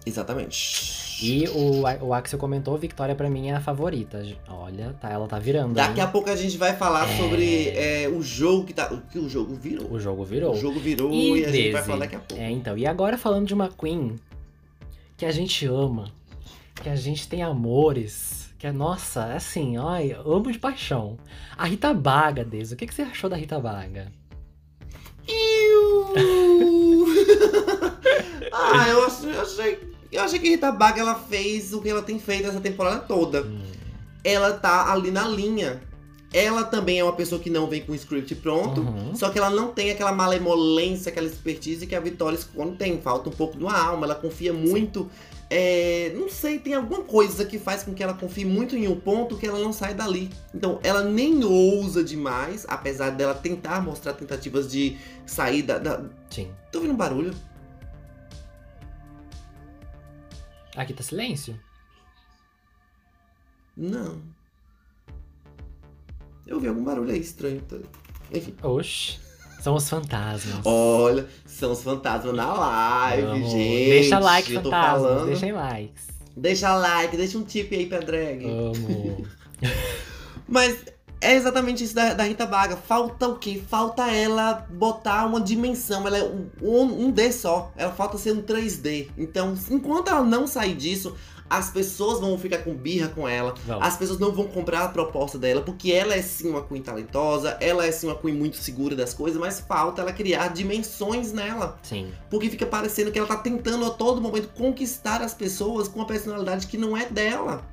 Exatamente. 0.05 1.09
E 1.23 1.47
o, 1.49 1.83
o 2.07 2.15
Axel 2.15 2.39
comentou, 2.39 2.79
Victoria 2.79 3.15
pra 3.15 3.29
mim 3.29 3.51
é 3.51 3.55
a 3.55 3.61
favorita. 3.61 4.25
Olha, 4.49 4.95
tá, 4.99 5.11
ela 5.11 5.29
tá 5.29 5.39
virando. 5.39 5.75
Daqui 5.75 6.01
hein? 6.01 6.07
a 6.07 6.09
pouco 6.09 6.31
a 6.31 6.37
gente 6.37 6.57
vai 6.57 6.75
falar 6.75 7.07
É. 7.07 7.19
sobre 7.19 7.69
é, 7.69 8.09
o 8.09 8.23
jogo 8.23 8.65
que 8.65 8.73
tá. 8.73 8.91
O 8.93 9.03
que 9.03 9.19
o 9.19 9.29
jogo 9.29 9.55
virou. 9.55 9.93
O 9.93 10.01
jogo 10.01 10.25
virou. 10.25 10.55
O 10.55 10.57
jogo 10.57 10.81
virou 10.81 11.13
e, 11.13 11.41
E 11.41 11.45
a 11.45 11.51
gente 11.51 11.73
vai 11.73 11.83
falar 11.83 11.99
daqui 11.99 12.17
a 12.17 12.21
pouco. 12.21 12.43
É, 12.43 12.51
então. 12.51 12.79
E 12.79 12.87
agora 12.87 13.19
falando 13.19 13.47
de 13.47 13.53
uma 13.53 13.69
Queen 13.69 14.17
que 15.17 15.27
a 15.27 15.31
gente 15.31 15.67
ama, 15.67 16.11
que 16.83 16.89
a 16.89 16.97
gente 16.97 17.29
tem 17.29 17.43
amores, 17.43 18.49
que 18.59 18.67
é, 18.67 18.73
nossa, 18.73 19.35
assim, 19.35 19.77
ai, 19.77 20.17
amo 20.25 20.51
de 20.51 20.59
paixão. 20.59 21.19
A 21.59 21.67
Rita 21.67 21.93
Baga, 21.93 22.43
Deus, 22.43 22.73
o 22.73 22.77
que, 22.77 22.87
que 22.87 22.95
você 22.95 23.03
achou 23.03 23.29
da 23.29 23.37
Rita 23.37 23.61
Baga? 23.61 24.11
ah, 28.53 28.89
eu 28.89 29.05
achei, 29.05 29.31
eu 29.31 29.43
achei. 29.43 29.90
Eu 30.13 30.23
achei 30.23 30.39
que 30.39 30.49
Rita 30.49 30.73
Baga 30.73 31.01
ela 31.01 31.15
fez 31.15 31.73
o 31.73 31.81
que 31.81 31.89
ela 31.89 32.03
tem 32.03 32.19
feito 32.19 32.49
essa 32.49 32.61
temporada 32.61 33.01
toda. 33.01 33.43
Hum, 33.43 33.63
Ela 34.25 34.53
tá 34.53 34.93
ali 34.93 35.11
na 35.11 35.27
linha. 35.29 35.81
Ela 36.33 36.63
também 36.63 36.99
é 37.01 37.05
uma 37.05 37.13
pessoa 37.13 37.41
que 37.41 37.51
não 37.51 37.67
vem 37.67 37.83
com 37.83 37.93
o 37.93 37.95
script 37.95 38.35
pronto. 38.37 38.81
Uhum. 38.81 39.15
Só 39.15 39.31
que 39.31 39.39
ela 39.39 39.51
não 39.51 39.69
tem 39.73 39.91
aquela 39.91 40.13
malemolência, 40.13 41.11
aquela 41.11 41.27
expertise 41.27 41.87
que 41.87 41.95
a 41.95 42.01
Vitória 42.01 42.39
Scone 42.39 42.77
tem. 42.77 43.01
Falta 43.01 43.29
um 43.29 43.33
pouco 43.33 43.59
da 43.59 43.73
alma, 43.73 44.07
ela 44.07 44.15
confia 44.15 44.53
muito. 44.53 45.11
é, 45.49 46.13
não 46.15 46.29
sei, 46.29 46.61
tem 46.61 46.75
alguma 46.75 47.03
coisa 47.03 47.45
que 47.45 47.59
faz 47.59 47.83
com 47.83 47.93
que 47.93 48.01
ela 48.01 48.15
confie 48.15 48.45
muito 48.45 48.77
em 48.77 48.87
um 48.87 48.95
ponto 48.95 49.37
que 49.37 49.45
ela 49.47 49.59
não 49.59 49.73
sai 49.73 49.93
dali. 49.95 50.31
Então, 50.55 50.79
ela 50.85 51.03
nem 51.03 51.43
ousa 51.43 52.05
demais, 52.05 52.65
apesar 52.69 53.11
dela 53.11 53.35
tentar 53.35 53.81
mostrar 53.83 54.13
tentativas 54.13 54.71
de 54.71 54.97
sair 55.27 55.63
da. 55.63 55.79
da... 55.79 56.01
Sim. 56.31 56.49
Tô 56.71 56.79
ouvindo 56.79 56.95
um 56.95 56.97
barulho? 56.97 57.35
Aqui 60.77 60.93
tá 60.95 61.03
silêncio? 61.03 61.59
Não. 63.77 64.21
Eu 66.47 66.57
ouvi 66.57 66.69
algum 66.69 66.83
barulho 66.85 67.11
aí 67.11 67.21
estranho. 67.21 67.61
tá? 67.63 67.77
Enfim. 68.33 68.55
Oxi. 68.63 69.19
São 69.61 69.75
os 69.75 69.89
fantasmas. 69.89 70.65
Olha, 70.65 71.29
são 71.45 71.73
os 71.73 71.83
fantasmas 71.83 72.35
na 72.35 72.53
live, 72.55 73.23
Amo. 73.27 73.51
gente. 73.51 73.91
Deixa 73.91 74.19
like, 74.19 74.53
eu 74.55 74.63
fantasmas. 74.63 75.03
falando. 75.03 75.27
Deixem 75.27 75.53
likes. 75.53 76.09
Deixa 76.37 76.75
like, 76.77 77.17
deixa 77.17 77.37
um 77.39 77.45
tip 77.45 77.75
aí 77.75 77.87
pra 77.87 77.99
drag. 78.01 78.45
Amo. 78.47 79.27
Mas 80.49 80.85
é 81.21 81.35
exatamente 81.35 81.85
isso 81.85 81.95
da, 81.95 82.15
da 82.15 82.25
Rita 82.25 82.47
Baga. 82.47 82.77
Falta 82.77 83.29
o 83.29 83.39
quê? 83.39 83.63
Falta 83.69 84.11
ela 84.11 84.67
botar 84.71 85.27
uma 85.27 85.41
dimensão. 85.41 86.07
Ela 86.07 86.19
é 86.19 86.25
um, 86.63 87.07
um, 87.07 87.11
D 87.11 87.31
só. 87.31 87.71
Ela 87.77 87.93
falta 87.93 88.17
ser 88.17 88.33
um 88.33 88.43
3D. 88.43 89.09
Então, 89.19 89.55
enquanto 89.71 90.09
ela 90.09 90.25
não 90.25 90.47
sair 90.47 90.75
disso, 90.75 91.15
as 91.51 91.69
pessoas 91.69 92.21
vão 92.21 92.39
ficar 92.39 92.59
com 92.59 92.73
birra 92.75 93.09
com 93.09 93.29
ela. 93.29 93.55
Vamos. 93.67 93.87
As 93.87 93.97
pessoas 93.97 94.21
não 94.21 94.33
vão 94.33 94.47
comprar 94.47 94.85
a 94.85 94.89
proposta 94.89 95.37
dela, 95.37 95.61
porque 95.61 95.93
ela 95.93 96.15
é 96.15 96.23
sim 96.23 96.49
uma 96.49 96.63
Queen 96.63 96.81
talentosa, 96.81 97.59
ela 97.61 97.85
é 97.85 97.91
sim 97.91 98.07
uma 98.07 98.17
Queen 98.17 98.35
muito 98.35 98.57
segura 98.57 98.95
das 98.95 99.13
coisas, 99.13 99.39
mas 99.39 99.59
falta 99.61 100.01
ela 100.01 100.13
criar 100.13 100.49
dimensões 100.49 101.33
nela. 101.33 101.79
Sim. 101.83 102.13
Porque 102.31 102.49
fica 102.49 102.65
parecendo 102.65 103.11
que 103.11 103.19
ela 103.19 103.27
tá 103.27 103.37
tentando 103.37 103.85
a 103.85 103.91
todo 103.91 104.23
momento 104.23 104.49
conquistar 104.55 105.21
as 105.21 105.35
pessoas 105.35 105.89
com 105.89 105.99
uma 105.99 106.07
personalidade 106.07 106.69
que 106.69 106.79
não 106.79 106.97
é 106.97 107.07
dela. 107.07 107.65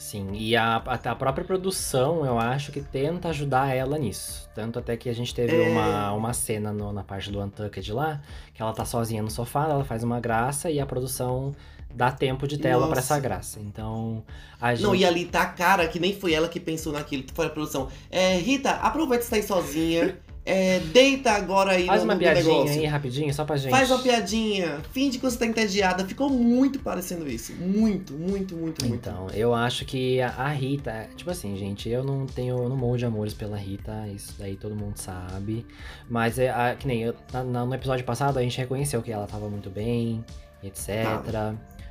Sim, 0.00 0.30
e 0.32 0.56
a, 0.56 0.76
a, 0.76 1.14
própria 1.14 1.44
produção, 1.44 2.24
eu 2.24 2.38
acho 2.38 2.72
que 2.72 2.80
tenta 2.80 3.28
ajudar 3.28 3.76
ela 3.76 3.98
nisso. 3.98 4.48
Tanto 4.54 4.78
até 4.78 4.96
que 4.96 5.10
a 5.10 5.12
gente 5.12 5.34
teve 5.34 5.54
É. 5.54 5.68
uma, 5.68 6.12
uma 6.12 6.32
cena 6.32 6.72
no- 6.72 6.90
na 6.90 7.04
parte 7.04 7.30
do 7.30 7.38
Untucked 7.38 7.92
lá, 7.92 8.18
que 8.54 8.62
ela 8.62 8.72
tá 8.72 8.86
sozinha 8.86 9.22
no 9.22 9.30
sofá, 9.30 9.68
ela 9.68 9.84
faz 9.84 10.02
uma 10.02 10.18
graça 10.18 10.70
e 10.70 10.80
a 10.80 10.86
produção 10.86 11.54
dá 11.94 12.10
tempo 12.10 12.48
de 12.48 12.56
tela 12.56 12.86
pra 12.86 12.96
Nossa. 12.96 13.00
essa 13.14 13.20
graça. 13.20 13.60
Então, 13.60 14.24
a 14.58 14.74
gente... 14.74 14.84
Não, 14.84 14.94
e 14.94 15.04
ali 15.04 15.26
tá 15.26 15.42
a 15.42 15.46
cara 15.48 15.86
que 15.86 16.00
nem 16.00 16.18
foi 16.18 16.32
ela 16.32 16.48
que 16.48 16.58
pensou 16.58 16.94
naquilo, 16.94 17.24
foi 17.34 17.44
a 17.46 17.50
produção. 17.50 17.88
É, 18.10 18.36
Rita, 18.38 18.70
aproveita 18.70 19.18
que 19.18 19.24
você 19.24 19.30
tá 19.30 19.36
aí 19.36 19.42
sozinha. 19.42 20.16
é, 20.44 20.78
deita 20.78 21.32
agora 21.32 21.72
aí 21.72 21.86
Faz 21.86 22.00
no, 22.02 22.08
uma 22.10 22.16
piadinha 22.16 22.44
negócio. 22.54 22.80
aí 22.80 22.86
rapidinho, 22.86 23.32
só 23.34 23.44
pra 23.44 23.56
gente. 23.56 23.70
Faz 23.70 23.90
uma 23.90 24.00
piadinha, 24.00 24.80
finge 24.92 25.18
que 25.18 25.24
você 25.24 25.38
tá 25.38 25.46
entediada. 25.46 26.04
Ficou 26.06 26.30
muito 26.30 26.78
parecendo 26.80 27.28
isso. 27.28 27.52
Muito, 27.54 28.12
muito, 28.14 28.56
muito, 28.56 28.84
muito. 28.84 28.86
Então, 28.86 29.28
eu 29.34 29.54
acho 29.54 29.84
que 29.84 30.20
a, 30.20 30.28
a 30.30 30.48
Rita, 30.48 31.08
tipo 31.16 31.30
assim, 31.30 31.56
gente, 31.56 31.88
eu 31.88 32.02
não 32.02 32.26
tenho, 32.26 32.56
eu 32.62 32.68
não 32.68 32.76
morro 32.76 32.96
de 32.96 33.04
amores 33.04 33.34
pela 33.34 33.56
Rita, 33.56 34.08
isso 34.08 34.34
daí 34.38 34.56
todo 34.56 34.74
mundo 34.74 34.96
sabe. 34.96 35.64
Mas 36.08 36.38
é 36.38 36.50
a- 36.50 36.74
que 36.74 36.86
nem 36.86 37.02
eu, 37.02 37.14
na- 37.32 37.44
na- 37.44 37.66
no 37.66 37.74
episódio 37.74 38.04
passado 38.04 38.38
a 38.38 38.42
gente 38.42 38.56
reconheceu 38.58 39.02
que 39.02 39.12
ela 39.12 39.26
tava 39.26 39.48
muito 39.48 39.68
bem, 39.70 40.24
etc. 40.62 40.88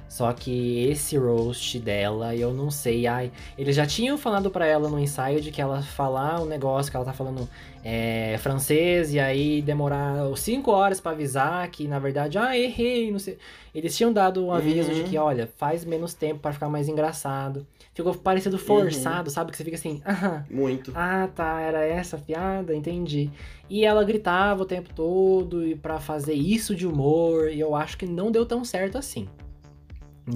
Só 0.10 0.34
que 0.34 0.86
esse 0.90 1.16
roast 1.18 1.78
dela, 1.80 2.36
eu 2.36 2.52
não 2.52 2.72
sei, 2.72 3.06
ai, 3.06 3.32
eles 3.56 3.76
já 3.76 3.86
tinham 3.86 4.18
falado 4.18 4.50
pra 4.50 4.66
ela 4.66 4.90
no 4.90 5.00
ensaio 5.00 5.40
de 5.40 5.52
que 5.52 5.62
ela 5.62 5.84
falar 5.84 6.42
um 6.42 6.46
negócio 6.46 6.90
que 6.90 6.98
ela 6.98 7.06
tá 7.06 7.14
falando 7.14 7.48
é, 7.84 8.36
francês 8.40 9.14
e 9.14 9.20
aí 9.20 9.62
demorar 9.62 10.16
cinco 10.36 10.72
horas 10.72 11.00
pra 11.00 11.12
avisar 11.12 11.70
que 11.70 11.88
na 11.88 12.00
verdade, 12.00 12.40
ah, 12.40 12.58
errei, 12.58 13.12
não 13.12 13.20
sei. 13.20 13.38
Eles 13.74 13.96
tinham 13.96 14.12
dado 14.12 14.44
um 14.44 14.52
aviso 14.52 14.92
de 14.92 15.02
Uhum. 15.02 15.08
que, 15.08 15.18
olha, 15.18 15.48
faz 15.58 15.86
menos 15.86 16.16
tempo 16.16 16.40
pra 16.40 16.52
ficar 16.52 16.70
mais 16.70 16.90
engraçado. 16.90 17.68
Ficou 17.94 18.16
parecendo 18.16 18.58
forçado, 18.58 19.30
sabe? 19.30 19.52
Que 19.52 19.58
você 19.58 19.64
fica 19.64 19.78
assim, 19.78 20.02
ah, 20.06 20.44
Muito. 20.50 20.92
ah, 20.96 21.30
tá, 21.36 21.62
era 21.62 21.86
essa 21.86 22.16
a 22.18 22.20
piada, 22.20 22.76
entendi. 22.76 23.30
E 23.70 23.86
ela 23.86 24.04
gritava 24.04 24.64
o 24.64 24.66
tempo 24.66 24.90
todo 24.94 25.64
e 25.64 25.76
para 25.76 26.00
fazer 26.00 26.34
isso 26.34 26.76
de 26.76 26.88
humor, 26.88 27.50
e 27.52 27.60
eu 27.60 27.76
acho 27.76 27.96
que 27.96 28.08
não 28.08 28.32
deu 28.32 28.44
tão 28.44 28.66
certo 28.66 28.98
assim. 28.98 29.28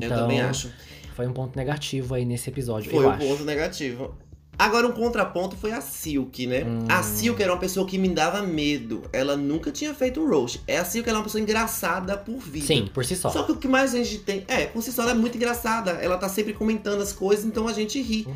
Eu 0.01 0.07
Então, 0.07 0.17
também 0.19 0.41
acho. 0.41 0.69
foi 1.15 1.27
um 1.27 1.33
ponto 1.33 1.55
negativo 1.55 2.13
aí 2.15 2.25
nesse 2.25 2.49
episódio, 2.49 2.89
Foi 2.91 3.03
eu 3.03 3.07
um 3.07 3.11
acho. 3.11 3.25
ponto 3.27 3.43
negativo. 3.45 4.15
Agora, 4.57 4.87
um 4.87 4.91
contraponto 4.91 5.55
foi 5.55 5.71
a 5.71 5.81
Silk, 5.81 6.45
né? 6.45 6.63
Hum. 6.63 6.85
A 6.87 7.01
Silk 7.01 7.41
era 7.41 7.51
uma 7.51 7.59
pessoa 7.59 7.87
que 7.87 7.97
me 7.97 8.07
dava 8.09 8.43
medo. 8.43 9.01
Ela 9.11 9.35
nunca 9.35 9.71
tinha 9.71 9.95
feito 9.95 10.21
um 10.21 10.29
roast. 10.29 10.61
É 10.67 10.77
a 10.77 10.85
Silk 10.85 11.09
ela 11.09 11.17
é 11.17 11.19
uma 11.19 11.23
pessoa 11.25 11.41
engraçada 11.41 12.15
por 12.15 12.37
vida. 12.37 12.67
Sim, 12.67 12.87
por 12.93 13.03
si 13.03 13.15
só. 13.15 13.31
Só 13.31 13.43
que 13.43 13.51
o 13.51 13.55
que 13.57 13.67
mais 13.67 13.95
a 13.95 13.97
gente 13.97 14.19
tem. 14.19 14.43
É, 14.47 14.67
por 14.67 14.83
si 14.83 14.91
só 14.91 15.01
ela 15.01 15.11
é 15.11 15.15
muito 15.15 15.35
engraçada. 15.37 15.91
Ela 15.93 16.17
tá 16.17 16.29
sempre 16.29 16.53
comentando 16.53 17.01
as 17.01 17.11
coisas, 17.11 17.43
então 17.45 17.67
a 17.67 17.73
gente 17.73 17.99
ri. 17.99 18.25
Uhum. 18.27 18.35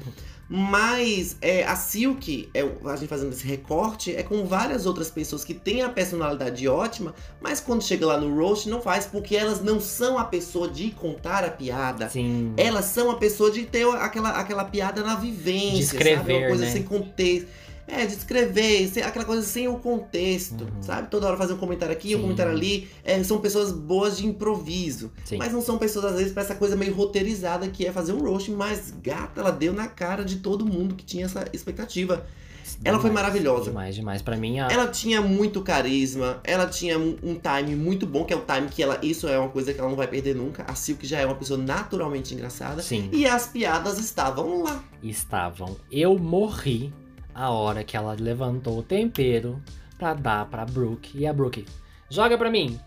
Mas 0.50 1.36
é, 1.42 1.64
a 1.66 1.76
Silk, 1.76 2.50
é, 2.54 2.62
a 2.86 2.96
gente 2.96 3.10
fazendo 3.10 3.34
esse 3.34 3.46
recorte, 3.46 4.16
é 4.16 4.24
com 4.24 4.46
várias 4.46 4.86
outras 4.86 5.10
pessoas 5.10 5.44
que 5.44 5.54
têm 5.54 5.82
a 5.82 5.90
personalidade 5.90 6.66
ótima, 6.68 7.14
mas 7.42 7.60
quando 7.60 7.84
chega 7.84 8.06
lá 8.06 8.18
no 8.18 8.34
roast 8.34 8.70
não 8.70 8.82
faz, 8.82 9.06
porque 9.06 9.36
elas 9.36 9.62
não 9.62 9.80
são 9.80 10.18
a 10.18 10.24
pessoa 10.24 10.70
de 10.70 10.92
contar 10.92 11.44
a 11.44 11.50
piada. 11.50 12.10
Sim. 12.10 12.54
Elas 12.56 12.86
são 12.86 13.12
a 13.12 13.18
pessoa 13.18 13.52
de 13.52 13.66
ter 13.66 13.86
aquela, 13.96 14.30
aquela 14.30 14.64
piada 14.64 15.04
na 15.04 15.16
vivência, 15.16 15.78
De 15.78 15.86
sabe? 15.86 15.98
escrever, 15.98 16.38
Uma 16.38 16.48
coisa 16.48 16.66
né? 16.66 16.72
sem 16.72 16.84
contexto. 16.84 17.48
É, 17.88 18.06
de 18.06 18.14
escrever, 18.14 18.92
aquela 19.06 19.24
coisa 19.24 19.42
sem 19.42 19.68
o 19.70 19.80
contexto, 19.80 20.66
Uhum. 20.66 20.82
sabe? 20.84 21.10
Toda 21.10 21.26
hora 21.26 21.38
fazer 21.38 21.54
um 21.54 21.58
comentário 21.58 21.94
aqui, 21.94 22.10
um 22.14 22.18
Sim. 22.18 22.22
comentário 22.24 22.52
ali. 22.52 22.90
É, 23.04 23.24
são 23.24 23.40
pessoas 23.40 23.72
boas 23.72 24.18
de 24.18 24.28
improviso. 24.28 25.10
Sim. 25.24 25.38
Mas 25.38 25.54
não 25.54 25.62
são 25.62 25.78
pessoas, 25.78 26.06
às 26.06 26.16
vezes, 26.18 26.34
pra 26.34 26.44
essa 26.44 26.54
coisa 26.56 26.76
meio 26.76 26.94
roteirizada 26.94 27.68
que 27.70 27.86
é 27.86 27.92
fazer 27.92 28.12
um 28.12 28.20
roast. 28.20 28.52
Mas, 28.52 28.94
gata, 29.02 29.40
ela 29.40 29.52
deu 29.52 29.72
na 29.74 29.88
cara 29.88 30.24
de 30.26 30.38
todo 30.38 30.66
mundo 30.66 30.96
que 30.96 31.06
tinha 31.06 31.26
essa 31.26 31.46
expectativa. 31.54 32.26
ela 32.84 33.00
foi 33.00 33.10
Demais, 33.10 33.26
maravilhosa. 33.26 33.64
Demais, 33.70 33.96
demais. 33.96 34.22
Pra 34.22 34.36
mim, 34.36 34.60
a... 34.60 34.68
Ela 34.68 34.88
tinha 34.88 35.22
muito 35.22 35.62
carisma, 35.62 36.42
ela 36.44 36.68
tinha 36.68 37.00
um 37.00 37.16
um 37.24 37.36
time 37.36 37.74
muito 37.78 38.06
bom, 38.06 38.26
que 38.26 38.34
é 38.34 38.36
o 38.36 38.42
time 38.42 38.68
que 38.70 38.84
ela. 38.84 39.00
Isso 39.02 39.26
é 39.30 39.40
uma 39.40 39.48
coisa 39.48 39.74
que 39.74 39.80
ela 39.80 39.88
não 39.90 39.96
vai 39.96 40.08
perder 40.08 40.36
nunca. 40.36 40.66
A 40.68 40.76
Silk 40.76 41.08
já 41.08 41.20
é 41.20 41.26
uma 41.26 41.36
pessoa 41.36 41.58
naturalmente 41.58 42.34
engraçada. 42.34 42.82
Sim. 42.82 43.08
E 43.14 43.26
as 43.26 43.48
piadas 43.48 43.98
estavam 43.98 44.64
lá. 44.64 44.84
estavam. 45.02 45.78
Eu 45.90 46.20
morri 46.20 46.92
a 47.38 47.52
hora 47.52 47.84
que 47.84 47.96
ela 47.96 48.16
levantou 48.20 48.80
o 48.80 48.84
tempero 48.84 49.62
pra 49.98 50.16
dar 50.16 50.48
pra 50.48 50.66
Brooke. 50.66 51.16
E 51.16 51.28
a 51.28 51.32
Brooke, 51.32 51.66
joga 52.10 52.36
pra 52.36 52.50
mim. 52.50 52.80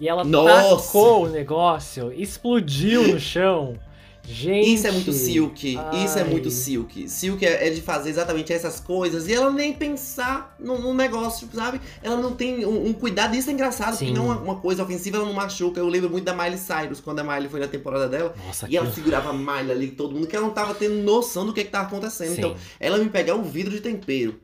E 0.00 0.08
ela 0.08 0.24
Nossa! 0.24 0.86
tacou 0.86 1.26
o 1.26 1.28
negócio, 1.28 2.12
explodiu 2.12 3.06
no 3.06 3.20
chão. 3.20 3.78
Gente. 4.26 4.72
Isso 4.74 4.86
é 4.86 4.90
muito 4.90 5.12
Silk. 5.12 5.78
Isso 6.04 6.18
é 6.18 6.24
muito 6.24 6.50
Silk. 6.50 7.08
Silk 7.08 7.44
é, 7.44 7.68
é 7.68 7.70
de 7.70 7.80
fazer 7.82 8.08
exatamente 8.10 8.52
essas 8.52 8.80
coisas 8.80 9.28
e 9.28 9.34
ela 9.34 9.50
nem 9.50 9.72
pensar 9.72 10.56
no, 10.58 10.78
no 10.78 10.94
negócio, 10.94 11.46
sabe? 11.52 11.80
Ela 12.02 12.16
não 12.16 12.32
tem 12.34 12.64
um, 12.64 12.86
um 12.88 12.92
cuidado. 12.92 13.36
Isso 13.36 13.50
é 13.50 13.52
engraçado, 13.52 13.96
Sim. 13.96 14.06
porque 14.06 14.18
não 14.18 14.32
é 14.32 14.36
uma 14.36 14.56
coisa 14.56 14.82
ofensiva, 14.82 15.18
ela 15.18 15.26
não 15.26 15.34
machuca. 15.34 15.78
Eu 15.78 15.88
lembro 15.88 16.08
muito 16.08 16.24
da 16.24 16.32
Miley 16.34 16.58
Cyrus, 16.58 17.00
quando 17.00 17.18
a 17.20 17.24
Miley 17.24 17.48
foi 17.48 17.60
na 17.60 17.68
temporada 17.68 18.08
dela. 18.08 18.34
Nossa, 18.46 18.66
E 18.68 18.76
ela 18.76 18.86
aquilo- 18.88 19.04
segurava 19.04 19.30
a 19.30 19.32
Miley 19.32 19.70
ali, 19.70 19.88
todo 19.88 20.14
mundo, 20.14 20.26
que 20.26 20.34
ela 20.34 20.46
não 20.46 20.54
tava 20.54 20.74
tendo 20.74 20.94
noção 21.02 21.44
do 21.44 21.52
que, 21.52 21.62
que 21.64 21.70
tava 21.70 21.86
acontecendo. 21.86 22.30
Sim. 22.34 22.38
Então, 22.38 22.56
ela 22.80 22.96
me 22.98 23.08
pegar 23.10 23.34
um 23.34 23.42
vidro 23.42 23.72
de 23.72 23.80
tempero 23.80 24.40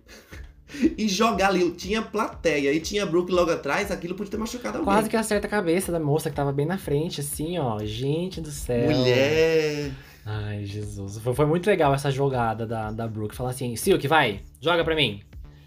e 0.97 1.09
jogar 1.09 1.49
ali. 1.49 1.71
Tinha 1.73 2.03
plateia 2.03 2.73
e 2.73 2.81
tinha 2.81 3.05
Brooke 3.07 3.33
logo 3.33 3.51
atrás, 3.51 3.91
aquilo 3.91 4.15
podia 4.15 4.31
ter 4.33 4.37
machucado 4.37 4.79
alguém. 4.79 4.85
Quase 4.93 5.09
que 5.09 5.17
acerta 5.17 5.47
a 5.47 5.51
cabeça 5.51 5.91
da 5.93 6.01
moça 6.01 6.31
que 6.31 6.37
tava 6.37 6.53
bem 6.53 6.67
na 6.67 6.79
frente, 6.79 7.21
assim, 7.21 7.59
ó. 7.59 7.79
Gente 7.85 8.41
do 8.41 8.51
céu. 8.51 8.91
Mulher. 8.91 9.91
Ai, 10.25 10.65
Jesus. 10.65 11.19
Foi, 11.19 11.35
foi 11.35 11.47
muito 11.47 11.67
legal 11.67 11.93
essa 11.95 12.11
jogada 12.11 12.67
da, 12.67 12.91
da 12.91 13.09
Brooke. 13.09 13.35
Falar 13.35 13.51
assim, 13.51 13.75
Silk, 13.77 14.07
vai, 14.07 14.43
joga 14.61 14.85
pra 14.85 14.95
mim. 14.95 15.21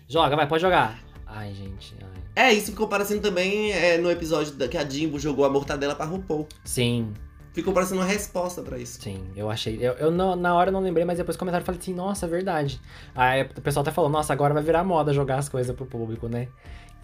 Joga, 0.08 0.36
vai, 0.36 0.48
pode 0.48 0.62
jogar. 0.62 1.00
Ai, 1.26 1.54
gente. 1.54 1.96
ai. 2.02 2.48
É, 2.48 2.54
isso 2.54 2.72
ficou 2.72 2.88
parecendo 2.88 3.22
também 3.22 3.72
é, 3.72 3.98
no 3.98 4.10
episódio 4.10 4.54
da- 4.54 4.68
que 4.68 4.78
a 4.78 4.88
Jimbo 4.88 5.20
jogou 5.20 5.46
a 5.46 5.50
mortadela 5.50 5.96
pra 5.96 6.06
RuPaul. 6.06 6.48
Sim, 6.64 7.12
Ficou 7.54 7.72
parecendo 7.74 8.02
uma 8.02 8.08
resposta 8.08 8.62
pra 8.64 8.78
isso. 8.80 9.00
sim. 9.02 9.24
Eu 9.36 9.50
achei. 9.50 9.78
Eu, 9.80 9.94
eu 9.94 10.12
não- 10.12 10.36
na 10.36 10.56
hora 10.56 10.70
eu 10.70 10.74
não 10.74 10.80
lembrei, 10.82 11.06
mas 11.06 11.18
depois 11.18 11.38
do 11.38 11.40
comentário 11.40 11.62
eu 11.62 11.66
falei 11.66 11.80
assim, 11.80 11.94
nossa, 11.94 12.26
é 12.26 12.30
verdade. 12.30 12.82
Aí 13.16 13.44
o 13.44 13.62
pessoal 13.62 13.82
até 13.84 13.92
falou, 13.92 14.10
nossa, 14.10 14.34
agora 14.34 14.54
vai 14.54 14.64
virar 14.64 14.84
moda 14.84 15.14
jogar 15.14 15.38
as 15.38 15.48
coisas 15.48 15.76
pro 15.76 15.86
público, 15.86 16.28
né? 16.28 16.48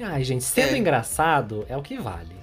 Ai, 0.02 0.24
gente, 0.24 0.44
sendo 0.44 0.74
É. 0.74 0.78
engraçado 0.78 1.66
é 1.70 1.78
o 1.78 1.82
que 1.84 1.98
vale. 2.00 2.36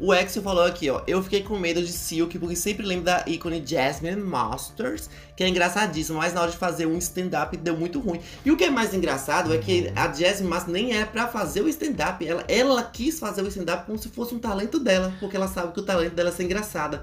O 0.00 0.12
Exio 0.12 0.42
falou 0.42 0.64
aqui, 0.64 0.90
ó. 0.90 1.02
Eu 1.06 1.22
fiquei 1.22 1.42
com 1.42 1.56
medo 1.58 1.80
de 1.82 1.92
Silk 1.92 2.38
porque 2.38 2.56
sempre 2.56 2.84
lembro 2.84 3.04
da 3.04 3.24
ícone 3.26 3.62
Jasmine 3.64 4.16
Masters, 4.20 5.08
que 5.36 5.44
é 5.44 5.48
engraçadíssima, 5.48 6.18
mas 6.18 6.32
na 6.34 6.40
hora 6.42 6.50
de 6.50 6.56
fazer 6.56 6.86
um 6.86 6.98
stand-up 6.98 7.56
deu 7.56 7.76
muito 7.76 8.00
ruim. 8.00 8.20
E 8.44 8.50
o 8.50 8.56
que 8.56 8.64
é 8.64 8.70
mais 8.70 8.92
engraçado 8.94 9.54
é 9.54 9.58
que 9.58 9.92
a 9.94 10.12
Jasmine 10.12 10.48
Masters 10.48 10.72
nem 10.72 10.92
era 10.94 11.06
pra 11.06 11.28
fazer 11.28 11.60
o 11.62 11.68
stand-up. 11.68 12.26
Ela, 12.26 12.44
ela 12.48 12.82
quis 12.82 13.18
fazer 13.18 13.42
o 13.42 13.48
stand-up 13.48 13.86
como 13.86 13.98
se 13.98 14.08
fosse 14.08 14.34
um 14.34 14.38
talento 14.38 14.78
dela, 14.80 15.12
porque 15.20 15.36
ela 15.36 15.46
sabe 15.48 15.72
que 15.72 15.80
o 15.80 15.84
talento 15.84 16.14
dela 16.14 16.30
é 16.30 16.32
ser 16.32 16.44
engraçada. 16.44 17.02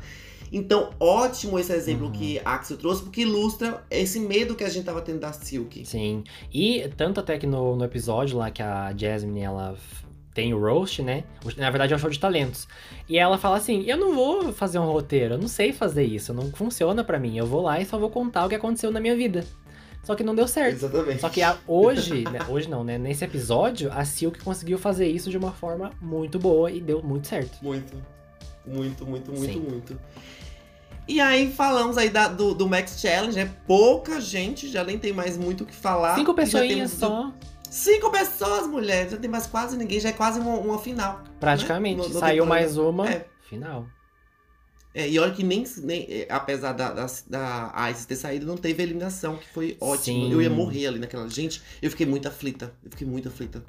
Então, 0.51 0.89
ótimo 0.99 1.59
esse 1.59 1.71
exemplo 1.71 2.07
Uhum. 2.07 2.11
que 2.11 2.39
a 2.43 2.55
Axel 2.55 2.75
trouxe, 2.75 3.03
porque 3.03 3.21
ilustra 3.21 3.83
esse 3.89 4.19
medo 4.19 4.55
que 4.55 4.63
a 4.63 4.69
gente 4.69 4.83
tava 4.83 4.99
tendo 4.99 5.19
da 5.19 5.31
Silk. 5.31 5.85
Sim. 5.85 6.23
E 6.51 6.89
tanto 6.97 7.19
até 7.19 7.37
que 7.37 7.45
no, 7.45 7.75
no 7.75 7.85
episódio 7.85 8.35
lá 8.37 8.49
que 8.49 8.63
a 8.63 8.91
Jasmine, 8.97 9.41
ela 9.41 9.77
tem 10.33 10.53
o 10.53 10.59
roast, 10.59 11.01
né? 11.01 11.23
Na 11.57 11.69
verdade 11.69 11.93
é 11.93 11.95
um 11.95 11.99
show 11.99 12.09
de 12.09 12.19
talentos. 12.19 12.67
E 13.07 13.17
ela 13.17 13.37
fala 13.37 13.57
assim, 13.57 13.83
eu 13.87 13.97
não 13.97 14.13
vou 14.13 14.53
fazer 14.53 14.79
um 14.79 14.85
roteiro, 14.85 15.33
eu 15.35 15.37
não 15.37 15.47
sei 15.47 15.73
fazer 15.73 16.03
isso, 16.03 16.33
não 16.33 16.51
funciona 16.51 17.03
pra 17.03 17.19
mim. 17.19 17.37
Eu 17.37 17.45
vou 17.45 17.61
lá 17.61 17.79
e 17.79 17.85
só 17.85 17.97
vou 17.97 18.09
contar 18.09 18.45
o 18.45 18.49
que 18.49 18.55
aconteceu 18.55 18.91
na 18.91 18.99
minha 18.99 19.15
vida. 19.15 19.45
Só 20.03 20.15
que 20.15 20.23
não 20.23 20.33
deu 20.33 20.47
certo. 20.47 20.75
Exatamente. 20.75 21.19
Só 21.21 21.29
que 21.29 21.41
a- 21.41 21.57
hoje, 21.67 22.23
né, 22.31 22.39
hoje 22.47 22.69
não, 22.69 22.83
né? 22.83 22.97
Nesse 22.97 23.25
episódio, 23.25 23.91
a 23.91 24.05
Silk 24.05 24.39
conseguiu 24.43 24.77
fazer 24.77 25.07
isso 25.07 25.29
de 25.29 25.37
uma 25.37 25.51
forma 25.51 25.91
muito 26.01 26.39
boa 26.39 26.71
e 26.71 26.79
deu 26.79 27.03
muito 27.03 27.27
certo. 27.27 27.57
Muito. 27.61 27.97
Muito, 28.65 29.05
muito, 29.05 29.31
muito, 29.31 29.53
Sim. 29.53 29.59
muito. 29.59 29.99
E 31.07 31.19
aí 31.19 31.51
falamos 31.51 31.97
aí 31.97 32.09
da- 32.09 32.27
do, 32.27 32.53
do 32.53 32.67
Max 32.67 32.99
Challenge, 33.01 33.35
né? 33.35 33.51
Pouca 33.65 34.21
gente, 34.21 34.69
já 34.69 34.83
nem 34.83 34.97
tem 34.97 35.11
mais 35.11 35.37
muito 35.37 35.63
o 35.63 35.65
que 35.67 35.73
falar. 35.75 36.15
Cinco 36.15 36.33
pessoinhas 36.35 36.91
temos 36.91 36.91
só, 36.91 37.33
Cinco 37.69 38.11
pessoas, 38.11 38.67
mulher. 38.67 39.09
Já 39.09 39.17
tem 39.17 39.29
mais 39.29 39.45
quase 39.47 39.77
ninguém, 39.77 39.99
já 39.99 40.09
é 40.09 40.13
quase 40.13 40.39
uma, 40.39 40.55
uma 40.55 40.79
final. 40.79 41.21
praticamente. 41.39 41.97
No- 42.01 42.09
no 42.09 42.19
Saiu 42.19 42.45
mais 42.45 42.77
uma, 42.77 43.09
É. 43.09 43.25
final. 43.49 43.85
É, 44.93 45.07
e 45.07 45.19
olha 45.19 45.31
que 45.31 45.43
nem, 45.43 45.63
nem 45.83 46.05
é, 46.09 46.27
apesar 46.31 46.73
da, 46.73 46.91
da, 46.91 47.05
da 47.29 47.89
Isis 47.91 48.05
ter 48.05 48.15
saído, 48.15 48.45
não 48.47 48.57
teve 48.57 48.81
eliminação, 48.81 49.37
que 49.37 49.47
foi 49.49 49.77
ótimo. 49.79 50.25
Sim. 50.25 50.31
Eu 50.31 50.41
ia 50.41 50.49
morrer 50.49 50.87
ali 50.87 50.99
naquela. 50.99 51.29
Gente, 51.29 51.61
eu 51.81 51.91
fiquei 51.91 52.07
muito 52.07 52.27
aflita. 52.27 52.73
Eu 52.83 52.89
fiquei 52.89 53.05
muito 53.07 53.27
aflita. 53.27 53.63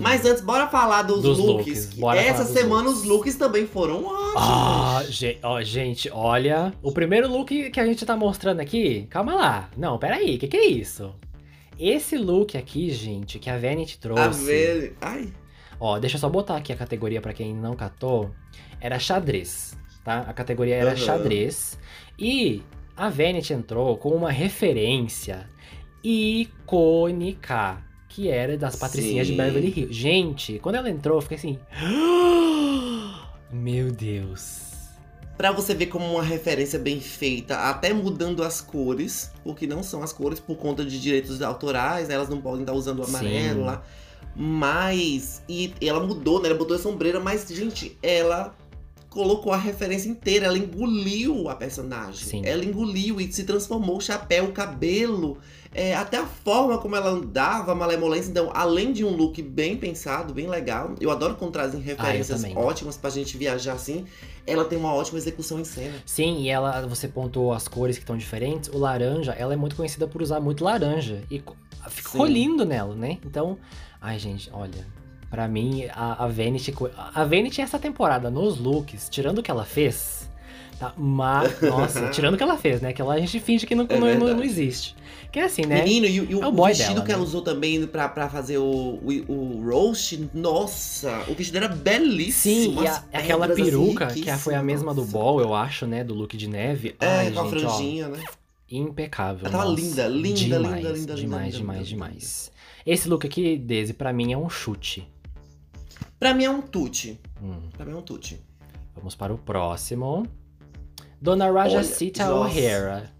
Mas 0.00 0.24
antes, 0.24 0.40
bora 0.42 0.68
falar 0.68 1.02
dos, 1.02 1.22
Dos 1.22 1.38
looks. 1.38 1.96
looks, 1.96 2.18
Essa 2.20 2.44
semana 2.44 2.88
looks. 2.88 3.02
os 3.02 3.08
looks 3.08 3.36
também 3.36 3.66
foram 3.66 4.04
ótimos. 4.04 4.34
Ah, 4.36 5.02
ge- 5.08 5.38
ó, 5.42 5.60
gente, 5.62 6.08
olha. 6.12 6.72
O 6.82 6.92
primeiro 6.92 7.28
look 7.28 7.70
que 7.70 7.80
a 7.80 7.84
gente 7.86 8.04
tá 8.06 8.16
mostrando 8.16 8.60
aqui. 8.60 9.06
Calma 9.10 9.34
lá. 9.34 9.70
Não, 9.76 9.98
peraí, 9.98 10.36
o 10.36 10.38
que, 10.38 10.46
que 10.48 10.56
é 10.56 10.66
isso? 10.66 11.12
Esse 11.78 12.16
look 12.18 12.56
aqui, 12.56 12.90
gente, 12.90 13.38
que 13.38 13.48
a 13.48 13.56
Vanity 13.58 13.98
trouxe. 13.98 14.22
A 14.24 14.28
ver. 14.46 14.96
Ai. 15.00 15.32
Ó, 15.78 15.98
deixa 15.98 16.16
eu 16.16 16.20
só 16.20 16.28
botar 16.28 16.56
aqui 16.56 16.72
a 16.72 16.76
categoria 16.76 17.20
pra 17.20 17.32
quem 17.32 17.54
não 17.54 17.76
catou. 17.76 18.34
Era 18.80 18.98
xadrez, 18.98 19.78
tá? 20.04 20.20
A 20.22 20.32
categoria 20.32 20.74
era 20.74 20.90
Aham. 20.90 20.96
xadrez. 20.96 21.78
E 22.18 22.62
a 22.96 23.08
Vanity 23.08 23.52
entrou 23.52 23.96
com 23.96 24.10
uma 24.10 24.32
referência 24.32 25.48
icônica, 26.02 27.80
que 28.08 28.28
era 28.28 28.58
das 28.58 28.74
patricinhas 28.74 29.28
de 29.28 29.34
Sim. 29.34 29.36
Beverly 29.38 29.68
Hills. 29.76 29.92
Gente, 29.92 30.58
quando 30.58 30.74
ela 30.76 30.90
entrou, 30.90 31.18
eu 31.18 31.22
fiquei 31.22 31.36
assim. 31.36 31.58
Meu 33.52 33.92
Deus. 33.92 34.67
Pra 35.38 35.52
você 35.52 35.72
ver 35.72 35.86
como 35.86 36.04
uma 36.04 36.22
referência 36.22 36.80
bem 36.80 37.00
feita, 37.00 37.56
até 37.70 37.92
mudando 37.92 38.42
as 38.42 38.60
cores, 38.60 39.30
porque 39.44 39.68
não 39.68 39.84
são 39.84 40.02
as 40.02 40.12
cores 40.12 40.40
por 40.40 40.56
conta 40.56 40.84
de 40.84 41.00
direitos 41.00 41.40
autorais, 41.40 42.08
né? 42.08 42.16
elas 42.16 42.28
não 42.28 42.40
podem 42.40 42.62
estar 42.62 42.72
usando 42.72 42.98
o 42.98 43.04
amarelo 43.04 43.60
Sim. 43.60 43.64
lá. 43.64 43.82
Mas. 44.34 45.40
E 45.48 45.72
ela 45.80 46.00
mudou, 46.00 46.42
né? 46.42 46.48
Ela 46.48 46.58
botou 46.58 46.76
a 46.76 46.80
sombreira, 46.80 47.20
mas, 47.20 47.46
gente, 47.48 47.96
ela 48.02 48.52
colocou 49.10 49.52
a 49.52 49.56
referência 49.56 50.08
inteira, 50.08 50.46
ela 50.46 50.58
engoliu 50.58 51.48
a 51.48 51.54
personagem. 51.54 52.26
Sim. 52.28 52.42
Ela 52.44 52.64
engoliu 52.64 53.20
e 53.20 53.32
se 53.32 53.44
transformou 53.44 53.96
o 53.96 54.00
chapéu, 54.00 54.44
o 54.46 54.52
cabelo, 54.52 55.38
é, 55.74 55.94
até 55.94 56.18
a 56.18 56.26
forma 56.26 56.78
como 56.78 56.94
ela 56.94 57.10
andava, 57.10 57.72
a 57.72 57.74
malemolência. 57.74 58.30
Então, 58.30 58.50
além 58.54 58.92
de 58.92 59.04
um 59.04 59.10
look 59.16 59.40
bem 59.42 59.76
pensado, 59.76 60.34
bem 60.34 60.46
legal, 60.46 60.94
eu 61.00 61.10
adoro 61.10 61.36
quando 61.36 61.52
trazem 61.52 61.80
referências 61.80 62.40
também. 62.42 62.56
ótimas 62.56 62.96
pra 62.96 63.10
gente 63.10 63.36
viajar 63.36 63.72
assim. 63.74 64.04
Ela 64.46 64.64
tem 64.64 64.78
uma 64.78 64.92
ótima 64.94 65.18
execução 65.18 65.58
em 65.60 65.64
cena. 65.64 65.94
Sim, 66.06 66.42
e 66.42 66.48
ela, 66.48 66.86
você 66.86 67.06
pontuou 67.08 67.52
as 67.52 67.66
cores 67.68 67.96
que 67.96 68.02
estão 68.02 68.16
diferentes. 68.16 68.68
O 68.72 68.78
laranja, 68.78 69.32
ela 69.32 69.52
é 69.52 69.56
muito 69.56 69.76
conhecida 69.76 70.06
por 70.06 70.22
usar 70.22 70.40
muito 70.40 70.64
laranja. 70.64 71.22
E 71.30 71.38
co- 71.38 71.56
ficou 71.88 72.26
Sim. 72.26 72.32
lindo 72.32 72.64
nela, 72.64 72.94
né? 72.94 73.18
Então, 73.24 73.58
ai, 74.00 74.18
gente, 74.18 74.48
olha. 74.52 74.86
Pra 75.30 75.46
mim, 75.46 75.84
a, 75.92 76.24
a 76.24 76.28
Vanity. 76.28 76.74
A 77.14 77.24
Vanity, 77.24 77.60
essa 77.60 77.78
temporada, 77.78 78.30
nos 78.30 78.58
looks, 78.58 79.08
tirando 79.08 79.38
o 79.38 79.42
que 79.42 79.50
ela 79.50 79.64
fez. 79.64 80.28
Tá, 80.78 80.94
mas, 80.96 81.60
nossa, 81.60 82.08
tirando 82.14 82.34
o 82.34 82.36
que 82.36 82.42
ela 82.42 82.56
fez, 82.56 82.80
né? 82.80 82.92
Que 82.92 83.02
ela 83.02 83.14
a 83.14 83.18
gente 83.20 83.40
finge 83.40 83.66
que 83.66 83.74
não, 83.74 83.84
É 83.88 83.98
não, 83.98 84.14
não, 84.36 84.44
existe. 84.44 84.94
Que 85.32 85.40
é 85.40 85.44
assim, 85.44 85.62
né? 85.66 85.82
Menino, 85.82 86.06
e, 86.06 86.20
o- 86.20 86.24
e 86.30 86.32
É 86.40 86.46
o 86.46 86.48
o 86.48 86.64
vestido 86.64 86.94
dela, 86.94 87.04
que 87.04 87.12
ela 87.12 87.20
né? 87.20 87.26
usou 87.26 87.42
também 87.42 87.84
pra, 87.86 88.08
pra 88.08 88.28
fazer 88.30 88.58
o, 88.58 88.62
o, 88.64 89.32
o 89.32 89.68
roast, 89.68 90.30
nossa, 90.32 91.24
o 91.28 91.34
vestido 91.34 91.56
era 91.58 91.68
belíssimo. 91.68 92.78
Sim, 92.78 92.82
e 92.84 92.86
a- 92.86 93.04
aquela 93.12 93.46
assim, 93.46 93.64
peruca, 93.64 94.06
que 94.06 94.14
riquíssimas, 94.14 94.40
foi 94.40 94.54
a 94.54 94.62
mesma 94.62 94.94
do 94.94 95.00
nossa. 95.00 95.12
Ball, 95.12 95.40
eu 95.40 95.52
acho, 95.54 95.84
né? 95.86 96.04
Do 96.04 96.14
look 96.14 96.36
de 96.36 96.48
neve. 96.48 96.94
É, 97.00 97.06
Ai, 97.06 97.30
com 97.32 97.40
a 97.40 97.44
gente, 97.44 97.56
ó. 97.56 97.68
franjinha, 97.68 98.08
né? 98.08 98.20
impecável. 98.70 99.48
Ela 99.48 99.50
tava 99.58 99.70
nossa. 99.70 99.80
linda, 99.82 100.06
linda, 100.08 100.34
demais, 100.38 100.76
linda, 100.76 100.92
linda, 100.92 100.92
linda, 100.92 101.14
Demais, 101.16 101.44
linda, 101.46 101.58
demais, 101.58 101.78
linda, 101.78 101.88
demais. 101.88 102.52
Esse 102.86 103.08
look 103.08 103.26
aqui, 103.26 103.56
Daisy, 103.58 103.92
pra 103.94 104.12
mim 104.12 104.32
é 104.32 104.38
um 104.38 104.48
chute. 104.48 105.06
Pra 106.18 106.34
mim 106.34 106.44
é 106.44 106.50
um 106.50 106.60
tute. 106.60 107.20
Hum, 107.42 107.68
Pra 107.76 107.84
mim 107.86 107.92
é 107.92 107.96
um 107.96 108.02
tute. 108.02 108.42
vamos 108.94 109.14
para 109.14 109.32
o 109.32 109.38
próximo. 109.38 110.26
Dona 111.20 111.50
Raja 111.50 111.78
Olha, 111.78 111.84
Sita 111.84 112.26
nossa. 112.28 112.54
O'Hara. 112.58 113.12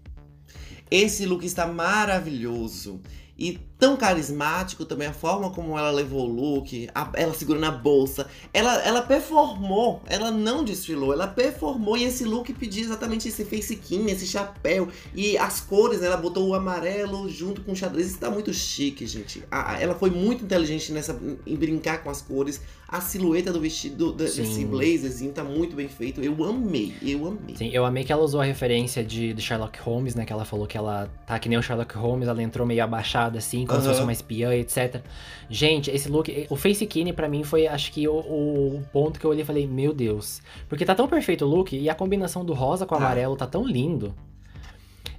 Esse 0.91 1.25
look 1.25 1.45
está 1.45 1.67
maravilhoso. 1.67 3.01
E 3.39 3.57
tão 3.79 3.95
carismático 3.95 4.83
também 4.83 5.07
a 5.07 5.13
forma 5.13 5.49
como 5.51 5.79
ela 5.79 5.89
levou 5.89 6.27
o 6.27 6.55
look, 6.57 6.89
a- 6.93 7.09
ela 7.15 7.33
segurando 7.33 7.63
a 7.65 7.71
bolsa. 7.71 8.27
Ela, 8.53 8.75
ela 8.83 9.01
performou, 9.01 10.01
ela 10.05 10.29
não 10.29 10.65
desfilou, 10.65 11.13
ela 11.13 11.25
performou. 11.27 11.95
E 11.95 12.03
esse 12.03 12.25
look 12.25 12.51
pedia 12.53 12.83
exatamente 12.83 13.29
esse 13.29 13.45
face 13.45 13.75
skin, 13.75 14.07
esse 14.07 14.27
chapéu. 14.27 14.89
E 15.15 15.37
as 15.37 15.61
cores, 15.61 16.01
né? 16.01 16.07
Ela 16.07 16.17
botou 16.17 16.45
o 16.49 16.53
amarelo 16.53 17.29
junto 17.29 17.61
com 17.61 17.71
o 17.71 17.75
xadrez. 17.75 18.07
Isso 18.07 18.19
tá 18.19 18.29
muito 18.29 18.53
chique, 18.53 19.07
gente. 19.07 19.41
A- 19.49 19.79
ela 19.79 19.95
foi 19.95 20.09
muito 20.09 20.43
inteligente 20.43 20.91
nessa, 20.91 21.17
em 21.47 21.55
brincar 21.55 22.03
com 22.03 22.09
as 22.09 22.21
cores. 22.21 22.61
A 22.91 22.99
silhueta 22.99 23.53
do 23.53 23.61
vestido, 23.61 24.09
Sim. 24.09 24.15
desse 24.43 24.65
blazerzinho 24.65 25.31
tá 25.31 25.43
muito 25.43 25.75
bem 25.75 25.87
feito. 25.87 26.19
Eu 26.21 26.43
amei, 26.43 26.93
eu 27.03 27.25
amei. 27.27 27.55
Sim, 27.55 27.69
eu 27.71 27.85
amei 27.85 28.03
que 28.03 28.11
ela 28.11 28.23
usou 28.23 28.41
a 28.41 28.43
referência 28.43 29.03
de, 29.03 29.31
de 29.31 29.41
Sherlock 29.41 29.79
Holmes, 29.79 30.15
né? 30.15 30.25
Que 30.25 30.33
ela 30.33 30.43
falou 30.43 30.65
que 30.67 30.75
ela 30.75 31.07
tá 31.25 31.37
que 31.39 31.47
nem 31.47 31.57
o 31.57 31.61
Sherlock 31.61 31.95
Holmes, 31.95 32.27
ela 32.27 32.41
entrou 32.41 32.65
meio 32.65 32.83
abaixada, 32.83 33.28
assim, 33.37 33.65
como 33.65 33.79
se 33.81 33.87
fosse 33.87 34.01
uma 34.01 34.11
espiã, 34.11 34.53
etc. 34.55 35.01
Gente, 35.49 35.91
esse 35.91 36.09
look, 36.09 36.47
o 36.49 36.55
Face 36.55 36.85
Kine 36.85 37.13
pra 37.13 37.29
mim 37.29 37.43
foi, 37.43 37.67
acho 37.67 37.91
que, 37.91 38.07
o, 38.07 38.13
o 38.17 38.83
ponto 38.91 39.19
que 39.19 39.25
eu 39.25 39.29
olhei 39.31 39.43
e 39.43 39.45
falei, 39.45 39.67
meu 39.67 39.93
Deus. 39.93 40.41
Porque 40.67 40.83
tá 40.85 40.95
tão 40.95 41.07
perfeito 41.07 41.45
o 41.45 41.47
look 41.47 41.73
e 41.75 41.89
a 41.89 41.95
combinação 41.95 42.43
do 42.43 42.53
rosa 42.53 42.85
com 42.85 42.95
o 42.95 42.97
Tá. 42.97 43.05
amarelo 43.05 43.35
tá 43.35 43.45
tão 43.47 43.65
lindo. 43.65 44.13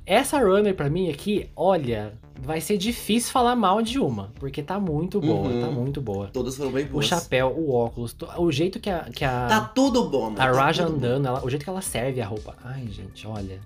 Essa 0.06 0.38
runner 0.40 0.74
pra 0.74 0.90
mim 0.90 1.08
aqui, 1.08 1.48
olha, 1.54 2.14
vai 2.40 2.60
ser 2.60 2.76
difícil 2.76 3.30
falar 3.30 3.54
mal 3.54 3.80
de 3.80 3.98
uma, 4.00 4.32
porque 4.40 4.60
tá 4.60 4.80
muito 4.80 5.20
boa, 5.20 5.48
Uhum. 5.48 5.60
tá 5.60 5.70
muito 5.70 6.00
boa. 6.00 6.28
Todas 6.32 6.56
foram 6.56 6.72
bem 6.72 6.84
O 6.86 6.88
boas. 6.88 7.06
chapéu, 7.06 7.54
o 7.56 7.72
óculos, 7.72 8.16
o 8.36 8.50
jeito 8.50 8.80
que 8.80 8.90
a, 8.90 9.04
que 9.04 9.24
a, 9.24 9.46
Tá 9.46 9.60
tudo 9.60 10.08
bom, 10.08 10.26
amor. 10.26 10.40
a 10.40 10.46
tá 10.46 10.52
Raja 10.52 10.86
andando, 10.86 11.26
ela- 11.26 11.44
o 11.44 11.48
jeito 11.50 11.62
que 11.62 11.70
ela 11.70 11.82
serve 11.82 12.20
a 12.20 12.26
roupa. 12.26 12.56
Ai, 12.64 12.88
gente, 12.88 13.24
olha. 13.26 13.60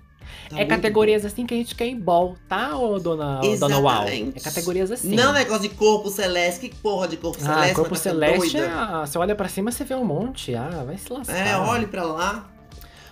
Tá 0.49 0.59
é 0.59 0.65
categorias 0.65 1.25
assim 1.25 1.45
que 1.45 1.53
a 1.53 1.57
gente 1.57 1.75
quer 1.75 1.85
em 1.87 1.99
ball, 1.99 2.35
tá, 2.47 2.77
ô 2.77 2.99
dona, 2.99 3.41
ô, 3.43 3.55
dona 3.57 3.79
Uau? 3.79 4.03
É 4.03 4.15
Exatamente. 4.15 4.39
categorias 4.41 4.91
assim. 4.91 5.15
Não 5.15 5.29
é 5.35 5.39
negócio 5.39 5.63
de 5.67 5.69
corpo 5.75 6.09
celeste. 6.09 6.69
Que 6.69 6.75
porra 6.75 7.07
de 7.07 7.17
corpo 7.17 7.37
Ah, 7.41 7.53
celeste? 7.55 7.75
corpo 7.75 7.89
tá 7.91 7.95
celeste, 7.95 8.57
doida? 8.57 8.73
ah, 8.73 9.05
você 9.05 9.17
olha 9.17 9.35
pra 9.35 9.47
cima, 9.47 9.71
você 9.71 9.83
vê 9.83 9.95
um 9.95 10.05
monte. 10.05 10.55
Ah, 10.55 10.83
vai 10.85 10.97
se 10.97 11.11
lascar. 11.11 11.35
É, 11.35 11.57
olhe 11.57 11.87
pra 11.87 12.03
lá. 12.03 12.49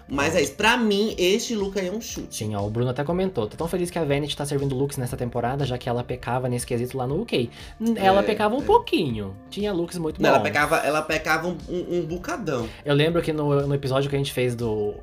Mas 0.08 0.36
é 0.36 0.42
isso. 0.42 0.54
Pra 0.56 0.76
mim, 0.78 1.16
este 1.18 1.56
look 1.56 1.80
aí 1.80 1.88
é 1.88 1.92
um 1.92 2.02
chute. 2.02 2.36
Sim, 2.36 2.56
ó, 2.56 2.62
o 2.66 2.70
Bruno 2.70 2.90
até 2.92 3.04
comentou. 3.04 3.48
Tô 3.48 3.56
tão 3.58 3.68
feliz 3.68 3.90
que 3.90 3.98
a 3.98 4.04
Vanity 4.04 4.36
tá 4.36 4.46
servindo 4.46 4.76
looks 4.76 4.98
nessa 4.98 5.16
temporada, 5.18 5.66
já 5.66 5.78
que 5.78 5.88
ela 5.90 6.04
pecava 6.04 6.48
nesse 6.50 6.66
quesito 6.68 6.98
lá 6.98 7.08
no 7.08 7.22
UK. 7.22 7.50
Ela 7.96 8.20
É, 8.22 8.24
pecava 8.24 8.56
um 8.56 8.62
é. 8.62 8.66
pouquinho. 8.66 9.36
Tinha 9.50 9.72
looks 9.74 9.98
muito 9.98 10.22
Não, 10.22 10.30
bons. 10.30 10.36
ela 10.36 10.44
pecava, 10.44 10.78
ela 10.78 11.02
pecava 11.02 11.48
um, 11.48 11.58
um, 11.70 12.00
um 12.00 12.02
bucadão. 12.06 12.68
Eu 12.86 12.94
lembro 12.96 13.22
que 13.22 13.32
no, 13.34 13.66
no 13.68 13.74
episódio 13.76 14.10
que 14.10 14.16
a 14.16 14.20
gente 14.20 14.34
fez 14.34 14.56
do, 14.56 14.94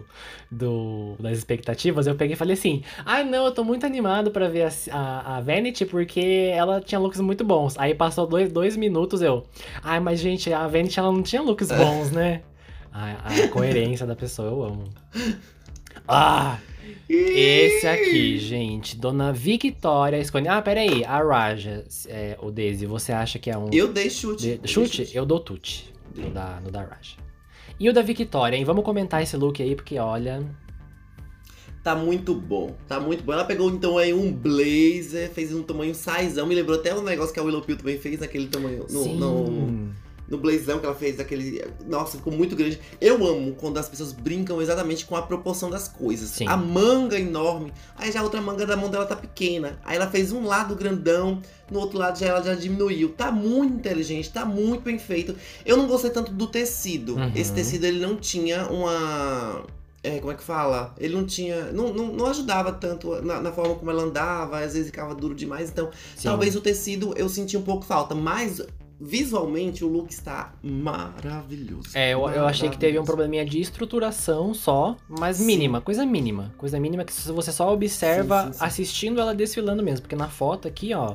do 0.50 1.14
das 1.18 1.38
expectativas, 1.38 2.06
eu 2.06 2.14
peguei 2.14 2.34
e 2.34 2.36
falei 2.36 2.54
assim: 2.54 2.82
ai 3.04 3.24
não, 3.24 3.46
eu 3.46 3.52
tô 3.52 3.64
muito 3.64 3.86
animado 3.86 4.30
pra 4.30 4.48
ver 4.48 4.62
a, 4.64 4.70
a, 4.92 5.36
a 5.36 5.40
Vanity 5.40 5.84
porque 5.86 6.50
ela 6.52 6.80
tinha 6.80 6.98
looks 6.98 7.20
muito 7.20 7.44
bons. 7.44 7.78
Aí 7.78 7.94
passou 7.94 8.26
dois, 8.26 8.52
dois 8.52 8.76
minutos 8.76 9.22
eu, 9.22 9.44
ai, 9.82 10.00
mas 10.00 10.20
gente, 10.20 10.52
a 10.52 10.66
Vanity 10.66 10.98
ela 10.98 11.12
não 11.12 11.22
tinha 11.22 11.42
looks 11.42 11.68
bons, 11.72 12.10
né? 12.10 12.42
A, 12.92 13.12
a 13.28 13.48
coerência 13.48 14.06
da 14.06 14.16
pessoa, 14.16 14.48
eu 14.48 14.62
amo. 14.62 14.84
Ah! 16.06 16.58
Esse 17.08 17.86
aqui, 17.86 18.38
gente, 18.38 18.96
Dona 18.96 19.32
Victoria 19.32 20.18
escolhe. 20.18 20.48
Ah, 20.48 20.62
peraí, 20.62 21.04
a 21.04 21.22
Raja, 21.22 21.84
é, 22.08 22.36
o 22.40 22.50
Daisy, 22.50 22.86
você 22.86 23.12
acha 23.12 23.38
que 23.38 23.50
é 23.50 23.56
um. 23.56 23.68
Eu 23.72 23.92
dei 23.92 24.08
chute. 24.08 24.42
De- 24.42 24.50
eu 24.52 24.58
dei 24.58 24.72
chute? 24.72 25.10
Eu 25.14 25.26
dou 25.26 25.38
tute. 25.40 25.92
No 26.16 26.30
da, 26.30 26.60
no 26.60 26.70
da 26.70 26.82
Raja. 26.82 27.16
E 27.78 27.88
o 27.88 27.92
da 27.92 28.02
Victoria, 28.02 28.56
hein? 28.56 28.64
Vamos 28.64 28.84
comentar 28.84 29.22
esse 29.22 29.36
look 29.36 29.62
aí, 29.62 29.74
porque 29.76 29.98
olha. 29.98 30.44
Tá 31.82 31.94
muito 31.94 32.34
bom, 32.34 32.76
tá 32.86 33.00
muito 33.00 33.24
bom. 33.24 33.32
Ela 33.32 33.44
pegou 33.44 33.70
então 33.70 33.96
aí 33.96 34.12
um 34.12 34.30
blazer, 34.32 35.30
fez 35.30 35.54
um 35.54 35.62
tamanho 35.62 35.94
saizão. 35.94 36.46
Me 36.46 36.54
lembrou 36.54 36.78
até 36.78 36.94
um 36.94 37.02
negócio 37.02 37.32
que 37.32 37.40
a 37.40 37.42
Willow 37.42 37.62
Pill 37.62 37.76
também 37.76 37.98
fez 37.98 38.20
naquele 38.20 38.48
tamanho. 38.48 38.86
No, 38.90 39.02
sim. 39.02 39.16
no, 39.16 39.92
no 40.30 40.38
blazão 40.38 40.78
que 40.78 40.86
ela 40.86 40.94
fez, 40.94 41.18
aquele. 41.18 41.62
Nossa, 41.86 42.16
ficou 42.16 42.32
muito 42.32 42.54
grande. 42.54 42.80
Eu 43.00 43.26
amo 43.26 43.54
quando 43.56 43.78
as 43.78 43.88
pessoas 43.88 44.12
brincam 44.12 44.62
exatamente 44.62 45.04
com 45.04 45.16
a 45.16 45.22
proporção 45.22 45.68
das 45.68 45.88
coisas. 45.88 46.30
Sim. 46.30 46.46
A 46.46 46.56
manga 46.56 47.18
enorme, 47.18 47.72
aí 47.96 48.12
já 48.12 48.20
a 48.20 48.22
outra 48.22 48.40
manga 48.40 48.64
da 48.64 48.76
mão 48.76 48.88
dela 48.88 49.04
tá 49.04 49.16
pequena. 49.16 49.80
Aí 49.84 49.96
ela 49.96 50.06
fez 50.06 50.30
um 50.30 50.46
lado 50.46 50.76
grandão, 50.76 51.42
no 51.68 51.80
outro 51.80 51.98
lado 51.98 52.16
já 52.18 52.26
ela 52.26 52.42
já 52.42 52.54
diminuiu. 52.54 53.08
Tá 53.10 53.32
muito 53.32 53.74
inteligente, 53.74 54.30
tá 54.30 54.44
muito 54.44 54.82
bem 54.82 55.00
feito. 55.00 55.34
Eu 55.66 55.76
não 55.76 55.88
gostei 55.88 56.10
tanto 56.10 56.32
do 56.32 56.46
tecido. 56.46 57.16
Uhum. 57.16 57.32
Esse 57.34 57.52
tecido 57.52 57.84
ele 57.84 57.98
não 57.98 58.16
tinha 58.16 58.68
uma. 58.68 59.64
É, 60.02 60.18
como 60.18 60.32
é 60.32 60.34
que 60.34 60.42
fala? 60.44 60.94
Ele 60.96 61.14
não 61.14 61.26
tinha. 61.26 61.72
Não, 61.72 61.92
não, 61.92 62.06
não 62.06 62.26
ajudava 62.26 62.72
tanto 62.72 63.20
na, 63.20 63.40
na 63.40 63.52
forma 63.52 63.74
como 63.74 63.90
ela 63.90 64.04
andava, 64.04 64.60
às 64.60 64.74
vezes 64.74 64.86
ficava 64.86 65.12
duro 65.12 65.34
demais. 65.34 65.70
Então, 65.70 65.90
Sim. 66.16 66.28
talvez 66.28 66.54
o 66.54 66.60
tecido 66.60 67.12
eu 67.16 67.28
senti 67.28 67.56
um 67.56 67.62
pouco 67.62 67.84
falta. 67.84 68.14
Mas 68.14 68.62
visualmente 69.00 69.84
o 69.84 69.88
look 69.88 70.10
está 70.10 70.52
maravilhoso. 70.62 71.88
É, 71.94 72.10
eu, 72.12 72.28
eu 72.28 72.46
achei 72.46 72.68
que 72.68 72.76
teve 72.78 72.98
um 72.98 73.04
probleminha 73.04 73.44
de 73.44 73.60
estruturação 73.60 74.52
só, 74.52 74.96
mas 75.08 75.38
Sim. 75.38 75.46
mínima, 75.46 75.80
coisa 75.80 76.04
mínima. 76.04 76.52
Coisa 76.58 76.78
mínima 76.78 77.04
que 77.04 77.12
você 77.12 77.50
só 77.52 77.72
observa 77.72 78.46
Sim, 78.46 78.52
sim, 78.52 78.58
assistindo 78.64 79.20
ela 79.20 79.34
desfilando 79.34 79.82
mesmo. 79.82 80.02
Porque 80.02 80.16
na 80.16 80.28
foto 80.28 80.68
aqui, 80.68 80.92
ó, 80.92 81.14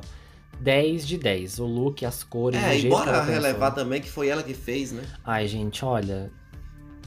10 0.60 1.08
de 1.08 1.18
10. 1.18 1.60
O 1.60 1.66
look, 1.66 2.04
as 2.06 2.24
cores, 2.24 2.60
o 2.60 2.64
É, 2.66 2.70
jeito 2.72 2.82
que 2.82 2.88
embora 2.88 3.10
ela 3.12 3.20
pensou. 3.20 3.34
relevar 3.34 3.72
também 3.72 4.02
que 4.02 4.10
foi 4.10 4.30
ela 4.30 4.42
que 4.42 4.54
fez, 4.54 4.92
né? 4.92 5.04
Ai, 5.24 5.48
gente, 5.48 5.84
olha. 5.86 6.32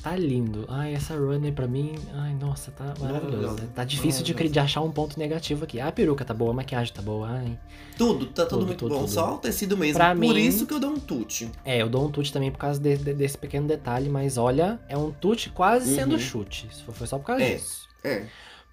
Tá 0.02 0.14
lindo. 0.16 0.64
Ai, 0.68 0.94
essa 0.94 1.14
runner 1.16 1.52
pra 1.52 1.66
mim. 1.66 1.94
Ai, 2.14 2.32
nossa, 2.34 2.70
tá 2.70 2.94
maravilhosa. 3.00 3.68
Tá 3.74 3.84
difícil 3.84 4.22
de, 4.24 4.32
de 4.32 4.58
achar 4.61 4.80
um 4.80 4.90
ponto 4.90 5.18
negativo 5.18 5.64
aqui. 5.64 5.80
Ah, 5.80 5.88
a 5.88 5.92
peruca 5.92 6.24
tá 6.24 6.32
boa, 6.32 6.52
a 6.52 6.54
maquiagem 6.54 6.94
tá 6.94 7.02
boa. 7.02 7.28
Ai. 7.28 7.58
Tudo, 7.96 8.26
tá 8.26 8.44
tudo, 8.46 8.61
Tudo, 8.61 8.66
muito 8.66 8.78
tudo, 8.78 8.94
bom. 8.94 9.00
tudo. 9.00 9.11
Só 9.11 9.34
o 9.34 9.38
tecido 9.38 9.76
mesmo. 9.76 9.94
Pra 9.94 10.11
Por 10.11 10.18
mim- 10.20 10.37
isso 10.37 10.66
que 10.66 10.72
eu 10.74 10.78
dou 10.80 10.90
um 10.92 10.98
tute. 11.00 11.50
É, 11.64 11.82
eu 11.82 11.88
dou 11.88 12.06
um 12.06 12.11
tute 12.11 12.32
também 12.32 12.50
por 12.50 12.58
causa 12.58 12.80
de- 12.80 12.96
de- 12.96 13.12
desse 13.14 13.37
pequeno 13.37 13.66
detalhe, 13.66 14.08
mas 14.08 14.38
olha, 14.38 14.80
é 14.88 14.96
um 14.96 15.11
tute 15.11 15.50
quase 15.50 15.94
sendo 15.94 16.12
Uhum. 16.12 16.18
chute. 16.18 16.68
Isso 16.70 16.84
foi 16.92 17.06
só 17.06 17.18
por 17.18 17.26
causa 17.26 17.42
É. 17.42 17.54
disso. 17.56 17.88
É. 18.04 18.26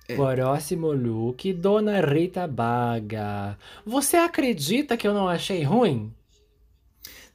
É. 0.08 0.16
Próximo 0.16 0.92
look, 0.92 1.52
Dona 1.54 2.00
Rita 2.00 2.46
Baga. 2.48 3.58
Você 3.84 4.18
acredita 4.18 4.96
que 4.96 5.08
eu 5.08 5.14
não 5.16 5.28
achei 5.28 5.64
ruim? 5.64 6.14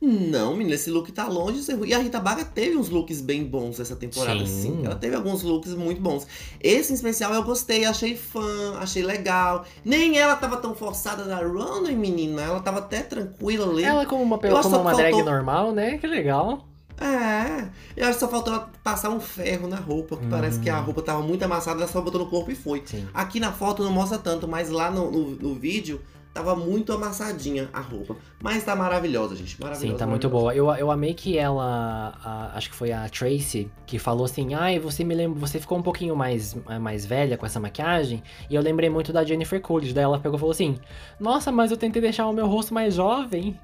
Não, 0.03 0.57
menina, 0.57 0.77
esse 0.77 0.91
look 0.91 1.13
tá 1.13 1.29
longe 1.29 1.59
de 1.59 1.65
ser 1.65 1.75
ruim. 1.75 1.89
E 1.91 1.95
a 1.95 1.99
Rita 1.99 2.19
Baga 2.19 2.43
teve 2.43 2.75
uns 2.77 2.89
looks 2.89 3.21
bem 3.21 3.45
bons 3.45 3.79
essa 3.79 3.95
temporada, 3.95 4.47
Sim. 4.47 4.63
sim. 4.63 4.83
Ela 4.87 4.95
teve 4.95 5.15
alguns 5.15 5.43
looks 5.43 5.75
muito 5.75 6.01
bons. 6.01 6.27
Esse 6.59 6.93
em 6.93 6.95
especial 6.95 7.35
eu 7.35 7.43
gostei, 7.43 7.85
achei 7.85 8.17
fã, 8.17 8.77
achei 8.79 9.03
legal. 9.03 9.65
Nem 9.85 10.17
ela 10.19 10.37
tava 10.37 10.57
tão 10.57 10.75
forçada 10.75 11.25
na 11.27 11.37
runway, 11.41 11.95
menina. 11.95 12.41
Ela 12.41 12.61
tava 12.61 12.79
até 12.79 13.03
tranquila 13.03 13.69
ali. 13.71 13.85
Ela 13.85 14.07
como 14.07 14.23
uma, 14.23 14.39
como 14.39 14.63
só 14.63 14.81
uma 14.81 14.95
drag 14.95 15.13
faltou- 15.13 15.31
normal, 15.31 15.73
né? 15.73 15.99
Que 15.99 16.07
legal. 16.07 16.67
É, 16.99 17.69
eu 17.97 18.05
acho 18.07 18.15
que 18.15 18.21
só 18.21 18.29
faltou 18.29 18.53
ela 18.55 18.71
passar 18.85 19.09
um 19.11 19.21
ferro 19.21 19.67
na 19.69 19.77
roupa, 19.77 20.17
que 20.19 20.27
parece 20.27 20.61
que 20.61 20.69
a 20.69 20.81
Hum. 20.81 20.85
roupa 20.85 21.01
tava 21.03 21.23
muito 21.23 21.43
amassada, 21.43 21.79
ela 21.81 21.89
só 21.91 22.01
botou 22.01 22.21
no 22.23 22.29
corpo 22.31 22.51
e 22.51 22.55
foi. 22.55 22.83
Sim. 22.85 23.07
Aqui 23.15 23.41
na 23.41 23.53
foto 23.53 23.83
não 23.83 23.91
mostra 23.91 24.19
tanto, 24.19 24.47
mas 24.47 24.69
lá 24.71 24.91
no, 24.91 25.11
no, 25.11 25.31
no 25.31 25.55
vídeo 25.55 26.01
tava 26.33 26.55
muito 26.57 26.93
amassadinha 26.93 27.69
a 27.73 27.81
roupa. 27.81 28.17
Mas 28.43 28.65
tá 28.65 28.75
maravilhosa, 28.77 29.35
gente. 29.37 29.61
Maravilhosa. 29.61 29.93
Sim, 29.95 29.99
tá 29.99 30.07
muito 30.07 30.29
boa. 30.29 30.55
Eu, 30.55 30.71
eu 30.75 30.91
amei 30.91 31.13
que 31.15 31.37
ela, 31.37 32.15
a- 32.25 32.53
acho 32.57 32.71
que 32.71 32.77
foi 32.77 32.93
a 32.93 33.09
Tracy, 33.09 33.71
que 33.87 33.99
falou 33.99 34.25
assim: 34.25 34.55
ai, 34.55 34.79
você 34.79 35.05
me 35.05 35.15
lembra, 35.15 35.39
você 35.41 35.59
ficou 35.61 35.77
um 35.79 35.83
pouquinho 35.83 36.15
mais, 36.17 36.57
mais 36.81 37.05
velha 37.05 37.37
com 37.37 37.45
essa 37.47 37.61
maquiagem. 37.61 38.23
E 38.49 38.55
eu 38.55 38.63
lembrei 38.63 38.89
muito 38.89 39.13
da 39.13 39.25
Jennifer 39.25 39.61
Coolidge. 39.61 39.93
Daí 39.93 40.05
ela 40.05 40.19
pegou 40.19 40.37
e 40.37 40.41
falou 40.41 40.53
assim: 40.53 40.79
Nossa, 41.19 41.51
mas 41.53 41.71
eu 41.71 41.77
tentei 41.77 42.01
deixar 42.01 42.27
o 42.27 42.33
meu 42.33 42.47
rosto 42.47 42.73
mais 42.73 42.95
jovem. 42.95 43.59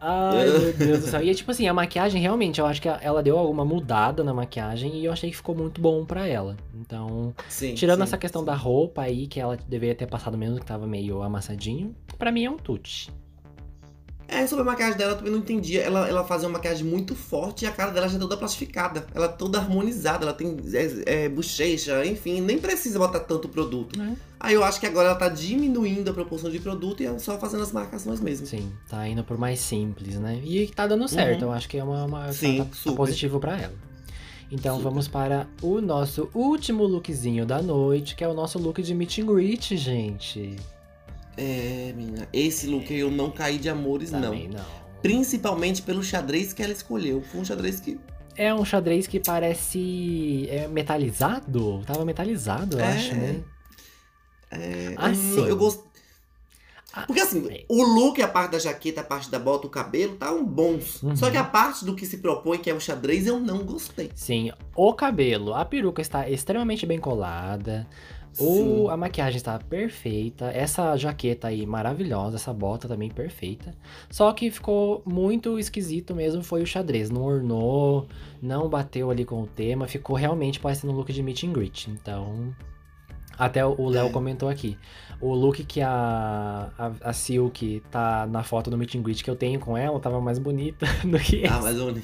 Ai, 0.00 0.46
meu 0.46 0.72
Deus 0.72 1.00
do 1.00 1.06
céu. 1.06 1.22
E 1.22 1.34
tipo 1.34 1.50
assim, 1.50 1.66
a 1.66 1.74
maquiagem 1.74 2.20
realmente, 2.20 2.60
eu 2.60 2.66
acho 2.66 2.80
que 2.80 2.88
ela 2.88 3.22
deu 3.22 3.38
alguma 3.38 3.64
mudada 3.64 4.22
na 4.22 4.32
maquiagem 4.32 4.96
e 4.96 5.04
eu 5.04 5.12
achei 5.12 5.30
que 5.30 5.36
ficou 5.36 5.54
muito 5.54 5.80
bom 5.80 6.04
pra 6.04 6.26
ela. 6.26 6.56
Então, 6.74 7.34
Sim, 7.48 7.74
tirando 7.74 7.98
sim, 7.98 8.04
essa 8.04 8.18
questão 8.18 8.42
sim. 8.42 8.46
da 8.46 8.54
roupa 8.54 9.02
aí, 9.02 9.26
que 9.26 9.40
ela 9.40 9.56
deveria 9.68 9.94
ter 9.94 10.06
passado 10.06 10.36
mesmo, 10.38 10.58
que 10.60 10.66
tava 10.66 10.86
meio 10.86 11.22
amassadinho, 11.22 11.94
pra 12.18 12.30
mim 12.32 12.44
é 12.44 12.50
um 12.50 12.56
tute. 12.56 13.10
É, 14.30 14.46
sobre 14.46 14.60
a 14.60 14.64
maquiagem 14.66 14.98
dela 14.98 15.12
eu 15.12 15.16
também 15.16 15.32
não 15.32 15.38
entendia. 15.38 15.80
Ela, 15.80 16.06
ela 16.06 16.22
fazia 16.22 16.46
uma 16.46 16.58
maquiagem 16.58 16.84
muito 16.84 17.14
forte 17.14 17.64
e 17.64 17.66
a 17.66 17.72
cara 17.72 17.90
dela 17.90 18.06
já 18.06 18.16
é 18.16 18.20
toda 18.20 18.36
plastificada. 18.36 19.06
Ela 19.14 19.24
é 19.24 19.28
toda 19.28 19.58
harmonizada, 19.58 20.24
ela 20.24 20.34
tem 20.34 20.54
é, 20.74 21.24
é, 21.24 21.28
bochecha, 21.30 22.04
enfim, 22.04 22.42
nem 22.42 22.58
precisa 22.58 22.98
botar 22.98 23.20
tanto 23.20 23.48
produto. 23.48 23.98
É. 24.00 24.12
Aí 24.38 24.54
eu 24.54 24.62
acho 24.62 24.78
que 24.78 24.86
agora 24.86 25.08
ela 25.08 25.18
tá 25.18 25.30
diminuindo 25.30 26.10
a 26.10 26.14
proporção 26.14 26.50
de 26.50 26.60
produto 26.60 27.02
e 27.02 27.06
é 27.06 27.18
só 27.18 27.38
fazendo 27.38 27.62
as 27.62 27.72
marcações 27.72 28.20
mesmo. 28.20 28.46
Sim, 28.46 28.70
tá 28.86 29.08
indo 29.08 29.24
por 29.24 29.38
mais 29.38 29.60
simples, 29.60 30.16
né? 30.16 30.40
E 30.44 30.68
tá 30.68 30.86
dando 30.86 31.08
certo, 31.08 31.42
eu 31.42 31.50
acho 31.50 31.66
que 31.66 31.78
é 31.78 31.82
uma, 31.82 32.04
uma 32.04 32.26
Uhum. 32.26 32.32
Sim, 32.32 32.58
tá, 32.58 32.90
tá 32.90 32.92
positivo 32.92 33.40
pra 33.40 33.58
ela. 33.58 33.74
Então 34.50 34.76
Super. 34.76 34.88
vamos 34.88 35.08
para 35.08 35.46
o 35.62 35.80
nosso 35.80 36.28
último 36.34 36.84
lookzinho 36.84 37.46
da 37.46 37.62
noite, 37.62 38.14
que 38.14 38.22
é 38.22 38.28
o 38.28 38.34
nosso 38.34 38.58
look 38.58 38.82
de 38.82 38.94
meet 38.94 39.18
and 39.18 39.26
greet, 39.26 39.76
gente. 39.76 40.56
É, 41.40 41.92
menina, 41.96 42.28
esse 42.32 42.66
look 42.66 42.90
eu 42.92 43.10
não 43.12 43.30
caí 43.30 43.58
de 43.58 43.68
amores, 43.68 44.10
não. 44.10 44.20
Também 44.22 44.48
não. 44.48 44.64
Principalmente 45.00 45.80
pelo 45.82 46.02
xadrez 46.02 46.52
que 46.52 46.60
ela 46.62 46.72
escolheu. 46.72 47.22
Foi 47.22 47.40
um 47.40 47.44
xadrez 47.44 47.78
que. 47.78 47.96
É 48.36 48.52
um 48.52 48.64
xadrez 48.64 49.06
que 49.06 49.20
parece 49.20 50.48
é, 50.50 50.66
metalizado. 50.66 51.82
Tava 51.86 52.04
metalizado, 52.04 52.76
eu 52.78 52.84
É. 52.84 52.88
acho, 52.92 53.14
né? 53.14 53.40
É, 54.50 54.94
Ah, 54.96 55.12
eu, 55.12 55.46
eu 55.46 55.56
gosto. 55.56 55.86
Ah, 56.92 57.02
Porque 57.06 57.20
assim, 57.20 57.46
é. 57.50 57.64
o 57.68 57.82
look, 57.84 58.20
a 58.22 58.26
parte 58.26 58.52
da 58.52 58.58
jaqueta, 58.58 59.02
a 59.02 59.04
parte 59.04 59.30
da 59.30 59.38
bota, 59.38 59.66
o 59.66 59.70
cabelo, 59.70 60.16
tá 60.16 60.32
um 60.32 60.44
bons. 60.44 61.02
Uhum. 61.02 61.14
Só 61.14 61.30
que 61.30 61.36
a 61.36 61.44
parte 61.44 61.84
do 61.84 61.94
que 61.94 62.06
se 62.06 62.16
propõe, 62.18 62.58
que 62.58 62.70
é 62.70 62.74
o 62.74 62.80
xadrez, 62.80 63.26
eu 63.26 63.38
não 63.38 63.58
gostei. 63.58 64.10
Sim, 64.14 64.50
o 64.74 64.92
cabelo, 64.94 65.54
a 65.54 65.64
peruca 65.64 66.00
está 66.02 66.28
extremamente 66.28 66.86
bem 66.86 66.98
colada. 66.98 67.86
O, 68.38 68.86
Sim. 68.86 68.90
a 68.90 68.96
maquiagem 68.96 69.36
está 69.36 69.58
perfeita. 69.58 70.46
Essa 70.46 70.96
jaqueta 70.96 71.48
aí 71.48 71.66
maravilhosa, 71.66 72.36
essa 72.36 72.52
bota 72.52 72.86
também 72.88 73.10
perfeita. 73.10 73.74
Só 74.10 74.32
que 74.32 74.50
ficou 74.50 75.02
muito 75.06 75.58
esquisito 75.58 76.14
mesmo 76.14 76.42
foi 76.42 76.62
o 76.62 76.66
xadrez. 76.66 77.10
Não 77.10 77.22
ornou, 77.22 78.06
não 78.40 78.68
bateu 78.68 79.10
ali 79.10 79.24
com 79.24 79.42
o 79.42 79.46
tema. 79.46 79.86
Ficou 79.86 80.16
realmente 80.16 80.60
parecendo 80.60 80.92
um 80.92 80.96
look 80.96 81.12
de 81.12 81.22
meet 81.22 81.44
and 81.44 81.52
greet. 81.52 81.88
Então. 81.90 82.54
Até 83.38 83.64
o 83.64 83.88
Léo 83.88 84.08
É. 84.08 84.10
comentou 84.10 84.48
aqui. 84.48 84.76
O 85.20 85.32
look 85.32 85.64
que 85.64 85.80
a, 85.80 86.70
a, 86.76 86.92
a 87.10 87.12
Silk 87.12 87.82
tá 87.88 88.26
na 88.26 88.42
foto 88.42 88.68
do 88.68 88.76
meet 88.76 88.96
and 88.96 89.02
greet 89.02 89.22
que 89.22 89.30
eu 89.30 89.36
tenho 89.36 89.60
com 89.60 89.76
ela 89.76 89.98
tava 90.00 90.20
mais 90.20 90.38
bonita 90.40 90.86
do 91.04 91.18
que 91.20 91.42
mas 91.62 91.76
eu... 91.76 91.94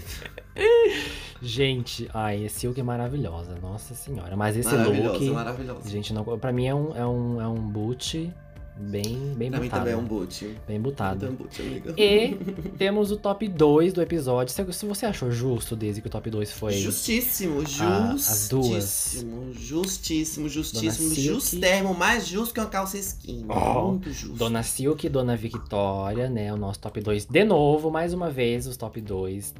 Gente, 1.42 2.08
ai, 2.14 2.46
a 2.46 2.48
Silk 2.48 2.78
é 2.80 2.82
maravilhosa, 2.82 3.56
nossa 3.60 3.94
senhora. 3.94 4.34
Mas 4.36 4.56
esse 4.56 4.74
maravilhosa, 4.74 5.18
look, 5.18 5.30
maravilhosa. 5.30 5.90
gente, 5.90 6.12
não, 6.14 6.24
pra 6.38 6.52
mim 6.52 6.66
é 6.66 6.74
um, 6.74 6.96
é 6.96 7.06
um, 7.06 7.40
é 7.42 7.46
um 7.48 7.56
boot 7.56 8.32
bem, 8.76 9.34
bem 9.36 9.50
pra 9.50 9.60
mim 9.60 9.66
botado. 9.66 9.80
também 9.84 9.92
é 9.92 9.96
um 9.96 10.04
boot. 10.04 10.56
Bem 10.66 10.80
botado. 10.80 11.26
É 11.26 11.28
um 11.28 11.34
boot, 11.34 11.60
amiga. 11.60 11.94
E 12.00 12.34
temos 12.78 13.10
o 13.10 13.16
top 13.18 13.46
2 13.46 13.92
do 13.92 14.00
episódio. 14.00 14.54
Se, 14.54 14.72
se 14.72 14.86
você 14.86 15.04
achou 15.04 15.30
justo, 15.30 15.76
desde 15.76 16.00
que 16.00 16.06
o 16.06 16.10
top 16.10 16.30
2 16.30 16.50
foi. 16.52 16.72
Justíssimo, 16.72 17.60
a- 17.80 18.12
as 18.14 18.48
duas. 18.48 19.22
justíssimo, 19.52 20.48
justíssimo, 20.48 20.48
justíssimo, 20.48 21.94
mais 21.94 22.26
justo 22.26 22.54
que 22.54 22.60
uma 22.60 22.68
calça 22.68 22.96
skin. 22.96 23.44
Oh, 23.50 23.88
Muito 23.90 24.10
justo. 24.10 24.36
Dona 24.36 24.62
Silk 24.62 25.04
e 25.06 25.10
Dona 25.10 25.36
Victoria, 25.36 26.30
né? 26.30 26.50
O 26.52 26.56
nosso 26.56 26.78
top 26.80 27.00
2. 27.02 27.26
De 27.26 27.44
novo, 27.44 27.90
mais 27.90 28.14
uma 28.14 28.30
vez, 28.30 28.66
os 28.66 28.76
top 28.78 28.98
2, 29.00 29.54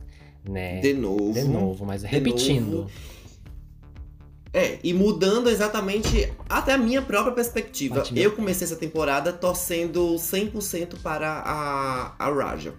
né? 0.49 0.81
De 0.81 0.93
novo. 0.93 1.33
De 1.33 1.45
novo, 1.45 1.85
mas 1.85 2.03
repetindo. 2.03 2.71
novo. 2.71 2.91
É, 4.53 4.79
e 4.85 4.95
mudando 4.95 5.51
exatamente 5.51 6.33
até 6.49 6.75
a 6.75 6.79
minha 6.79 7.03
própria 7.03 7.35
perspectiva. 7.35 8.05
Eu 8.15 8.33
comecei 8.33 8.65
essa 8.65 8.77
temporada 8.77 9.33
torcendo 9.33 10.15
100% 10.15 11.01
para 11.03 11.29
a, 11.29 12.15
a 12.17 12.31
Raja. 12.33 12.73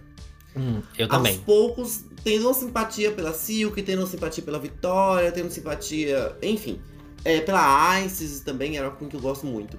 Hum, 0.56 0.80
eu 0.96 1.06
também. 1.06 1.34
Aos 1.34 1.42
poucos, 1.42 2.04
tendo 2.24 2.46
uma 2.46 2.54
simpatia 2.54 3.12
pela 3.12 3.34
Silk, 3.34 3.82
tendo 3.82 3.98
uma 3.98 4.06
simpatia 4.06 4.42
pela 4.42 4.58
Vitória, 4.58 5.30
tendo 5.30 5.50
simpatia, 5.50 6.34
enfim. 6.42 6.80
É, 7.22 7.40
pela 7.42 8.00
Isis 8.00 8.40
também, 8.40 8.78
era 8.78 8.88
uma 8.88 8.96
que 8.96 9.14
eu 9.14 9.20
gosto 9.20 9.46
muito. 9.46 9.78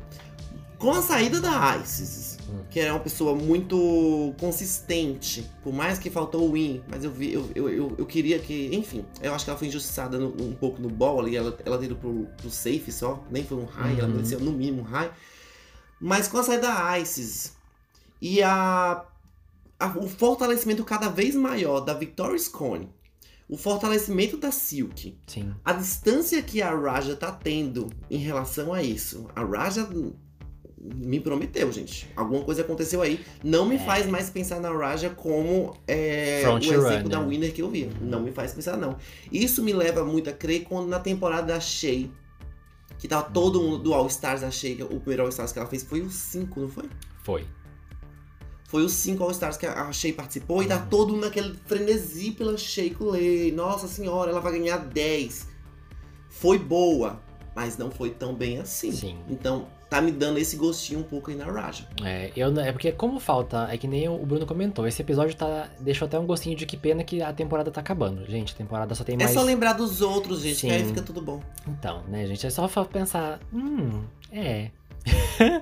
Com 0.78 0.92
a 0.92 1.02
saída 1.02 1.42
da 1.42 1.78
Isis, 1.84 2.37
Hum. 2.50 2.64
que 2.70 2.80
era 2.80 2.94
uma 2.94 3.00
pessoa 3.00 3.36
muito 3.36 4.34
consistente, 4.40 5.46
por 5.64 5.74
mais 5.74 6.00
que 6.00 6.10
faltou 6.10 6.48
o 6.50 6.54
win, 6.54 6.82
mas 6.88 7.04
eu, 7.04 7.12
vi, 7.12 7.34
eu, 7.34 7.50
eu, 7.54 7.70
eu, 7.70 7.96
eu 7.98 8.06
queria 8.06 8.40
que, 8.40 8.70
enfim, 8.74 9.04
eu 9.22 9.34
acho 9.34 9.44
que 9.44 9.50
ela 9.50 9.60
foi 9.60 9.68
injustiçada 9.68 10.18
no- 10.18 10.30
um 10.42 10.54
pouco 10.54 10.82
no 10.82 10.90
ball 10.90 11.20
ali, 11.20 11.36
ela, 11.36 11.58
ela 11.66 11.78
teve 11.78 11.96
pro, 11.96 12.26
pro 12.38 12.50
safe 12.50 12.92
só, 12.92 13.24
nem 13.30 13.44
foi 13.44 13.58
um 13.58 13.66
high, 13.66 13.98
ela 14.00 14.08
Uhum. 14.08 14.16
mereceu 14.16 14.40
no 14.40 14.52
mínimo 14.52 14.82
um 14.82 14.86
high. 14.86 15.12
Mas 16.00 16.28
com 16.28 16.38
a 16.38 16.44
saída 16.44 16.68
da 16.68 17.00
Isis 17.00 17.54
e 18.22 18.42
a 18.44 19.04
a- 19.80 19.98
o 19.98 20.08
fortalecimento 20.08 20.84
cada 20.84 21.08
vez 21.10 21.36
maior 21.36 21.82
da 21.82 21.94
Victoria 21.94 22.40
Scone, 22.40 22.90
o 23.48 23.56
fortalecimento 23.56 24.36
da 24.36 24.52
Silk, 24.52 25.16
Sim. 25.28 25.54
a 25.64 25.72
distância 25.74 26.42
que 26.42 26.62
a 26.64 26.74
Raja 26.76 27.16
tá 27.16 27.32
tendo 27.32 27.88
em 28.10 28.18
relação 28.18 28.74
a 28.74 28.82
isso. 28.82 29.28
A 29.36 29.44
Raja 29.44 29.88
me 30.80 31.20
prometeu, 31.20 31.72
gente. 31.72 32.08
Alguma 32.16 32.44
coisa 32.44 32.62
aconteceu 32.62 33.02
aí. 33.02 33.20
Não 33.44 33.66
me 33.66 33.76
É. 33.76 33.80
faz 33.80 34.06
mais 34.06 34.30
pensar 34.30 34.60
na 34.60 34.72
Raja 34.72 35.10
como 35.10 35.76
é, 35.88 36.44
o 36.48 36.58
exemplo 36.58 36.84
runner. 36.84 37.08
da 37.10 37.20
Winner 37.20 37.54
que 37.54 37.62
eu. 37.62 37.68
Uhum. 37.68 37.90
Não 38.02 38.22
me 38.22 38.32
faz 38.32 38.54
pensar, 38.54 38.78
não. 38.78 38.96
Isso 39.32 39.64
me 39.64 39.74
leva 39.74 40.04
muito 40.06 40.30
a 40.30 40.34
crer 40.34 40.64
quando 40.64 40.88
na 40.88 41.00
temporada 41.00 41.48
da 41.54 41.60
Shea, 41.60 42.08
que 43.00 43.08
tava 43.08 43.30
todo 43.30 43.62
mundo 43.62 43.80
do 43.80 43.94
All 43.94 44.08
Stars 44.08 44.42
da 44.42 44.52
Shea, 44.52 44.86
o 44.86 45.00
primeiro 45.00 45.24
All 45.24 45.30
Stars 45.30 45.52
que 45.52 45.60
ela 45.60 45.68
fez 45.68 45.84
foi 45.84 46.02
o 46.02 46.10
5, 46.10 46.60
não 46.60 46.70
foi? 46.70 46.86
Foi. 47.24 47.46
Foi 48.70 48.84
os 48.84 48.92
cinco 48.92 49.24
All-Stars 49.24 49.56
que 49.56 49.66
a 49.66 49.92
Shea 49.94 50.12
participou 50.14 50.62
e 50.62 50.68
tá 50.68 50.76
Uhum. 50.76 50.88
todo 50.90 51.14
mundo 51.14 51.22
naquele 51.22 51.56
frenesi 51.68 52.32
pela 52.32 52.58
Shea 52.58 52.94
Coulee. 52.94 53.50
Nossa 53.54 53.88
senhora, 53.88 54.30
ela 54.32 54.42
vai 54.42 54.60
ganhar 54.60 54.78
10. 54.80 55.48
Foi 56.30 56.60
boa, 56.60 57.22
mas 57.56 57.78
não 57.78 57.90
foi 57.90 58.10
tão 58.10 58.36
bem 58.36 58.60
assim. 58.60 58.92
Sim. 58.92 59.18
Então, 59.30 59.70
tá 59.90 60.02
me 60.02 60.12
dando 60.12 60.38
esse 60.38 60.56
gostinho 60.56 61.00
um 61.00 61.04
pouco 61.04 61.32
aí 61.32 61.38
na 61.38 61.46
Raja. 61.46 61.86
É, 62.04 62.32
eu, 62.36 62.58
é 62.60 62.72
porque 62.72 62.92
como 62.92 63.20
falta, 63.20 63.68
é 63.72 63.78
que 63.78 63.88
nem 63.88 64.08
o 64.10 64.26
Bruno 64.26 64.46
comentou, 64.46 64.86
esse 64.86 65.02
episódio 65.02 65.36
tá, 65.36 65.70
deixou 65.80 66.06
até 66.06 66.20
um 66.20 66.26
gostinho 66.26 66.56
de 66.56 66.66
que 66.66 66.76
pena 66.76 67.04
que 67.04 67.22
a 67.22 67.32
temporada 67.32 67.72
tá 67.72 67.80
acabando. 67.80 68.26
Gente, 68.26 68.54
a 68.54 68.58
temporada 68.58 68.94
só 68.96 69.04
tem 69.04 69.16
É 69.16 69.20
mais... 69.20 69.32
só 69.32 69.42
lembrar 69.42 69.74
dos 69.74 70.02
outros, 70.02 70.42
gente, 70.42 70.68
que 70.68 70.72
aí 70.72 70.82
Sim. 70.82 70.88
fica 70.90 71.02
tudo 71.02 71.22
bom. 71.22 71.42
Então, 71.68 72.04
né, 72.08 72.26
gente, 72.26 72.46
é 72.46 72.50
só 72.50 72.68
pensar, 72.86 73.40
hum, 73.54 74.04
é... 74.32 74.72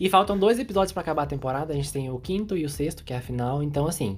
e 0.00 0.08
faltam 0.08 0.36
dois 0.36 0.58
episódios 0.58 0.92
pra 0.92 1.02
acabar 1.02 1.22
a 1.22 1.26
temporada, 1.26 1.72
a 1.72 1.76
gente 1.76 1.92
tem 1.92 2.10
o 2.10 2.18
quinto 2.18 2.56
e 2.56 2.64
o 2.64 2.68
sexto, 2.68 3.04
que 3.04 3.12
é 3.12 3.18
a 3.18 3.20
final, 3.20 3.62
então 3.62 3.86
assim, 3.86 4.16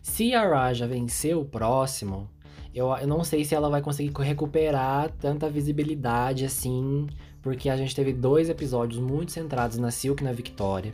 se 0.00 0.34
a 0.34 0.48
Raja 0.48 0.86
vencer 0.86 1.36
o 1.36 1.44
próximo, 1.44 2.28
eu, 2.74 2.88
eu 2.96 3.06
não 3.06 3.22
sei 3.22 3.44
se 3.44 3.54
ela 3.54 3.68
vai 3.68 3.82
conseguir 3.82 4.12
recuperar 4.22 5.10
tanta 5.20 5.48
visibilidade 5.50 6.44
assim, 6.44 7.06
porque 7.44 7.68
a 7.68 7.76
gente 7.76 7.94
teve 7.94 8.12
dois 8.12 8.48
episódios 8.48 8.98
muito 9.00 9.30
centrados 9.30 9.78
na 9.78 9.92
Silk 9.92 10.22
e 10.22 10.24
na 10.26 10.32
Victoria. 10.32 10.92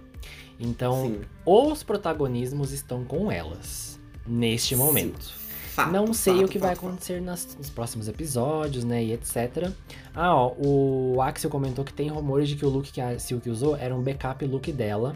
Então, 0.59 1.07
Sim. 1.07 1.21
os 1.47 1.83
protagonismos 1.83 2.73
estão 2.73 3.05
com 3.05 3.33
elas 3.33 3.99
neste 4.27 4.75
Sim. 4.75 4.83
momento. 4.83 5.33
Fato, 5.73 5.93
Não 5.93 6.13
sei 6.13 6.35
fato, 6.35 6.45
o 6.45 6.49
que 6.49 6.59
vai 6.59 6.71
fato, 6.71 6.81
fato. 6.81 6.87
acontecer 6.89 7.23
nas- 7.23 7.57
nos 7.57 7.71
próximos 7.71 8.09
episódios, 8.09 8.85
né, 8.85 9.03
e 9.05 9.13
etc. 9.13 9.71
Ah, 10.15 10.35
ó, 10.35 10.53
o 10.59 11.23
Axel 11.23 11.49
comentou 11.49 11.85
que 11.85 11.93
tem 11.93 12.09
rumores 12.09 12.49
de 12.49 12.57
que 12.57 12.67
o 12.67 12.69
look 12.69 12.91
que 12.93 13.01
a 13.01 13.19
Silk 13.19 13.49
usou 13.49 13.77
era 13.77 13.95
um 13.95 14.03
backup 14.03 14.45
look 14.45 14.71
dela, 14.73 15.15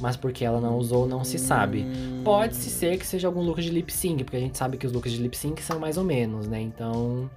mas 0.00 0.16
porque 0.16 0.42
ela 0.44 0.58
não 0.60 0.78
usou, 0.78 1.06
não 1.06 1.22
se 1.22 1.38
sabe. 1.38 1.82
Hum. 1.82 2.22
Pode-se 2.24 2.70
ser 2.70 2.96
que 2.98 3.06
seja 3.06 3.28
algum 3.28 3.42
look 3.42 3.60
de 3.60 3.68
lip 3.70 3.92
sync, 3.92 4.24
porque 4.24 4.38
a 4.38 4.40
gente 4.40 4.56
sabe 4.56 4.78
que 4.78 4.86
os 4.86 4.92
looks 4.92 5.12
de 5.12 5.18
lip 5.22 5.36
sync 5.36 5.62
são 5.62 5.78
mais 5.78 5.98
ou 5.98 6.02
menos, 6.04 6.48
né? 6.48 6.60
Então, 6.62 7.30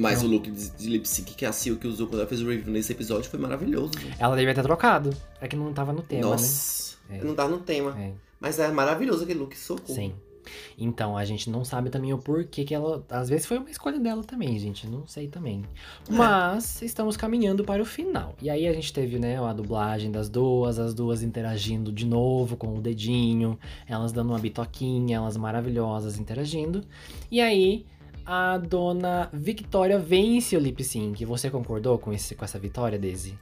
Mas 0.00 0.22
Não. 0.22 0.28
o 0.28 0.32
look 0.32 0.50
de, 0.50 0.70
de 0.70 0.88
lip 0.88 1.08
sync 1.08 1.34
que 1.34 1.44
a 1.44 1.52
Silk 1.52 1.84
usou 1.86 2.06
quando 2.06 2.20
ela 2.20 2.28
fez 2.28 2.40
o 2.40 2.48
review 2.48 2.72
nesse 2.72 2.92
episódio 2.92 3.28
foi 3.28 3.38
maravilhoso. 3.40 3.92
gente. 3.98 4.16
ela 4.18 4.36
devia 4.36 4.54
ter 4.54 4.62
trocado. 4.62 5.10
É 5.40 5.48
que 5.48 5.56
não 5.56 5.72
tava 5.72 5.92
no 5.92 6.02
tema, 6.02 6.22
Nossa, 6.30 6.96
É. 7.10 7.22
não 7.24 7.34
tá 7.34 7.48
no 7.48 7.58
tema. 7.58 7.92
né? 7.92 8.12
É. 8.14 8.28
Mas 8.40 8.58
é 8.60 8.70
maravilhoso 8.70 9.24
aquele 9.24 9.40
look, 9.40 9.56
socorro. 9.58 9.94
Sim. 9.94 10.14
Então, 10.78 11.14
a 11.16 11.24
gente 11.26 11.50
não 11.50 11.62
sabe 11.64 11.90
também 11.90 12.12
o 12.14 12.18
porquê 12.18 12.64
que 12.64 12.72
ela. 12.74 13.04
Às 13.10 13.28
vezes 13.28 13.44
foi 13.44 13.58
uma 13.58 13.68
escolha 13.70 13.98
dela 13.98 14.22
também, 14.24 14.58
gente. 14.58 14.86
Não 14.86 15.06
sei 15.06 15.28
também. 15.28 15.62
É. 16.08 16.12
Mas 16.12 16.80
estamos 16.80 17.16
caminhando 17.18 17.64
para 17.64 17.82
o 17.82 17.84
final. 17.84 18.34
E 18.40 18.48
aí 18.48 18.66
a 18.66 18.72
gente 18.72 18.90
teve, 18.92 19.18
né, 19.18 19.38
a 19.42 19.52
dublagem 19.52 20.10
das 20.10 20.28
duas, 20.30 20.78
as 20.78 20.94
duas 20.94 21.22
interagindo 21.22 21.92
de 21.92 22.06
novo 22.06 22.56
com 22.56 22.78
o 22.78 22.80
dedinho, 22.80 23.58
elas 23.86 24.10
dando 24.12 24.30
uma 24.30 24.38
bitoquinha, 24.38 25.16
elas 25.16 25.36
maravilhosas 25.36 26.18
interagindo. 26.18 26.82
E 27.30 27.40
aí. 27.40 27.84
A 28.30 28.58
dona 28.58 29.30
Victoria 29.32 29.98
vence 29.98 30.54
o 30.54 30.60
lip 30.60 30.84
sync. 30.84 31.24
Você 31.24 31.48
concordou 31.48 31.98
com, 31.98 32.12
esse, 32.12 32.34
com 32.34 32.44
essa 32.44 32.58
vitória, 32.58 32.98
Daisy? 32.98 33.38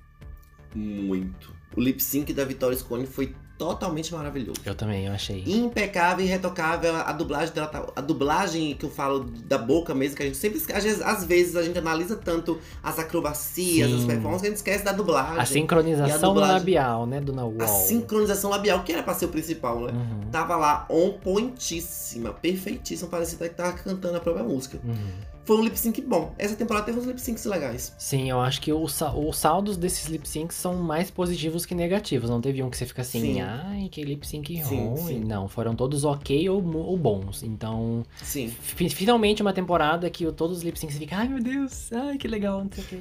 Muito. 0.72 1.52
O 1.76 1.80
lip 1.80 2.00
sync 2.00 2.32
da 2.32 2.44
Vitória 2.44 2.76
Scone 2.76 3.04
foi 3.04 3.34
totalmente 3.58 4.12
maravilhoso. 4.14 4.60
Eu 4.64 4.74
também, 4.74 5.06
eu 5.06 5.12
achei. 5.12 5.42
Impecável 5.46 6.24
e 6.24 6.28
retocável. 6.28 6.94
A 6.96 7.12
dublagem 7.12 7.54
dela 7.54 7.66
tá, 7.66 7.86
A 7.96 8.00
dublagem 8.00 8.74
que 8.74 8.84
eu 8.84 8.90
falo 8.90 9.20
da 9.24 9.58
boca 9.58 9.94
mesmo, 9.94 10.16
que 10.16 10.22
a 10.22 10.26
gente 10.26 10.36
sempre 10.36 10.58
esque- 10.58 10.72
às 10.72 11.24
vezes, 11.24 11.56
a 11.56 11.62
gente 11.62 11.78
analisa 11.78 12.16
tanto 12.16 12.58
as 12.82 12.98
acrobacias, 12.98 13.88
Sim. 13.90 13.98
as 13.98 14.04
performances, 14.04 14.40
que 14.42 14.46
a 14.46 14.50
gente 14.50 14.56
esquece 14.58 14.84
da 14.84 14.92
dublagem. 14.92 15.38
A 15.40 15.46
sincronização 15.46 16.30
a 16.30 16.34
dublagem- 16.34 16.54
labial, 16.58 17.06
né, 17.06 17.20
dona 17.20 17.44
Wall? 17.44 17.62
A 17.62 17.66
sincronização 17.66 18.50
labial, 18.50 18.82
que 18.82 18.92
era 18.92 19.02
pra 19.02 19.14
ser 19.14 19.24
o 19.26 19.28
principal, 19.28 19.80
né? 19.80 19.92
Uhum, 19.92 20.30
Tava 20.30 20.56
lá 20.56 20.86
on 20.90 21.12
pointíssima, 21.12 22.32
perfeitíssima. 22.32 23.08
Parecia 23.08 23.38
que 23.48 23.54
tava 23.54 23.72
cantando 23.72 24.16
a 24.16 24.20
própria 24.20 24.44
música. 24.44 24.78
uhum. 24.84 25.35
Foi 25.46 25.56
um 25.56 25.62
lip 25.64 25.78
sync 25.78 26.02
bom. 26.02 26.34
Essa 26.36 26.54
temporada 26.56 26.84
teve 26.86 26.98
uns 26.98 27.06
lip 27.06 27.20
syncs 27.20 27.44
legais. 27.46 27.94
Sim, 27.96 28.28
eu 28.28 28.40
acho 28.40 28.60
que 28.60 28.72
os 28.72 29.02
saldos 29.34 29.76
desses 29.76 30.06
lip 30.08 30.28
syncs 30.28 30.56
são 30.56 30.74
mais 30.74 31.10
positivos 31.10 31.64
que 31.64 31.74
negativos. 31.74 32.28
Não 32.28 32.40
teve 32.40 32.62
um 32.62 32.68
que 32.68 32.76
você 32.76 32.84
fica 32.84 33.02
assim, 33.02 33.20
Sim. 33.34 33.40
ai, 33.40 33.88
que 33.90 34.02
lip 34.02 34.26
sync 34.26 34.54
Sim, 34.62 34.88
ruim. 34.88 34.96
sim. 35.06 35.20
Não, 35.20 35.48
foram 35.48 35.74
todos 35.74 36.04
ok 36.04 36.48
ou, 36.50 36.62
ou 36.76 36.96
bons. 36.98 37.42
Então, 37.42 38.02
Sim. 38.22 38.48
fi- 38.48 38.90
finalmente 38.90 39.40
uma 39.40 39.52
temporada 39.52 40.10
que 40.10 40.30
todos 40.32 40.58
os 40.58 40.62
lip 40.64 40.78
syncs 40.78 40.98
ficam, 40.98 41.16
ai 41.16 41.28
meu 41.28 41.40
Deus, 41.42 41.92
ai 41.92 42.18
que 42.18 42.26
legal, 42.28 42.62
não 42.64 42.70
sei 42.72 42.84
o 42.84 42.86
quê. 42.88 42.98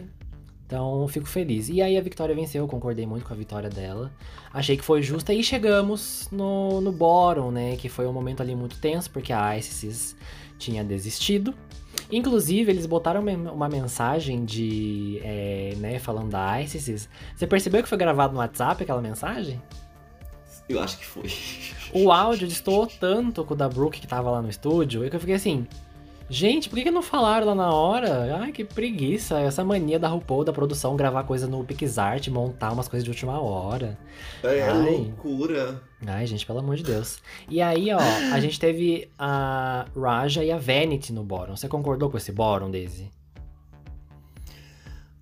Então, 0.68 1.08
fico 1.08 1.28
feliz. 1.28 1.70
E 1.70 1.80
aí 1.82 1.96
a 1.98 2.02
Victoria 2.02 2.36
venceu, 2.36 2.64
eu 2.64 2.68
concordei 2.68 3.06
muito 3.06 3.24
com 3.26 3.34
a 3.34 3.38
vitória 3.38 3.70
dela. 3.70 4.12
Achei 4.52 4.76
que 4.76 4.84
foi 4.84 5.02
justa 5.02 5.32
e 5.34 5.44
chegamos 5.44 6.28
no, 6.32 6.82
no 6.82 6.92
bottom, 6.92 7.52
né? 7.52 7.76
Que 7.76 7.88
foi 7.88 8.08
um 8.08 8.14
momento 8.14 8.42
ali 8.42 8.56
muito 8.56 8.78
tenso, 8.80 9.10
porque 9.12 9.32
a 9.32 9.56
Isis 9.58 10.16
tinha 10.58 10.84
desistido. 10.84 11.54
Inclusive, 12.12 12.72
eles 12.72 12.86
botaram 12.86 13.22
uma 13.22 13.68
mensagem 13.68 14.46
de. 14.46 15.20
é, 15.24 15.74
né, 15.78 16.00
falando 16.00 16.30
da 16.30 16.62
Isis. 16.62 17.10
Você 17.36 17.48
percebeu 17.48 17.82
que 17.82 17.90
foi 17.90 17.98
gravado 17.98 18.34
no 18.34 18.40
WhatsApp 18.40 18.84
aquela 18.84 19.02
mensagem? 19.02 19.62
Eu 20.68 20.82
acho 20.82 20.98
que 20.98 21.06
foi. 21.06 21.30
O 21.94 22.12
áudio 22.12 22.48
destoou 22.48 22.88
tanto 22.88 23.44
com 23.46 23.54
o 23.54 23.58
da 23.58 23.70
Brooke 23.70 24.02
que 24.02 24.08
tava 24.08 24.32
lá 24.32 24.42
no 24.42 24.50
estúdio, 24.50 25.06
e 25.06 25.10
que 25.10 25.16
eu 25.16 25.20
fiquei 25.20 25.36
assim. 25.36 25.68
Gente, 26.28 26.70
por 26.70 26.76
que, 26.76 26.84
que 26.86 26.92
não 26.92 27.04
falaram 27.04 27.46
lá 27.46 27.54
na 27.56 27.72
hora? 27.72 28.38
Ai, 28.40 28.52
que 28.52 28.66
preguiça. 28.66 29.40
Essa 29.40 29.64
mania 29.64 30.00
da 30.00 30.08
RuPaul, 30.08 30.44
da 30.44 30.52
produção, 30.52 30.96
gravar 30.96 31.24
coisa 31.24 31.46
no 31.46 31.64
PixArt, 31.64 32.28
montar 32.30 32.72
umas 32.72 32.88
coisas 32.88 33.04
de 33.04 33.12
última 33.12 33.40
hora. 33.40 33.96
É 34.44 34.64
Ai. 34.64 34.72
loucura. 34.74 35.82
Ai, 36.06 36.26
gente, 36.26 36.44
pelo 36.46 36.60
amor 36.60 36.78
de 36.78 36.84
Deus. 36.84 37.20
E 37.48 37.62
aí, 37.62 37.92
ó, 37.94 38.00
a 38.34 38.40
gente 38.40 38.60
teve 38.60 39.08
a 39.20 39.86
Raja 39.96 40.44
e 40.44 40.52
a 40.52 40.58
Vanity 40.58 41.14
no 41.14 41.24
bórum. 41.24 41.56
Você 41.56 41.68
concordou 41.68 42.10
com 42.10 42.18
esse 42.18 42.32
bórum, 42.32 42.72
Daisy? 42.72 43.12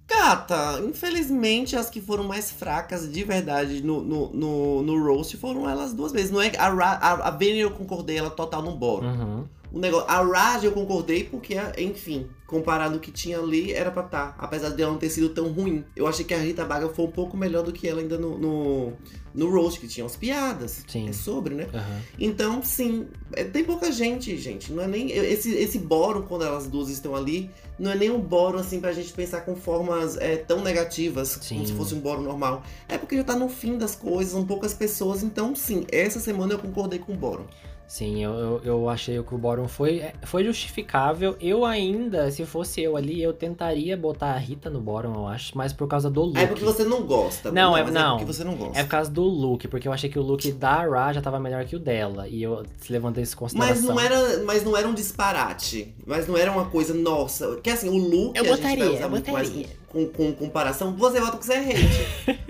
Gata, 0.07 0.79
infelizmente 0.87 1.75
as 1.75 1.89
que 1.89 1.99
foram 1.99 2.23
mais 2.23 2.51
fracas 2.51 3.11
de 3.11 3.23
verdade 3.23 3.81
no, 3.81 4.01
no, 4.01 4.29
no, 4.31 4.81
no 4.83 5.03
roast 5.03 5.35
foram 5.37 5.67
elas 5.69 5.91
duas 5.93 6.11
vezes. 6.11 6.31
Não 6.31 6.41
é 6.41 6.51
a, 6.57 6.69
Ra- 6.69 6.99
a, 7.01 7.27
a 7.27 7.31
Vayner 7.31 7.63
eu 7.63 7.71
concordei, 7.71 8.17
ela 8.17 8.29
total 8.29 8.61
no 8.61 8.75
boro. 8.75 9.05
Uhum. 9.07 9.45
O 9.73 9.79
negócio, 9.79 10.07
a 10.07 10.21
Raj 10.21 10.63
eu 10.65 10.71
concordei 10.71 11.23
porque, 11.23 11.55
enfim, 11.79 12.27
comparado 12.45 12.93
ao 12.93 12.99
que 12.99 13.11
tinha 13.11 13.39
ali, 13.39 13.73
era 13.73 13.89
pra 13.89 14.03
estar. 14.05 14.35
Apesar 14.37 14.69
dela 14.69 14.91
não 14.91 14.99
ter 14.99 15.09
sido 15.09 15.29
tão 15.29 15.47
ruim. 15.51 15.83
Eu 15.95 16.05
achei 16.05 16.23
que 16.23 16.31
a 16.31 16.37
Rita 16.37 16.63
Baga 16.63 16.89
foi 16.89 17.05
um 17.05 17.11
pouco 17.11 17.35
melhor 17.35 17.63
do 17.63 17.73
que 17.73 17.87
ela 17.87 17.99
ainda 17.99 18.15
no, 18.15 18.37
no, 18.37 18.93
no 19.33 19.49
roast, 19.49 19.79
que 19.79 19.87
tinha 19.87 20.03
umas 20.03 20.15
piadas. 20.15 20.83
Sim. 20.87 21.09
É 21.09 21.11
sobre, 21.11 21.55
né? 21.55 21.67
Aham. 21.73 22.01
Então, 22.19 22.61
sim, 22.61 23.07
é- 23.35 23.43
tem 23.45 23.63
pouca 23.63 23.91
gente, 23.91 24.37
gente. 24.37 24.71
Não 24.71 24.83
é 24.83 24.87
nem. 24.87 25.09
Esse, 25.11 25.51
esse 25.55 25.79
bórum, 25.79 26.21
quando 26.21 26.45
elas 26.45 26.67
duas 26.67 26.89
estão 26.89 27.15
ali, 27.15 27.49
não 27.79 27.89
é 27.89 27.95
nem 27.95 28.11
um 28.11 28.19
bórum 28.19 28.59
assim 28.59 28.79
pra 28.79 28.93
gente 28.93 29.11
pensar 29.11 29.41
com 29.41 29.55
formas 29.55 30.17
é, 30.17 30.37
tão 30.37 30.61
negativas, 30.61 31.39
Sim. 31.41 31.55
como 31.55 31.67
se 31.67 31.73
fosse 31.73 31.95
um 31.95 31.99
bórum 31.99 32.21
normal. 32.21 32.61
É 32.87 32.99
porque 32.99 33.17
já 33.17 33.23
tá 33.23 33.35
no 33.35 33.49
fim 33.49 33.75
das 33.79 33.95
coisas, 33.95 34.33
são 34.33 34.45
poucas 34.45 34.75
pessoas. 34.75 35.23
Então, 35.23 35.55
sim, 35.55 35.83
essa 35.91 36.19
semana 36.19 36.53
eu 36.53 36.59
concordei 36.59 36.99
com 36.99 37.13
o 37.13 37.17
bórum. 37.17 37.45
Sim, 37.87 38.23
eu, 38.23 38.31
eu, 38.33 38.61
eu 38.63 38.89
achei 38.89 39.21
que 39.21 39.35
o 39.35 39.37
bórum 39.37 39.67
foi, 39.67 39.99
é, 39.99 40.13
foi 40.23 40.43
justificável. 40.43 41.35
Eu 41.39 41.63
ainda, 41.63 42.31
se 42.31 42.43
fosse 42.43 42.81
eu 42.81 42.97
ali, 42.97 43.21
eu 43.21 43.33
tentaria 43.33 43.95
botar 43.95 44.31
a 44.31 44.37
Rita 44.37 44.67
no 44.69 44.81
bórum, 44.81 45.13
eu 45.13 45.27
acho, 45.27 45.55
mas 45.55 45.71
por 45.71 45.87
causa 45.87 46.09
do 46.09 46.23
look. 46.23 46.37
É 46.39 46.47
porque 46.47 46.63
você 46.63 46.83
não 46.83 47.03
gosta. 47.03 47.51
Não, 47.51 47.77
é- 47.77 47.83
mas 47.83 47.93
não. 47.93 48.17
porque 48.17 48.33
você 48.33 48.43
não 48.43 48.55
gosta. 48.55 48.79
É 48.79 48.83
por 48.83 48.89
causa 48.89 49.11
do 49.11 49.23
look, 49.23 49.67
porque 49.67 49.87
eu 49.87 49.93
achei 49.93 50.09
que 50.09 50.17
o 50.17 50.23
look 50.23 50.51
da 50.53 50.83
Ra 50.85 51.13
já 51.13 51.21
tava 51.21 51.39
melhor 51.39 51.65
que 51.65 51.75
o 51.75 51.79
dela. 51.79 52.27
E 52.27 52.41
eu 52.41 52.63
levantei 52.89 53.23
isso 53.23 53.35
em 53.35 53.37
consideração. 53.37 53.93
Mas 53.93 53.95
não, 53.95 53.99
era, 53.99 54.43
mas 54.43 54.63
não 54.63 54.75
era 54.75 54.87
um 54.87 54.93
disparate. 54.93 55.93
Mas 56.05 56.27
não 56.27 56.35
era 56.35 56.51
uma 56.51 56.65
coisa, 56.65 56.93
nossa. 56.95 57.47
Porque 57.49 57.69
assim, 57.69 57.89
o 57.89 57.97
look 57.97 58.35
Eu 58.35 58.43
a 58.43 58.47
gente 58.47 58.57
botaria, 58.57 58.85
vai 58.85 58.93
usar 58.95 59.03
eu 59.03 59.09
muito 59.09 59.31
mais 59.31 59.49
botaria. 59.49 59.69
com, 59.89 60.07
com 60.07 60.33
comparação. 60.33 60.95
Você 60.95 61.19
vota 61.19 61.33
porque 61.33 61.45
você 61.45 61.53
é 61.53 61.59
hate. 61.59 62.39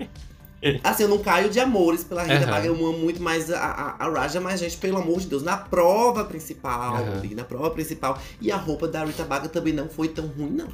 assim, 0.82 1.02
eu 1.04 1.08
não 1.08 1.18
caio 1.18 1.50
de 1.50 1.60
amores 1.60 2.04
pela 2.04 2.22
Rita 2.22 2.36
Aham. 2.36 2.50
Baga. 2.50 2.66
Eu 2.66 2.74
amo 2.74 2.98
muito 2.98 3.22
mais 3.22 3.50
a, 3.50 3.58
a, 3.58 4.06
a 4.06 4.10
Raja, 4.10 4.40
mas, 4.40 4.60
gente, 4.60 4.76
pelo 4.76 4.98
amor 4.98 5.20
de 5.20 5.26
Deus, 5.26 5.42
na 5.42 5.56
prova 5.56 6.24
principal. 6.24 7.04
Big, 7.20 7.34
na 7.34 7.44
prova 7.44 7.70
principal. 7.70 8.18
E 8.40 8.50
a 8.50 8.56
roupa 8.56 8.88
da 8.88 9.04
Rita 9.04 9.24
Baga 9.24 9.48
também 9.48 9.72
não 9.72 9.88
foi 9.88 10.08
tão 10.08 10.26
ruim, 10.26 10.50
não. 10.50 10.68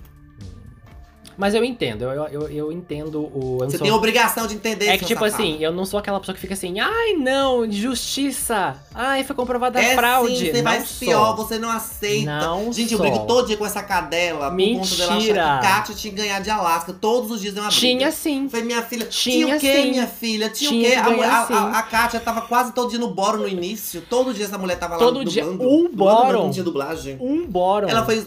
Mas 1.40 1.54
eu 1.54 1.64
entendo, 1.64 2.04
eu, 2.04 2.24
eu, 2.28 2.48
eu 2.50 2.70
entendo 2.72 3.20
o. 3.22 3.58
eu 3.62 3.70
Você 3.70 3.78
sou- 3.78 3.84
tem 3.86 3.90
a 3.90 3.96
obrigação 3.96 4.46
de 4.46 4.54
entender 4.54 4.86
É 4.88 4.98
que, 4.98 5.06
tipo 5.06 5.24
safado. 5.24 5.42
assim, 5.42 5.56
eu 5.60 5.72
não 5.72 5.86
sou 5.86 5.98
aquela 5.98 6.20
pessoa 6.20 6.34
que 6.34 6.40
fica 6.40 6.52
assim, 6.52 6.78
ai 6.78 7.14
não, 7.14 7.66
justiça! 7.70 8.76
Ai, 8.94 9.24
foi 9.24 9.34
comprovada 9.34 9.80
É 9.80 9.94
fraude. 9.94 10.36
sim, 10.36 10.46
você 10.50 10.62
não 10.62 10.62
vai 10.70 10.80
sou. 10.84 10.98
pior, 10.98 11.36
você 11.36 11.58
não 11.58 11.70
aceita. 11.70 12.30
Não 12.40 12.72
Gente, 12.72 12.92
eu 12.92 12.98
sou. 12.98 13.08
brigo 13.08 13.24
todo 13.26 13.46
dia 13.46 13.56
com 13.56 13.64
essa 13.64 13.82
cadela 13.82 14.50
por 14.50 14.56
conta 14.58 14.96
dela 14.96 15.14
Mentira. 15.14 15.44
achar 15.44 15.60
que 15.60 15.66
Kátia 15.66 15.94
tinha 15.94 16.12
que 16.14 16.20
ganhar 16.20 16.40
de 16.40 16.50
Alaska. 16.50 16.92
Todos 16.92 17.30
os 17.30 17.40
dias 17.40 17.56
é 17.56 17.60
uma 17.60 17.68
briga. 17.68 17.80
Tinha 17.80 18.10
sim. 18.12 18.48
Foi 18.48 18.62
minha 18.62 18.82
filha. 18.82 19.06
Tinha 19.06 19.46
Tinha, 19.46 19.56
o 19.56 19.60
quê, 19.60 19.82
sim. 19.82 19.90
minha 19.92 20.06
filha? 20.06 20.48
Tinha, 20.50 20.70
Tinha 20.70 21.00
o 21.08 21.14
quê? 21.16 21.22
A, 21.24 21.30
a, 21.36 21.42
a, 21.76 21.78
a 21.78 21.82
Kátia 21.82 22.20
tava 22.20 22.42
quase 22.42 22.72
todo 22.72 22.90
dia 22.90 22.98
no 22.98 23.14
boro 23.14 23.38
no 23.38 23.48
início. 23.48 24.02
Todo 24.10 24.34
dia 24.34 24.44
essa 24.44 24.58
mulher 24.58 24.78
tava 24.78 24.94
lá 24.94 24.98
Todo 24.98 25.24
dia. 25.24 25.44
Um 25.46 25.56
Dublando, 25.56 25.90
mas 25.96 25.96
bórum. 26.26 26.42
Não 26.44 26.50
tinha 26.50 26.64
dublagem. 26.64 27.16
Um 27.20 27.46
bórum. 27.46 27.88
Ela 27.88 28.04
fez 28.04 28.26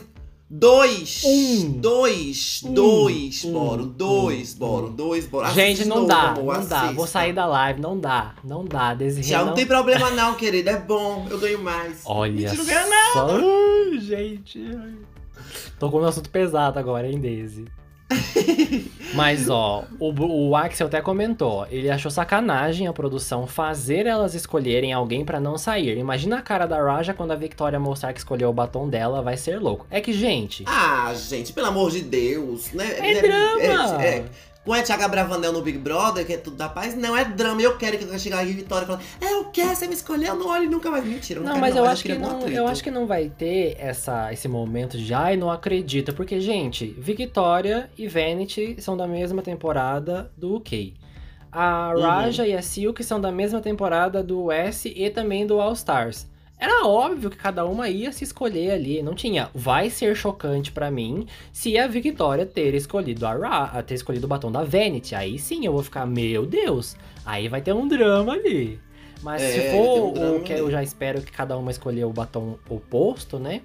dois. 0.58 1.22
Um. 1.26 1.72
Dois. 1.80 2.62
Um. 2.64 2.74
Dois 2.74 3.44
Um. 3.44 3.54
boro. 3.54 3.86
Dois 3.86 4.54
Um. 4.54 4.58
boro. 4.60 4.90
Dois 4.90 5.26
boro. 5.28 5.48
Gente, 5.52 5.74
Assiste 5.82 5.88
não 5.90 6.02
de 6.04 6.08
dá, 6.10 6.28
novo, 6.30 6.42
amor, 6.42 6.58
não 6.60 6.66
dá. 6.68 6.78
assista. 6.78 6.96
Vou 6.96 7.08
sair 7.08 7.34
da 7.34 7.46
live, 7.46 7.82
não 7.82 8.00
dá. 8.00 8.36
Não 8.44 8.64
dá, 8.66 8.94
Desirê 8.94 9.24
Já 9.28 9.40
não, 9.40 9.48
não... 9.48 9.54
tem 9.54 9.66
problema 9.68 10.12
não, 10.12 10.36
querida. 10.36 10.72
É 10.72 10.80
bom. 10.80 11.26
Eu 11.30 11.40
ganho 11.40 11.62
mais. 11.62 12.02
Olha 12.06 12.32
Mentira, 12.32 12.54
não 12.56 12.66
ganha 12.66 12.88
nada. 12.88 13.14
só. 13.14 13.30
Ai, 13.38 14.00
gente. 14.00 14.78
Tô 15.80 15.90
com 15.90 16.00
um 16.00 16.06
assunto 16.06 16.30
pesado 16.30 16.78
agora, 16.80 17.10
hein, 17.10 17.20
Daisy? 17.20 17.66
Mas, 19.14 19.48
ó, 19.50 19.84
o, 20.00 20.50
o 20.50 20.56
Axel 20.56 20.88
até 20.88 21.02
comentou. 21.02 21.68
Ele 21.70 21.90
achou 21.90 22.10
sacanagem 22.10 22.88
a 22.88 22.94
produção 22.94 23.46
fazer 23.46 24.08
elas 24.08 24.34
escolherem 24.34 24.92
alguém 24.92 25.24
pra 25.24 25.40
não 25.40 25.58
sair. 25.58 25.98
Imagina 25.98 26.40
a 26.40 26.42
cara 26.42 26.66
da 26.66 26.82
Raja 26.82 27.14
quando 27.14 27.32
a 27.32 27.36
Victoria 27.36 27.80
mostrar 27.80 28.12
que 28.14 28.20
escolheu 28.20 28.50
o 28.50 28.54
batom 28.54 28.90
dela, 28.90 29.22
vai 29.22 29.38
ser 29.38 29.60
louco. 29.60 29.86
É 29.90 30.02
que, 30.02 30.14
gente. 30.14 30.64
Ah, 30.68 31.14
gente, 31.16 31.54
pelo 31.54 31.68
amor 31.68 31.92
de 31.92 32.02
Deus, 32.02 32.72
né? 32.72 32.96
É 32.98 33.22
drama! 33.22 34.04
É, 34.04 34.08
é, 34.08 34.26
com 34.66 34.72
a 34.74 34.82
Thiaga 34.82 35.08
Bravanel 35.08 35.52
no 35.52 35.62
Big 35.62 35.78
Brother, 35.78 36.26
que 36.26 36.34
é 36.34 36.38
tudo 36.38 36.56
da 36.56 36.70
paz, 36.70 36.96
não 36.96 37.16
é 37.18 37.26
drama. 37.26 37.62
Eu 37.62 37.78
quero 37.78 37.98
que 37.98 38.06
eu 38.06 38.18
chegar 38.20 38.40
aqui 38.40 38.52
e 38.52 38.54
Vitória 38.54 38.86
e 38.86 38.88
falar, 38.88 39.02
é, 39.20 39.34
eu 39.34 39.46
quero, 39.46 39.76
você 39.76 39.88
me 39.88 39.94
escolheu, 39.94 40.30
eu 40.30 40.36
não 40.36 40.48
olho 40.48 40.70
nunca 40.70 40.90
mais. 40.90 41.04
Mentira, 41.06 41.40
não, 41.42 41.54
Não, 41.54 41.60
mas 41.60 41.76
não, 41.76 41.84
eu 41.84 41.90
acho 41.90 42.04
que 42.04 42.14
não, 42.14 42.38
atrito. 42.38 42.58
eu 42.58 42.68
acho 42.68 42.84
que 42.84 42.92
não 42.92 43.06
vai 43.06 43.30
ter 43.30 43.76
essa, 43.78 44.32
esse 44.32 44.48
momento 44.48 44.98
de 44.98 45.14
ai, 45.14 45.36
não 45.36 45.50
acredita, 45.52 46.14
porque 46.14 46.40
gente, 46.40 46.88
Victoria 46.98 47.90
e 47.98 48.08
Vanity 48.08 48.78
são 48.80 48.96
da 48.96 49.08
mesma 49.08 49.42
temporada 49.42 50.32
do 50.38 50.56
UK. 50.56 50.94
A 51.52 51.94
Uhum. 51.96 52.02
Raja 52.02 52.48
e 52.48 52.54
a 52.56 52.62
Silk 52.64 53.04
são 53.04 53.22
da 53.22 53.32
mesma 53.32 53.62
temporada 53.62 54.24
do 54.24 54.52
S 54.52 54.92
e 54.96 55.10
também 55.12 55.46
do 55.46 55.62
All 55.62 55.74
Stars. 55.74 56.28
Era 56.64 56.88
óbvio 56.88 57.30
que 57.30 57.36
cada 57.36 57.66
uma 57.66 57.90
ia 57.90 58.10
se 58.14 58.24
escolher 58.24 58.72
ali, 58.72 59.04
não 59.04 59.14
tinha. 59.14 59.50
Vai 59.54 59.90
ser 59.90 60.16
chocante 60.16 60.72
pra 60.72 60.90
mim 60.90 61.28
se 61.52 61.78
a 61.78 61.88
Victoria 61.88 62.46
ter 62.46 62.74
escolhido 62.74 63.26
a 63.28 63.34
Ra, 63.34 63.84
ter 63.84 63.96
escolhido 63.96 64.28
o 64.28 64.30
batom 64.30 64.50
da 64.50 64.64
Vanity. 64.64 65.14
Aí 65.14 65.38
sim 65.38 65.66
eu 65.66 65.74
vou 65.74 65.84
ficar, 65.84 66.06
meu 66.06 66.46
Deus, 66.46 66.96
aí 67.26 67.50
vai 67.50 67.60
ter 67.62 67.74
um 67.74 67.86
drama 67.86 68.32
ali. 68.32 68.80
Mas 69.22 69.42
É, 69.42 69.50
se 69.50 69.72
for 69.72 70.18
um 70.18 70.38
o 70.38 70.40
que 70.40 70.54
eu 70.54 70.72
já 70.72 70.82
espero 70.82 71.22
que 71.22 71.34
cada 71.34 71.58
uma 71.58 71.70
escolher 71.70 72.06
o 72.06 72.14
batom 72.14 72.58
oposto, 72.70 73.38
né? 73.38 73.60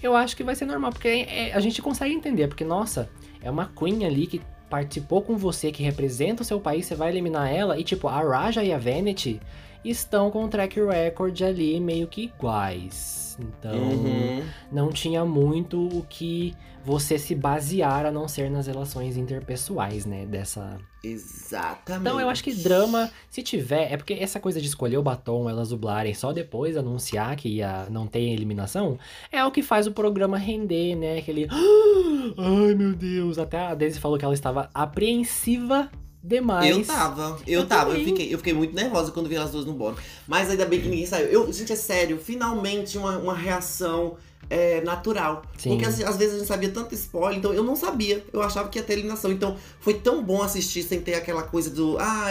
Eu 0.00 0.14
acho 0.14 0.36
que 0.36 0.44
vai 0.44 0.54
ser 0.54 0.66
normal, 0.66 0.92
porque 0.92 1.08
é- 1.28 1.52
a 1.52 1.58
gente 1.58 1.82
consegue 1.82 2.14
entender, 2.14 2.46
porque, 2.46 2.64
nossa, 2.64 3.10
é 3.42 3.50
uma 3.50 3.66
Queen 3.76 4.04
ali 4.06 4.28
que 4.28 4.40
participou 4.70 5.22
com 5.22 5.36
você, 5.36 5.72
que 5.72 5.82
representa 5.82 6.42
o 6.42 6.44
seu 6.44 6.60
país, 6.60 6.86
você 6.86 6.94
vai 6.94 7.10
eliminar 7.10 7.52
ela, 7.52 7.76
e 7.80 7.82
tipo, 7.82 8.06
a 8.06 8.20
Raja 8.20 8.62
e 8.62 8.72
a 8.72 8.78
Vanity 8.78 9.40
estão 9.84 10.30
com 10.30 10.48
track 10.48 10.80
record 10.80 11.40
ali 11.42 11.78
meio 11.80 12.06
que 12.06 12.24
iguais. 12.24 13.36
Então, 13.40 13.72
Uhum. 13.72 14.42
não 14.72 14.90
tinha 14.90 15.24
muito 15.24 15.86
o 15.96 16.04
que 16.08 16.54
você 16.84 17.18
se 17.18 17.34
basear 17.34 18.04
a 18.06 18.10
não 18.10 18.26
ser 18.26 18.50
nas 18.50 18.66
relações 18.66 19.16
interpessoais, 19.16 20.04
né? 20.06 20.26
Dessa, 20.26 20.78
Exatamente. 21.04 22.00
então 22.08 22.20
eu 22.20 22.28
acho 22.28 22.42
que 22.42 22.52
drama, 22.52 23.10
se 23.30 23.42
tiver, 23.42 23.92
é 23.92 23.96
porque 23.96 24.14
essa 24.14 24.40
coisa 24.40 24.60
de 24.60 24.66
escolher 24.66 24.96
o 24.96 25.02
batom, 25.02 25.48
elas 25.48 25.68
dublarem 25.68 26.14
só 26.14 26.32
depois 26.32 26.76
anunciar 26.76 27.36
que 27.36 27.48
ia, 27.48 27.86
não 27.90 28.06
tem 28.06 28.32
eliminação, 28.32 28.98
é 29.30 29.44
o 29.44 29.50
que 29.52 29.62
faz 29.62 29.86
o 29.86 29.92
programa 29.92 30.36
render, 30.38 30.96
né? 30.96 31.18
Aquele. 31.18 31.46
Ai 32.38 32.74
meu 32.74 32.94
Deus! 32.94 33.38
Até 33.38 33.58
a 33.60 33.74
Daisy 33.74 34.00
falou 34.00 34.18
que 34.18 34.24
ela 34.24 34.34
estava 34.34 34.68
apreensiva 34.74 35.90
demais. 36.22 36.70
Eu 36.70 36.84
tava, 36.84 37.38
eu, 37.46 37.60
Eu 37.60 37.66
tava, 37.66 37.96
eu 37.96 38.04
fiquei, 38.04 38.32
eu 38.32 38.38
fiquei 38.38 38.52
muito 38.52 38.74
nervosa 38.74 39.12
quando 39.12 39.28
vi 39.28 39.36
elas 39.36 39.50
duas 39.50 39.64
no 39.64 39.72
bolo. 39.72 39.96
Mas 40.26 40.50
ainda 40.50 40.66
bem 40.66 40.80
que 40.80 40.88
ninguém 40.88 41.06
saiu. 41.06 41.28
Eu, 41.28 41.52
gente, 41.52 41.72
é 41.72 41.76
sério, 41.76 42.18
finalmente 42.18 42.98
uma, 42.98 43.18
uma 43.18 43.34
reação 43.34 44.16
é, 44.50 44.80
natural. 44.80 45.42
Sim. 45.56 45.70
Porque 45.70 45.84
às, 45.84 46.00
às 46.00 46.16
vezes 46.16 46.34
a 46.34 46.38
gente 46.38 46.48
sabia 46.48 46.70
tanto 46.70 46.94
spoiler, 46.94 47.38
então 47.38 47.52
eu 47.52 47.62
não 47.62 47.76
sabia. 47.76 48.24
Eu 48.32 48.42
achava 48.42 48.68
que 48.68 48.78
ia 48.78 48.82
ter 48.82 48.94
eliminação. 48.94 49.30
Então 49.30 49.56
foi 49.80 49.94
tão 49.94 50.22
bom 50.22 50.42
assistir 50.42 50.82
sem 50.82 51.00
ter 51.00 51.14
aquela 51.14 51.42
coisa 51.42 51.70
do 51.70 51.96
ah, 51.98 52.30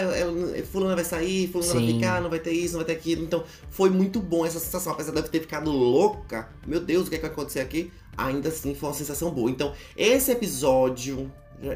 é, 0.54 0.62
fulano 0.62 0.94
vai 0.94 1.04
sair, 1.04 1.48
fulano 1.48 1.74
vai 1.74 1.86
ficar, 1.86 2.20
não 2.20 2.30
vai 2.30 2.38
ter 2.38 2.52
isso, 2.52 2.72
não 2.74 2.84
vai 2.84 2.86
ter 2.86 2.98
aquilo. 2.98 3.22
Então 3.22 3.44
foi 3.70 3.90
muito 3.90 4.20
bom 4.20 4.44
essa 4.44 4.58
sensação. 4.58 4.92
Apesar 4.92 5.12
de 5.12 5.18
eu 5.18 5.22
ter 5.24 5.40
ficado 5.40 5.70
louca, 5.70 6.48
meu 6.66 6.80
Deus, 6.80 7.06
o 7.06 7.10
que, 7.10 7.16
é 7.16 7.18
que 7.18 7.22
vai 7.22 7.32
acontecer 7.32 7.60
aqui? 7.60 7.92
Ainda 8.16 8.48
assim 8.48 8.74
foi 8.74 8.88
uma 8.88 8.94
sensação 8.94 9.30
boa. 9.30 9.48
Então, 9.48 9.72
esse 9.96 10.32
episódio, 10.32 11.30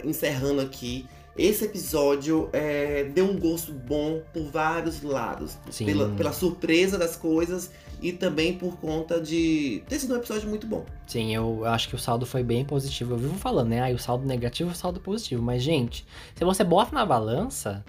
encerrando 0.05 0.61
aqui, 0.61 1.07
esse 1.37 1.65
episódio 1.65 2.49
é, 2.53 3.05
deu 3.05 3.25
um 3.25 3.39
gosto 3.39 3.73
bom 3.73 4.21
por 4.33 4.45
vários 4.45 5.03
lados. 5.03 5.57
Sim. 5.71 5.87
Pela, 5.87 6.09
pela 6.11 6.33
surpresa 6.33 6.99
das 6.99 7.17
coisas 7.17 7.71
e 8.03 8.13
também 8.13 8.55
por 8.55 8.77
conta 8.77 9.21
de 9.21 9.83
ter 9.89 9.99
sido 9.99 10.15
um 10.15 10.17
episódio 10.19 10.49
muito 10.49 10.67
bom. 10.67 10.85
Sim, 11.07 11.35
eu 11.35 11.65
acho 11.65 11.89
que 11.89 11.95
o 11.95 11.99
saldo 11.99 12.27
foi 12.27 12.43
bem 12.43 12.65
positivo. 12.65 13.15
Eu 13.15 13.19
vivo 13.19 13.39
falando, 13.39 13.69
né? 13.69 13.81
Aí 13.81 13.95
o 13.95 13.99
saldo 13.99 14.27
negativo 14.27 14.71
e 14.71 14.73
o 14.73 14.77
saldo 14.77 15.01
positivo. 15.01 15.43
Mas, 15.43 15.63
gente, 15.63 16.05
se 16.35 16.45
você 16.45 16.65
bota 16.65 16.95
na 16.95 17.07
balança, 17.07 17.85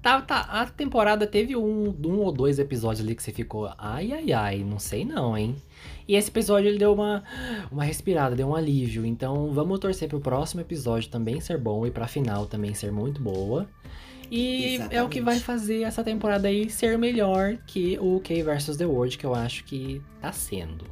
tá, 0.00 0.22
tá, 0.22 0.40
a 0.40 0.66
temporada 0.66 1.26
teve 1.26 1.56
um, 1.56 1.94
um 2.04 2.18
ou 2.20 2.32
dois 2.32 2.58
episódios 2.58 3.04
ali 3.04 3.14
que 3.14 3.22
você 3.22 3.32
ficou, 3.32 3.70
ai, 3.76 4.12
ai, 4.12 4.32
ai, 4.32 4.58
não 4.64 4.78
sei 4.78 5.04
não, 5.04 5.36
hein? 5.36 5.56
E 6.10 6.16
esse 6.16 6.28
episódio 6.28 6.66
ele 6.66 6.76
deu 6.76 6.92
uma, 6.92 7.22
uma 7.70 7.84
respirada, 7.84 8.34
deu 8.34 8.48
um 8.48 8.56
alívio. 8.56 9.06
Então 9.06 9.52
vamos 9.52 9.78
torcer 9.78 10.08
pro 10.08 10.18
próximo 10.18 10.60
episódio 10.60 11.08
também 11.08 11.40
ser 11.40 11.56
bom 11.56 11.86
e 11.86 11.90
pra 11.92 12.08
final 12.08 12.46
também 12.46 12.74
ser 12.74 12.90
muito 12.90 13.22
boa. 13.22 13.68
E 14.28 14.78
é 14.90 15.04
o 15.04 15.08
que 15.08 15.20
Exatamente. 15.20 15.20
vai 15.20 15.38
fazer 15.38 15.82
essa 15.82 16.02
temporada 16.02 16.48
aí 16.48 16.68
ser 16.68 16.98
melhor 16.98 17.58
que 17.64 17.96
o 18.00 18.18
K 18.18 18.42
vs 18.42 18.76
The 18.76 18.86
World, 18.86 19.18
que 19.18 19.24
eu 19.24 19.36
acho 19.36 19.62
que 19.62 20.02
tá 20.20 20.32
sendo. 20.32 20.84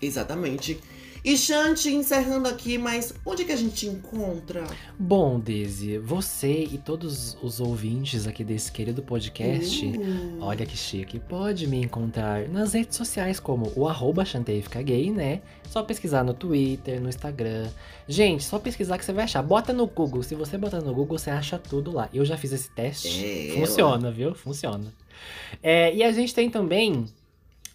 Exatamente. 0.00 0.80
E 1.22 1.36
Shanti, 1.36 1.90
encerrando 1.90 2.48
aqui, 2.48 2.78
mas 2.78 3.14
onde 3.26 3.42
é 3.42 3.44
que 3.44 3.52
a 3.52 3.56
gente 3.56 3.86
encontra? 3.86 4.64
Bom, 4.98 5.38
Daisy, 5.38 5.98
você 5.98 6.64
e 6.64 6.78
todos 6.78 7.36
os 7.42 7.60
ouvintes 7.60 8.26
aqui 8.26 8.42
desse 8.42 8.72
querido 8.72 9.02
podcast, 9.02 9.80
Uh, 9.90 10.38
olha 10.40 10.64
que 10.64 10.76
chique, 10.76 11.18
pode 11.18 11.66
me 11.66 11.82
encontrar 11.82 12.48
nas 12.48 12.72
redes 12.72 12.96
sociais 12.96 13.38
como 13.38 13.70
o 13.76 13.86
arroba 13.86 14.24
Gay, 14.84 15.10
né? 15.10 15.42
Só 15.68 15.82
pesquisar 15.82 16.24
no 16.24 16.32
Twitter, 16.32 17.00
no 17.00 17.08
Instagram. 17.08 17.68
Gente, 18.08 18.42
só 18.42 18.58
pesquisar 18.58 18.96
que 18.98 19.04
você 19.04 19.12
vai 19.12 19.24
achar. 19.24 19.42
Bota 19.42 19.72
no 19.72 19.86
Google. 19.86 20.22
Se 20.22 20.34
você 20.34 20.56
botar 20.56 20.80
no 20.80 20.94
Google, 20.94 21.18
você 21.18 21.30
acha 21.30 21.58
tudo 21.58 21.92
lá. 21.92 22.08
Eu 22.12 22.24
já 22.24 22.36
fiz 22.36 22.52
esse 22.52 22.70
teste. 22.70 23.24
É, 23.24 23.60
Funciona, 23.60 24.10
viu? 24.10 24.34
Funciona. 24.34 24.92
É, 25.62 25.94
e 25.94 26.02
a 26.02 26.12
gente 26.12 26.34
tem 26.34 26.50
também 26.50 27.06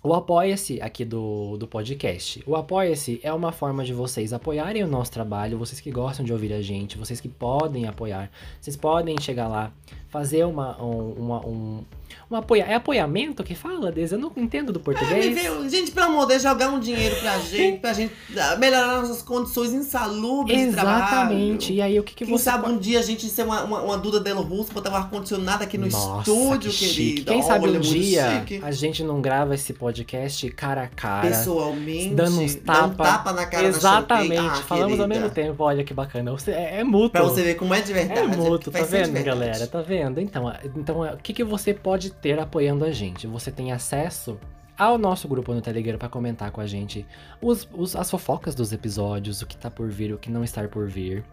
o 0.06 0.14
Apoia-se 0.14 0.80
aqui 0.84 1.04
do, 1.04 1.58
do 1.58 1.68
podcast. 1.68 2.44
O 2.46 2.56
Apoia-se 2.56 3.20
é 3.24 3.34
uma 3.34 3.52
forma 3.52 3.84
de 3.84 3.92
vocês 3.92 4.34
apoiarem 4.34 4.84
o 4.84 4.88
nosso 4.88 5.12
trabalho, 5.12 5.58
vocês 5.58 5.82
que 5.82 5.90
gostam 5.90 6.24
de 6.24 6.32
ouvir 6.32 6.54
a 6.54 6.62
gente, 6.62 6.96
vocês 6.96 7.20
que 7.20 7.28
podem 7.28 7.88
apoiar. 7.88 8.30
Vocês 8.62 8.78
podem 8.78 9.20
chegar 9.20 9.48
lá, 9.48 9.74
fazer 10.16 10.46
uma. 10.46 10.82
Um, 10.82 11.14
uma, 11.18 11.46
um, 11.46 11.84
um 12.32 12.36
apoia... 12.36 12.64
É 12.64 12.76
apoiamento 12.76 13.44
que 13.44 13.54
fala, 13.54 13.92
Deus? 13.92 14.12
Eu 14.12 14.18
não 14.18 14.32
entendo 14.38 14.72
do 14.72 14.80
É, 14.80 14.84
português. 14.84 15.36
veio- 15.36 15.70
gente, 15.70 15.92
pelo 15.92 16.08
amor 16.08 16.22
de 16.22 16.30
Deus, 16.30 16.44
jogar 16.44 16.70
um 16.70 16.80
dinheiro 16.80 17.16
pra 17.18 17.38
gente, 17.40 17.80
pra 17.80 17.94
gente 17.94 18.14
ah, 18.38 18.56
melhorar 18.56 19.02
nossas 19.02 19.22
condições 19.22 19.74
insalubres 19.74 20.58
Exatamente. 20.70 21.74
E 21.74 21.82
aí, 21.82 22.00
o 22.00 22.04
que, 22.04 22.14
que 22.16 22.26
Quem 22.26 22.38
você 22.38 22.46
sabe 22.46 22.70
um 22.70 22.78
dia 22.78 23.00
a 23.00 23.02
gente 23.02 23.28
ser 23.28 23.44
uma, 23.44 23.64
uma, 23.64 23.82
uma 23.82 23.98
Duda 23.98 24.20
Delo 24.20 24.42
Russo, 24.42 24.72
botar 24.72 24.90
um 24.92 24.96
ar-condicionado 24.96 25.64
aqui 25.64 25.78
no 25.78 25.88
Nossa, 25.88 26.20
estúdio, 26.32 26.72
que 26.72 26.78
querida. 26.88 27.32
Quem 27.34 27.42
sabe 27.44 27.66
Olha, 27.66 27.80
um 27.80 27.84
muito 27.84 27.90
dia 27.92 28.40
chique. 28.40 28.62
a 28.64 28.72
gente 28.72 29.04
não 29.04 29.22
grava 29.22 29.54
esse 29.54 29.74
podcast 29.74 30.50
cara 30.52 30.84
a 30.84 30.88
cara. 30.88 31.28
Pessoalmente, 31.28 32.16
dando 32.16 32.40
uns 32.40 32.56
um 32.56 32.60
tapa. 32.60 33.04
tapa 33.04 33.34
na 33.34 33.46
cara 33.46 33.68
Exatamente. 33.68 34.40
Ah, 34.40 34.56
Falamos 34.68 35.00
ao 35.00 35.08
querida. 35.08 35.08
mesmo 35.08 35.30
tempo. 35.30 35.64
Olha 35.64 35.84
que 35.84 35.94
bacana. 35.94 36.34
É, 36.48 36.80
é 36.80 36.84
mútuo. 36.84 37.10
Pra 37.10 37.24
você 37.24 37.44
ver 37.44 37.56
como 37.56 37.74
é 37.74 37.82
de 37.82 37.92
verdade. 37.94 38.20
É 38.20 38.28
mútuo, 38.28 38.72
tá 38.72 38.82
vendo, 38.84 39.22
galera? 39.24 39.68
Tá 39.68 39.82
vendo? 39.82 40.05
Então, 40.20 40.52
então 40.76 41.02
o 41.02 41.18
que, 41.18 41.34
que 41.34 41.44
você 41.44 41.74
pode 41.74 42.12
ter 42.12 42.40
apoiando 42.40 42.86
a 42.86 42.92
gente? 42.92 43.28
Você 43.28 43.52
tem 43.52 43.72
acesso 43.72 44.38
ao 44.78 44.98
nosso 44.98 45.28
grupo 45.28 45.54
no 45.54 45.62
Telegram 45.62 45.98
pra 45.98 46.10
comentar 46.10 46.52
com 46.52 46.60
a 46.62 46.68
gente 46.68 47.06
os, 47.42 47.68
os- 47.74 47.96
as 47.96 48.10
fofocas 48.12 48.54
dos 48.54 48.74
episódios, 48.74 49.42
o 49.42 49.48
que 49.48 49.56
tá 49.56 49.72
por 49.72 49.90
vir, 49.90 50.14
o 50.14 50.18
que 50.18 50.30
não 50.30 50.44
está 50.44 50.68
por 50.68 50.88
vir. 50.88 51.24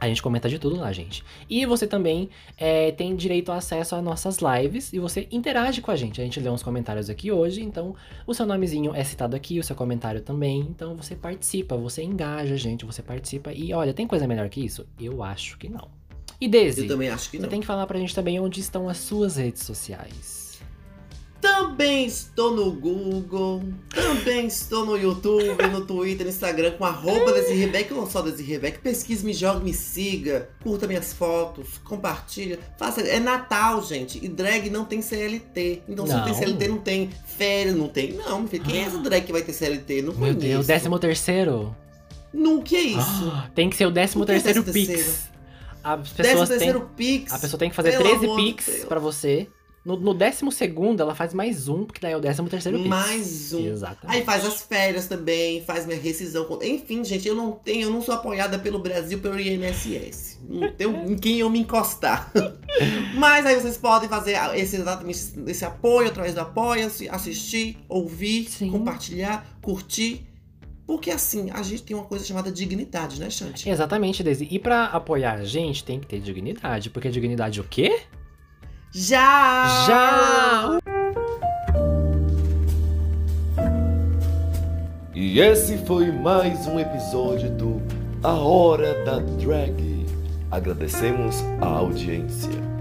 A 0.00 0.08
gente 0.08 0.22
comenta 0.22 0.48
de 0.50 0.58
tudo 0.58 0.76
lá, 0.76 0.92
gente. 0.92 1.24
E 1.48 1.64
você 1.64 1.86
também 1.86 2.28
é, 2.58 2.90
tem 2.92 3.16
direito 3.16 3.50
a 3.50 3.56
acesso 3.56 3.96
às 3.96 4.02
nossas 4.04 4.38
lives 4.38 4.92
e 4.92 4.98
você 4.98 5.26
interage 5.30 5.80
com 5.80 5.90
a 5.90 5.96
gente. 5.96 6.20
A 6.20 6.24
gente 6.24 6.38
lê 6.40 6.50
uns 6.50 6.62
comentários 6.62 7.08
aqui 7.08 7.32
hoje, 7.32 7.62
então 7.62 7.94
o 8.26 8.34
seu 8.34 8.44
nomezinho 8.44 8.94
é 8.94 9.02
citado 9.02 9.34
aqui, 9.34 9.58
o 9.58 9.64
seu 9.64 9.74
comentário 9.74 10.20
também. 10.20 10.60
Então 10.60 10.94
você 10.94 11.16
participa, 11.16 11.76
você 11.76 12.02
engaja 12.02 12.52
a 12.54 12.58
gente, 12.58 12.84
você 12.84 13.02
participa. 13.02 13.52
E 13.52 13.72
olha, 13.72 13.94
tem 13.94 14.06
coisa 14.06 14.26
melhor 14.26 14.48
que 14.50 14.62
isso? 14.62 14.86
Eu 15.00 15.22
acho 15.22 15.56
que 15.56 15.68
não. 15.70 15.88
E 16.40 16.48
Daisy, 16.48 16.82
Eu 16.82 16.88
também 16.88 17.08
acho 17.08 17.30
que 17.30 17.36
você 17.36 17.42
não. 17.42 17.48
tem 17.48 17.60
que 17.60 17.66
falar 17.66 17.86
pra 17.86 17.98
gente 17.98 18.14
também 18.14 18.38
onde 18.40 18.60
estão 18.60 18.88
as 18.88 18.98
suas 18.98 19.36
redes 19.36 19.62
sociais. 19.62 20.44
Também 21.40 22.06
estou 22.06 22.56
no 22.56 22.72
Google, 22.72 23.62
também 23.90 24.46
estou 24.46 24.86
no 24.86 24.96
YouTube, 24.96 25.62
no 25.70 25.84
Twitter, 25.84 26.24
no 26.24 26.32
Instagram, 26.32 26.70
com 26.70 26.86
arroba 26.86 27.34
Desirrebeck, 27.34 27.92
ou 27.92 28.00
não 28.00 28.10
só 28.10 28.22
Desirrebeck. 28.22 28.78
Pesquise, 28.78 29.22
me 29.26 29.34
jogue, 29.34 29.62
me 29.62 29.74
siga, 29.74 30.48
curta 30.62 30.86
minhas 30.86 31.12
fotos, 31.12 31.76
compartilha. 31.84 32.58
Faça. 32.78 33.02
É 33.02 33.20
Natal, 33.20 33.82
gente, 33.82 34.24
e 34.24 34.26
drag 34.26 34.70
não 34.70 34.86
tem 34.86 35.02
CLT. 35.02 35.82
Então, 35.86 36.06
se 36.06 36.14
não 36.14 36.24
tem. 36.24 36.34
CLT, 36.34 36.68
não 36.68 36.78
tem 36.78 37.10
férias, 37.26 37.76
não 37.76 37.88
tem. 37.88 38.12
Não, 38.14 38.40
meu 38.40 38.48
filho, 38.48 38.64
quem 38.64 38.78
é 38.78 38.84
essa 38.86 38.98
drag 38.98 39.26
que 39.26 39.32
vai 39.32 39.42
ter 39.42 39.52
CLT? 39.52 40.00
Não 40.00 40.14
Meu 40.14 40.20
conheço. 40.20 40.38
Deus, 40.38 40.66
décimo 40.66 40.98
terceiro? 40.98 41.76
Que 42.64 42.76
é 42.76 42.82
isso? 42.82 43.30
Ah, 43.32 43.50
tem 43.54 43.68
que 43.68 43.76
ser 43.76 43.84
o 43.86 43.90
décimo 43.90 44.24
é 44.24 44.26
terceiro 44.28 44.62
décimo 44.62 44.86
Pix. 44.86 45.33
As 45.84 46.12
pessoas 46.12 46.48
têm, 46.48 46.80
Pix. 46.96 47.32
a 47.32 47.38
pessoa 47.38 47.58
tem 47.58 47.68
que 47.68 47.76
fazer 47.76 47.90
Pelo 47.92 48.04
13 48.04 48.24
amor 48.24 48.36
de 48.38 48.42
Pix 48.42 48.84
pra 48.86 48.98
você. 48.98 49.48
No, 49.84 49.98
no 49.98 50.14
décimo 50.14 50.50
segundo, 50.50 51.02
ela 51.02 51.14
faz 51.14 51.34
mais 51.34 51.68
um, 51.68 51.84
porque 51.84 52.00
daí 52.00 52.12
é 52.12 52.16
o 52.16 52.20
décimo 52.20 52.48
terceiro 52.48 52.78
Pix. 52.78 52.88
Mais 52.88 53.52
um. 53.52 53.66
Exatamente. 53.66 54.16
Aí 54.16 54.24
faz 54.24 54.46
as 54.46 54.62
férias 54.62 55.06
também, 55.06 55.62
faz 55.62 55.84
minha 55.84 56.00
rescisão. 56.00 56.48
Enfim, 56.62 57.04
gente, 57.04 57.28
eu 57.28 57.34
não 57.34 57.52
tenho, 57.52 57.82
eu 57.82 57.90
não 57.90 58.00
sou 58.00 58.14
apoiada 58.14 58.58
pelo 58.58 58.78
Brasil 58.78 59.18
pelo 59.18 59.38
INSS. 59.38 60.38
Não 60.48 60.72
tenho 60.72 61.04
em 61.04 61.16
quem 61.16 61.40
eu 61.40 61.50
me 61.50 61.58
encostar. 61.58 62.32
Mas 63.14 63.44
aí 63.44 63.60
vocês 63.60 63.76
podem 63.76 64.08
fazer 64.08 64.38
esse, 64.54 64.76
exatamente 64.76 65.20
esse 65.46 65.64
apoio 65.66 66.08
através 66.08 66.32
do 66.32 66.40
Apoia-se, 66.40 67.06
assistir, 67.10 67.76
ouvir, 67.86 68.48
Sim. 68.48 68.70
compartilhar, 68.70 69.46
curtir. 69.60 70.26
Porque 70.86 71.10
assim, 71.10 71.50
a 71.50 71.62
gente 71.62 71.82
tem 71.82 71.96
uma 71.96 72.04
coisa 72.04 72.24
chamada 72.24 72.52
dignidade, 72.52 73.18
né, 73.18 73.30
Shanti? 73.30 73.68
Exatamente, 73.68 74.22
Daisy. 74.22 74.48
E 74.50 74.58
pra 74.58 74.84
apoiar 74.86 75.34
a 75.34 75.44
gente, 75.44 75.82
tem 75.82 75.98
que 75.98 76.06
ter 76.06 76.20
dignidade. 76.20 76.90
Porque 76.90 77.08
dignidade 77.08 77.60
o 77.60 77.64
quê? 77.64 78.02
Já! 78.92 79.86
Já! 79.86 80.78
E 85.14 85.40
esse 85.40 85.78
foi 85.78 86.12
mais 86.12 86.66
um 86.66 86.78
episódio 86.78 87.50
do 87.50 87.82
A 88.22 88.34
Hora 88.34 89.04
da 89.04 89.18
Drag. 89.18 90.06
Agradecemos 90.50 91.42
a 91.60 91.66
audiência. 91.66 92.73